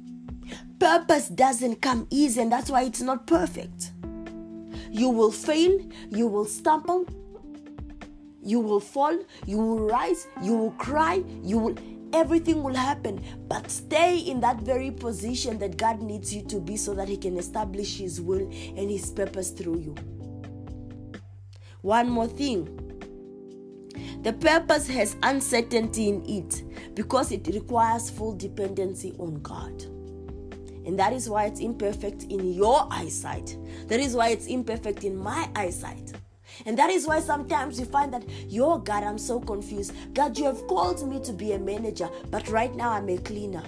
Purpose 0.80 1.28
doesn't 1.28 1.80
come 1.80 2.09
easy, 2.11 2.41
and 2.41 2.51
that's 2.51 2.70
why 2.70 2.82
it's 2.82 3.01
not 3.01 3.28
perfect. 3.28 3.93
You 4.91 5.11
will 5.11 5.30
fail, 5.30 5.78
you 6.11 6.26
will 6.26 6.45
stumble, 6.45 7.07
you 8.43 8.59
will 8.59 8.80
fall, 8.80 9.16
you 9.47 9.59
will 9.59 9.87
rise, 9.87 10.26
you 10.43 10.55
will 10.55 10.72
cry, 10.72 11.22
you 11.43 11.59
will 11.59 11.78
everything 12.15 12.62
will 12.62 12.75
happen. 12.75 13.23
But 13.49 13.71
stay 13.71 14.19
in 14.19 14.41
that 14.41 14.61
very 14.61 14.91
position 14.91 15.59
that 15.59 15.77
God 15.77 16.01
needs 16.01 16.35
you 16.35 16.43
to 16.47 16.61
be 16.61 16.77
so 16.77 16.95
that 16.95 17.09
He 17.09 17.17
can 17.17 17.37
establish 17.37 17.99
His 17.99 18.21
will 18.21 18.49
and 18.77 18.91
His 18.91 19.11
purpose 19.11 19.51
through 19.51 19.81
you. 19.81 19.95
One 21.83 22.09
more 22.09 22.29
thing 22.29 22.81
the 24.23 24.33
purpose 24.33 24.89
has 24.89 25.17
uncertainty 25.23 26.09
in 26.09 26.25
it 26.27 26.95
because 26.95 27.31
it 27.31 27.47
requires 27.49 28.09
full 28.09 28.35
dependency 28.35 29.15
on 29.19 29.41
God. 29.43 29.83
And 30.87 30.99
that 30.99 31.12
is 31.12 31.29
why 31.29 31.45
it's 31.45 31.61
imperfect 31.61 32.25
in 32.25 32.53
your 32.53 32.89
eyesight. 32.91 33.57
That 33.89 34.01
is 34.01 34.15
why 34.15 34.29
it's 34.31 34.47
imperfect 34.47 35.05
in 35.05 35.17
my 35.17 35.49
eyesight. 35.55 36.12
And 36.66 36.78
that 36.78 36.90
is 36.90 37.07
why 37.07 37.20
sometimes 37.20 37.78
you 37.78 37.86
find 37.86 38.12
that, 38.12 38.24
yo, 38.48 38.78
God, 38.78 39.05
I'm 39.05 39.18
so 39.18 39.40
confused. 39.40 39.92
God, 40.14 40.38
you 40.38 40.44
have 40.44 40.66
called 40.66 41.07
me 41.09 41.20
to 41.20 41.32
be 41.32 41.52
a 41.52 41.59
manager, 41.59 42.09
but 42.30 42.48
right 42.48 42.74
now 42.74 42.90
I'm 42.90 43.09
a 43.09 43.18
cleaner. 43.18 43.62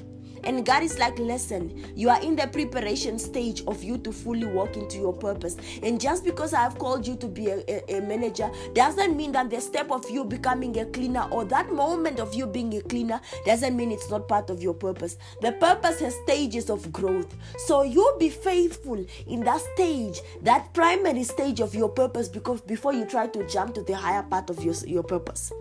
And 0.47 0.65
God 0.65 0.85
is 0.85 0.99
like, 0.99 1.19
listen, 1.19 1.93
you 1.97 2.09
are 2.09 2.23
in 2.23 2.37
the 2.37 2.47
preparation 2.47 3.19
stage 3.19 3.65
of 3.67 3.83
you 3.83 3.99
to 3.99 4.13
fully 4.13 4.47
walk 4.47 4.77
into 4.77 4.97
your 4.97 5.13
purpose. 5.13 5.57
And 5.83 6.01
just 6.01 6.25
because 6.25 6.55
I 6.55 6.63
have 6.63 6.79
called 6.79 7.05
you 7.07 7.17
to 7.17 7.27
be 7.27 7.49
a, 7.49 7.65
a, 7.69 7.99
a, 7.99 8.01
manager 8.01 8.49
doesn't 8.73 9.17
mean 9.17 9.33
that 9.33 9.51
the 9.51 9.61
step 9.61 9.91
of 9.91 10.09
you 10.09 10.25
becoming 10.25 10.79
a 10.79 10.87
cleaner 10.87 11.27
or 11.33 11.45
that 11.47 11.73
moment 11.73 12.21
of 12.21 12.33
you 12.33 12.47
being 12.47 12.75
a 12.77 12.81
cleaner 12.81 13.21
doesn't 13.45 13.77
mean 13.77 13.91
it's 13.91 14.09
not 14.09 14.29
part 14.29 14.49
of 14.49 14.63
your 14.63 14.75
purpose. 14.75 15.17
The 15.43 15.53
purpose 15.53 15.99
has 16.01 16.15
stages 16.23 16.71
of 16.71 16.93
growth. 16.93 17.35
So 17.67 17.83
you 17.83 18.15
be 18.21 18.31
faithful 18.31 19.05
in 19.27 19.41
that 19.41 19.61
stage, 19.75 20.21
that 20.43 20.73
primary 20.73 21.25
stage 21.25 21.61
of 21.61 21.75
your 21.75 21.89
purpose, 21.89 22.29
because 22.29 22.61
before 22.61 22.93
you 22.93 23.05
try 23.05 23.27
to 23.27 23.47
jump 23.49 23.75
to 23.75 23.83
the 23.83 23.97
higher 23.97 24.23
part 24.23 24.49
of 24.51 24.63
your, 24.63 24.75
your 24.87 25.03
purpose. 25.03 25.53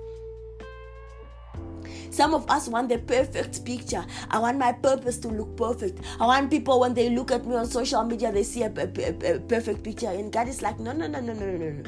Some 2.15 2.33
of 2.33 2.49
us 2.49 2.69
want 2.69 2.87
the 2.87 2.97
perfect 2.97 3.65
picture. 3.65 4.05
I 4.31 4.39
want 4.39 4.57
my 4.57 4.71
purpose 4.71 5.17
to 5.17 5.27
look 5.27 5.57
perfect. 5.57 5.99
I 6.17 6.25
want 6.25 6.49
people 6.49 6.79
when 6.79 6.93
they 6.93 7.09
look 7.09 7.29
at 7.29 7.45
me 7.45 7.57
on 7.57 7.65
social 7.65 8.05
media, 8.05 8.31
they 8.31 8.43
see 8.43 8.63
a, 8.63 8.71
a, 8.73 9.33
a, 9.33 9.39
perfect 9.41 9.83
picture. 9.83 10.07
And 10.07 10.31
God 10.31 10.47
is 10.47 10.61
like, 10.61 10.79
no, 10.79 10.93
no, 10.93 11.07
no, 11.07 11.19
no, 11.19 11.33
no, 11.33 11.45
no, 11.45 11.71
no. 11.71 11.83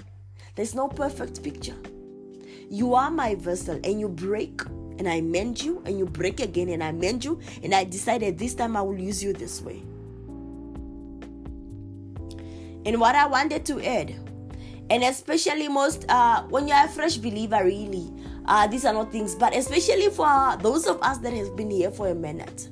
There's 0.54 0.76
no 0.76 0.90
perfect 0.90 1.42
picture. 1.42 1.78
You 2.70 2.94
are 2.94 3.10
my 3.10 3.36
vessel, 3.36 3.80
and 3.86 4.02
you 4.02 4.10
break, 4.10 4.62
and 5.00 5.08
I 5.08 5.22
mend 5.22 5.64
you, 5.64 5.82
and 5.86 5.98
you 5.98 6.06
break 6.06 6.42
again, 6.42 6.68
and 6.68 6.84
I 6.84 6.92
mend 6.92 7.24
you, 7.24 7.40
and 7.64 7.74
I 7.74 7.86
decided 7.86 8.38
this 8.38 8.54
time 8.54 8.76
I 8.76 8.82
will 8.82 9.00
use 9.00 9.24
you 9.24 9.32
this 9.32 9.62
way. 9.62 9.82
And 12.86 13.00
what 13.00 13.16
I 13.16 13.28
wanted 13.28 13.66
to 13.68 13.82
add, 13.82 14.14
and 14.90 15.04
especially 15.04 15.70
most 15.70 16.04
uh, 16.10 16.44
when 16.50 16.68
you're 16.68 16.84
a 16.84 16.90
fresh 16.90 17.16
believer, 17.16 17.64
really, 17.64 18.12
uh, 18.48 18.68
these 18.68 18.86
are 18.86 18.94
not 18.94 19.12
things, 19.12 19.36
but 19.36 19.56
especially 19.56 20.10
for 20.10 20.58
those 20.62 20.88
of 20.88 21.02
us 21.02 21.18
that 21.20 21.34
have 21.34 21.56
been 21.56 21.70
here 21.70 21.92
for 21.92 22.10
a 22.10 22.16
minute, 22.16 22.70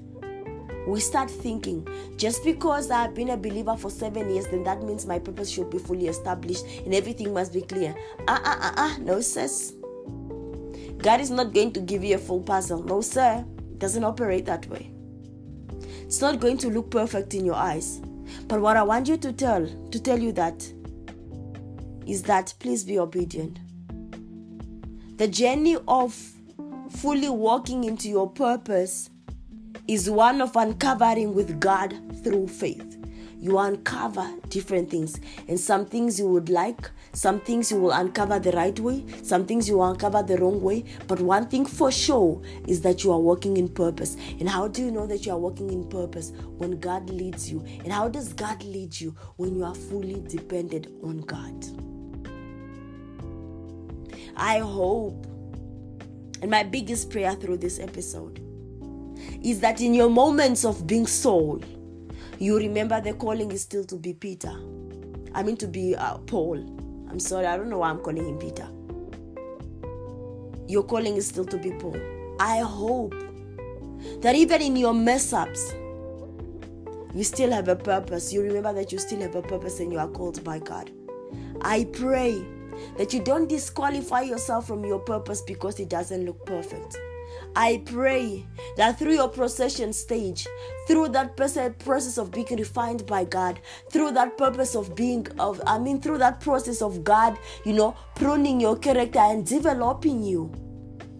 we 0.87 0.99
start 0.99 1.29
thinking 1.29 1.87
just 2.15 2.43
because 2.43 2.91
I've 2.91 3.15
been 3.15 3.31
a 3.31 3.37
believer 3.37 3.75
for 3.75 3.89
seven 3.89 4.29
years, 4.29 4.47
then 4.47 4.63
that 4.63 4.83
means 4.83 5.05
my 5.05 5.19
purpose 5.19 5.49
should 5.49 5.69
be 5.69 5.79
fully 5.79 6.07
established 6.07 6.65
and 6.85 6.93
everything 6.93 7.33
must 7.33 7.53
be 7.53 7.61
clear. 7.61 7.95
Uh 8.27 8.39
uh 8.43 8.57
uh 8.61 8.73
uh, 8.77 8.97
no, 8.99 9.19
sis. 9.19 9.73
God 10.99 11.21
is 11.21 11.29
not 11.29 11.53
going 11.53 11.71
to 11.73 11.79
give 11.81 12.03
you 12.03 12.15
a 12.15 12.19
full 12.19 12.41
puzzle. 12.41 12.83
No, 12.83 13.01
sir. 13.01 13.43
It 13.57 13.79
doesn't 13.79 14.03
operate 14.03 14.45
that 14.45 14.67
way. 14.67 14.91
It's 16.03 16.21
not 16.21 16.39
going 16.39 16.57
to 16.59 16.69
look 16.69 16.91
perfect 16.91 17.33
in 17.33 17.45
your 17.45 17.55
eyes. 17.55 17.99
But 18.47 18.61
what 18.61 18.77
I 18.77 18.83
want 18.83 19.07
you 19.07 19.17
to 19.17 19.33
tell, 19.33 19.67
to 19.91 19.99
tell 19.99 20.19
you 20.19 20.31
that, 20.33 20.71
is 22.07 22.23
that 22.23 22.53
please 22.59 22.83
be 22.83 22.99
obedient. 22.99 23.59
The 25.17 25.29
journey 25.29 25.77
of 25.87 26.13
fully 26.89 27.29
walking 27.29 27.85
into 27.85 28.09
your 28.09 28.29
purpose 28.29 29.09
is 29.87 30.09
one 30.09 30.41
of 30.41 30.57
uncovering 30.57 31.33
with 31.33 31.57
God 31.61 31.95
through 32.21 32.49
faith. 32.49 32.97
You 33.39 33.57
uncover 33.59 34.29
different 34.49 34.89
things, 34.89 35.21
and 35.47 35.57
some 35.57 35.85
things 35.85 36.19
you 36.19 36.27
would 36.27 36.49
like, 36.49 36.91
some 37.13 37.39
things 37.39 37.71
you 37.71 37.79
will 37.79 37.91
uncover 37.91 38.39
the 38.39 38.51
right 38.51 38.77
way, 38.77 39.05
some 39.23 39.45
things 39.45 39.69
you 39.69 39.75
will 39.75 39.85
uncover 39.91 40.21
the 40.21 40.35
wrong 40.37 40.61
way. 40.61 40.83
But 41.07 41.21
one 41.21 41.47
thing 41.47 41.65
for 41.65 41.93
sure 41.93 42.41
is 42.67 42.81
that 42.81 43.05
you 43.05 43.13
are 43.13 43.19
walking 43.19 43.55
in 43.55 43.69
purpose. 43.69 44.17
And 44.41 44.49
how 44.49 44.67
do 44.67 44.83
you 44.83 44.91
know 44.91 45.07
that 45.07 45.25
you 45.25 45.31
are 45.31 45.39
walking 45.39 45.69
in 45.69 45.87
purpose? 45.87 46.33
When 46.57 46.77
God 46.81 47.09
leads 47.09 47.49
you. 47.49 47.63
And 47.85 47.93
how 47.93 48.09
does 48.09 48.33
God 48.33 48.61
lead 48.65 48.99
you? 48.99 49.15
When 49.37 49.55
you 49.55 49.63
are 49.63 49.75
fully 49.75 50.21
dependent 50.27 50.87
on 51.03 51.19
God. 51.19 51.94
I 54.35 54.59
hope, 54.59 55.25
and 56.41 56.51
my 56.51 56.63
biggest 56.63 57.09
prayer 57.09 57.33
through 57.33 57.57
this 57.57 57.79
episode 57.79 58.41
is 59.41 59.59
that 59.61 59.81
in 59.81 59.93
your 59.93 60.09
moments 60.09 60.65
of 60.65 60.85
being 60.85 61.07
Saul, 61.07 61.61
you 62.39 62.57
remember 62.57 62.99
the 62.99 63.13
calling 63.13 63.51
is 63.51 63.61
still 63.61 63.85
to 63.85 63.95
be 63.95 64.13
Peter. 64.13 64.53
I 65.33 65.43
mean, 65.43 65.57
to 65.57 65.67
be 65.67 65.95
uh, 65.95 66.17
Paul. 66.19 66.57
I'm 67.09 67.19
sorry, 67.19 67.45
I 67.45 67.55
don't 67.57 67.69
know 67.69 67.79
why 67.79 67.89
I'm 67.89 67.99
calling 67.99 68.27
him 68.27 68.37
Peter. 68.37 68.67
Your 70.67 70.83
calling 70.83 71.15
is 71.15 71.27
still 71.27 71.45
to 71.45 71.57
be 71.57 71.71
Paul. 71.71 71.97
I 72.39 72.59
hope 72.59 73.13
that 74.21 74.35
even 74.35 74.61
in 74.61 74.75
your 74.75 74.93
mess 74.93 75.31
ups, 75.31 75.73
you 77.13 77.23
still 77.23 77.51
have 77.51 77.69
a 77.69 77.75
purpose. 77.75 78.33
You 78.33 78.41
remember 78.41 78.73
that 78.73 78.91
you 78.91 78.97
still 78.97 79.21
have 79.21 79.35
a 79.35 79.41
purpose 79.41 79.79
and 79.79 79.93
you 79.93 79.99
are 79.99 80.07
called 80.07 80.43
by 80.43 80.59
God. 80.59 80.91
I 81.61 81.85
pray 81.85 82.45
that 82.97 83.13
you 83.13 83.21
don't 83.21 83.47
disqualify 83.47 84.21
yourself 84.21 84.67
from 84.67 84.83
your 84.85 84.99
purpose 84.99 85.41
because 85.41 85.79
it 85.79 85.89
doesn't 85.89 86.25
look 86.25 86.45
perfect. 86.45 86.97
I 87.55 87.81
pray 87.85 88.45
that 88.75 88.99
through 88.99 89.13
your 89.13 89.29
procession 89.29 89.93
stage, 89.93 90.45
through 90.87 91.09
that 91.09 91.37
process 91.37 92.17
of 92.17 92.31
being 92.31 92.47
refined 92.51 93.05
by 93.05 93.23
God, 93.23 93.59
through 93.91 94.11
that 94.11 94.37
purpose 94.37 94.75
of 94.75 94.95
being 94.95 95.27
of 95.39 95.61
I 95.65 95.77
mean 95.77 96.01
through 96.01 96.17
that 96.19 96.41
process 96.41 96.81
of 96.81 97.03
God, 97.03 97.37
you 97.63 97.73
know, 97.73 97.95
pruning 98.15 98.59
your 98.59 98.77
character 98.77 99.19
and 99.19 99.45
developing 99.45 100.23
you, 100.23 100.51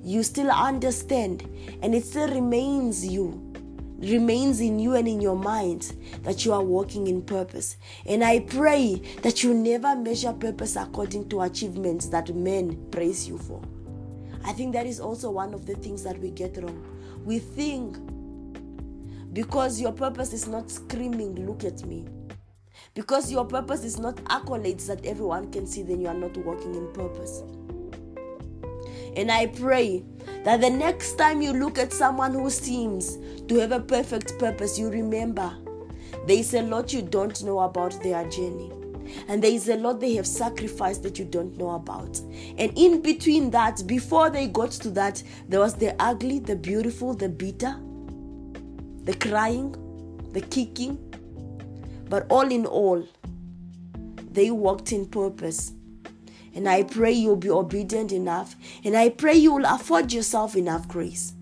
you 0.03 0.24
still 0.24 0.51
understand 0.51 1.49
and 1.82 1.95
it 1.95 2.06
still 2.06 2.30
remains 2.30 3.06
you 3.06 3.44
remains 3.99 4.59
in 4.59 4.79
you 4.79 4.95
and 4.95 5.07
in 5.07 5.21
your 5.21 5.35
mind 5.35 5.95
that 6.23 6.45
you 6.45 6.53
are 6.53 6.63
walking 6.63 7.07
in 7.07 7.21
purpose. 7.21 7.77
And 8.05 8.23
I 8.23 8.39
pray 8.39 9.01
that 9.21 9.43
you 9.43 9.53
never 9.53 9.95
measure 9.95 10.33
purpose 10.33 10.75
according 10.75 11.29
to 11.29 11.41
achievements 11.41 12.07
that 12.09 12.33
men 12.35 12.87
praise 12.91 13.27
you 13.27 13.37
for. 13.37 13.61
I 14.43 14.53
think 14.53 14.73
that 14.73 14.85
is 14.85 14.99
also 14.99 15.31
one 15.31 15.53
of 15.53 15.65
the 15.65 15.75
things 15.75 16.03
that 16.03 16.19
we 16.19 16.31
get 16.31 16.57
wrong. 16.57 16.83
We 17.23 17.39
think 17.39 17.97
because 19.33 19.81
your 19.81 19.91
purpose 19.91 20.31
is 20.31 20.47
not 20.47 20.71
screaming, 20.71 21.45
look 21.45 21.63
at 21.63 21.85
me. 21.85 22.07
Because 22.93 23.29
your 23.29 23.43
purpose 23.43 23.83
is 23.83 23.99
not 23.99 24.15
accolades 24.25 24.87
that 24.87 25.05
everyone 25.05 25.51
can 25.51 25.67
see, 25.67 25.83
then 25.83 25.99
you 25.99 26.07
are 26.07 26.13
not 26.13 26.37
walking 26.37 26.73
in 26.75 26.91
purpose. 26.93 27.43
And 29.16 29.32
I 29.32 29.47
pray 29.47 30.03
that 30.43 30.61
the 30.61 30.70
next 30.70 31.16
time 31.16 31.41
you 31.41 31.53
look 31.53 31.80
at 31.80 31.93
someone 31.93 32.34
who 32.34 32.49
seems 32.49 33.18
to 33.47 33.55
have 33.59 33.72
a 33.72 33.80
perfect 33.80 34.38
purpose, 34.38 34.78
you 34.78 34.89
remember 34.89 35.55
there 36.28 36.38
is 36.38 36.53
a 36.53 36.61
lot 36.61 36.91
you 36.91 37.01
don't 37.01 37.43
know 37.43 37.59
about 37.59 38.01
their 38.03 38.28
journey. 38.30 38.72
And 39.28 39.43
there 39.43 39.51
is 39.51 39.70
a 39.70 39.76
lot 39.76 39.99
they 39.99 40.16
have 40.16 40.26
sacrificed 40.26 41.03
that 41.03 41.20
you 41.20 41.26
don't 41.26 41.55
know 41.57 41.72
about. 41.72 42.20
And 42.57 42.72
in 42.76 43.01
between 43.01 43.51
that, 43.51 43.86
before 43.86 44.30
they 44.30 44.47
got 44.47 44.72
to 44.72 44.89
that, 44.91 45.22
there 45.47 45.59
was 45.59 45.76
the 45.76 45.95
ugly, 46.01 46.39
the 46.39 46.55
beautiful, 46.55 47.13
the 47.13 47.30
bitter, 47.30 47.76
the 49.03 49.13
crying, 49.13 49.76
the 50.34 50.41
kicking. 50.41 50.97
But 52.09 52.26
all 52.30 52.51
in 52.51 52.66
all, 52.66 53.07
they 54.32 54.51
walked 54.51 54.91
in 54.91 55.05
purpose 55.05 55.72
and 56.56 56.68
I 56.68 56.84
pray 56.84 57.12
you'll 57.12 57.36
be 57.36 57.49
obedient 57.49 58.12
enough. 58.12 58.56
And 58.84 58.95
I 58.95 59.10
pray 59.10 59.36
you 59.36 59.53
will 59.53 59.66
afford 59.66 60.12
yourself 60.14 60.56
enough 60.56 60.88
grace 60.88 61.34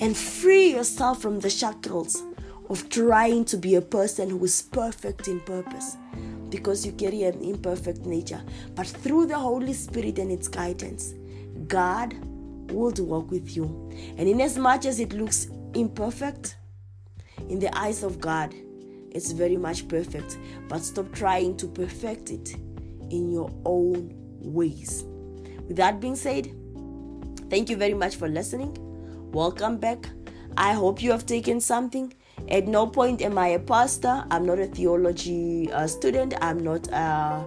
and 0.00 0.16
free 0.16 0.72
yourself 0.72 1.22
from 1.22 1.40
the 1.40 1.50
shackles 1.50 2.22
of 2.68 2.88
trying 2.88 3.44
to 3.46 3.56
be 3.56 3.74
a 3.74 3.82
person 3.82 4.30
who 4.30 4.44
is 4.44 4.62
perfect 4.62 5.28
in 5.28 5.40
purpose. 5.40 5.96
because 6.54 6.86
you 6.86 6.92
carry 6.92 7.24
an 7.24 7.42
imperfect 7.42 8.06
nature. 8.06 8.40
But 8.76 8.86
through 8.86 9.26
the 9.26 9.36
Holy 9.36 9.72
Spirit 9.72 10.20
and 10.20 10.30
its 10.30 10.46
guidance, 10.46 11.12
God 11.66 12.14
will 12.70 12.92
walk 12.98 13.28
with 13.28 13.56
you. 13.56 13.90
And 14.16 14.28
in 14.28 14.40
as 14.40 14.56
much 14.56 14.86
as 14.86 15.00
it 15.00 15.12
looks 15.12 15.48
imperfect, 15.74 16.56
in 17.48 17.58
the 17.58 17.76
eyes 17.76 18.04
of 18.04 18.20
God, 18.20 18.54
it's 19.10 19.32
very 19.32 19.56
much 19.56 19.88
perfect. 19.88 20.38
But 20.68 20.82
stop 20.84 21.12
trying 21.12 21.56
to 21.56 21.66
perfect 21.66 22.30
it 22.30 22.54
in 23.10 23.32
your 23.32 23.50
own 23.64 24.14
ways. 24.44 25.04
With 25.66 25.76
that 25.76 26.00
being 26.00 26.16
said, 26.16 26.52
thank 27.50 27.70
you 27.70 27.76
very 27.76 27.94
much 27.94 28.16
for 28.16 28.28
listening. 28.28 28.76
Welcome 29.32 29.78
back. 29.78 30.08
I 30.56 30.72
hope 30.72 31.02
you 31.02 31.10
have 31.10 31.26
taken 31.26 31.60
something. 31.60 32.14
At 32.48 32.68
no 32.68 32.86
point 32.86 33.22
am 33.22 33.38
I 33.38 33.48
a 33.48 33.58
pastor. 33.58 34.24
I'm 34.30 34.46
not 34.46 34.58
a 34.58 34.66
theology 34.66 35.72
uh, 35.72 35.86
student. 35.86 36.34
I'm 36.40 36.58
not 36.58 36.86
a 36.88 37.46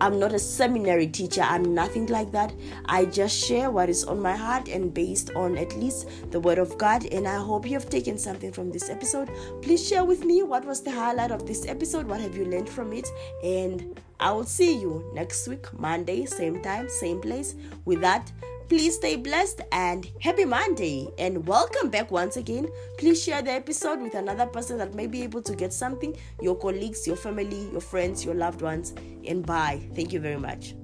I'm 0.00 0.18
not 0.18 0.32
a 0.32 0.38
seminary 0.38 1.06
teacher. 1.06 1.42
I'm 1.42 1.74
nothing 1.74 2.06
like 2.06 2.32
that. 2.32 2.52
I 2.86 3.04
just 3.04 3.42
share 3.42 3.70
what 3.70 3.88
is 3.88 4.04
on 4.04 4.20
my 4.20 4.36
heart 4.36 4.68
and 4.68 4.92
based 4.92 5.30
on 5.36 5.56
at 5.56 5.74
least 5.76 6.08
the 6.30 6.40
word 6.40 6.58
of 6.58 6.76
God. 6.78 7.06
And 7.06 7.28
I 7.28 7.36
hope 7.36 7.64
you 7.64 7.74
have 7.74 7.88
taken 7.88 8.18
something 8.18 8.52
from 8.52 8.70
this 8.70 8.90
episode. 8.90 9.30
Please 9.62 9.86
share 9.86 10.04
with 10.04 10.24
me 10.24 10.42
what 10.42 10.64
was 10.64 10.82
the 10.82 10.90
highlight 10.90 11.30
of 11.30 11.46
this 11.46 11.66
episode. 11.66 12.06
What 12.06 12.20
have 12.20 12.36
you 12.36 12.44
learned 12.44 12.68
from 12.68 12.92
it? 12.92 13.08
And 13.42 14.00
I 14.24 14.32
will 14.32 14.44
see 14.44 14.80
you 14.80 15.04
next 15.12 15.46
week, 15.46 15.66
Monday, 15.78 16.24
same 16.24 16.62
time, 16.62 16.88
same 16.88 17.20
place. 17.20 17.54
With 17.84 18.00
that, 18.00 18.32
Please 18.66 18.96
stay 18.96 19.16
blessed 19.16 19.60
and 19.72 20.10
happy 20.22 20.46
Monday. 20.46 21.06
And 21.18 21.46
welcome 21.46 21.90
back 21.90 22.10
once 22.10 22.38
again. 22.38 22.66
Please 22.96 23.22
share 23.22 23.42
the 23.42 23.50
episode 23.50 24.00
with 24.00 24.14
another 24.14 24.46
person 24.46 24.78
that 24.78 24.94
may 24.94 25.06
be 25.06 25.22
able 25.22 25.42
to 25.42 25.54
get 25.54 25.70
something 25.70 26.16
your 26.40 26.56
colleagues, 26.56 27.06
your 27.06 27.16
family, 27.16 27.68
your 27.70 27.82
friends, 27.82 28.24
your 28.24 28.34
loved 28.34 28.62
ones. 28.62 28.94
And 29.28 29.44
bye. 29.44 29.82
Thank 29.94 30.14
you 30.14 30.20
very 30.20 30.38
much. 30.38 30.74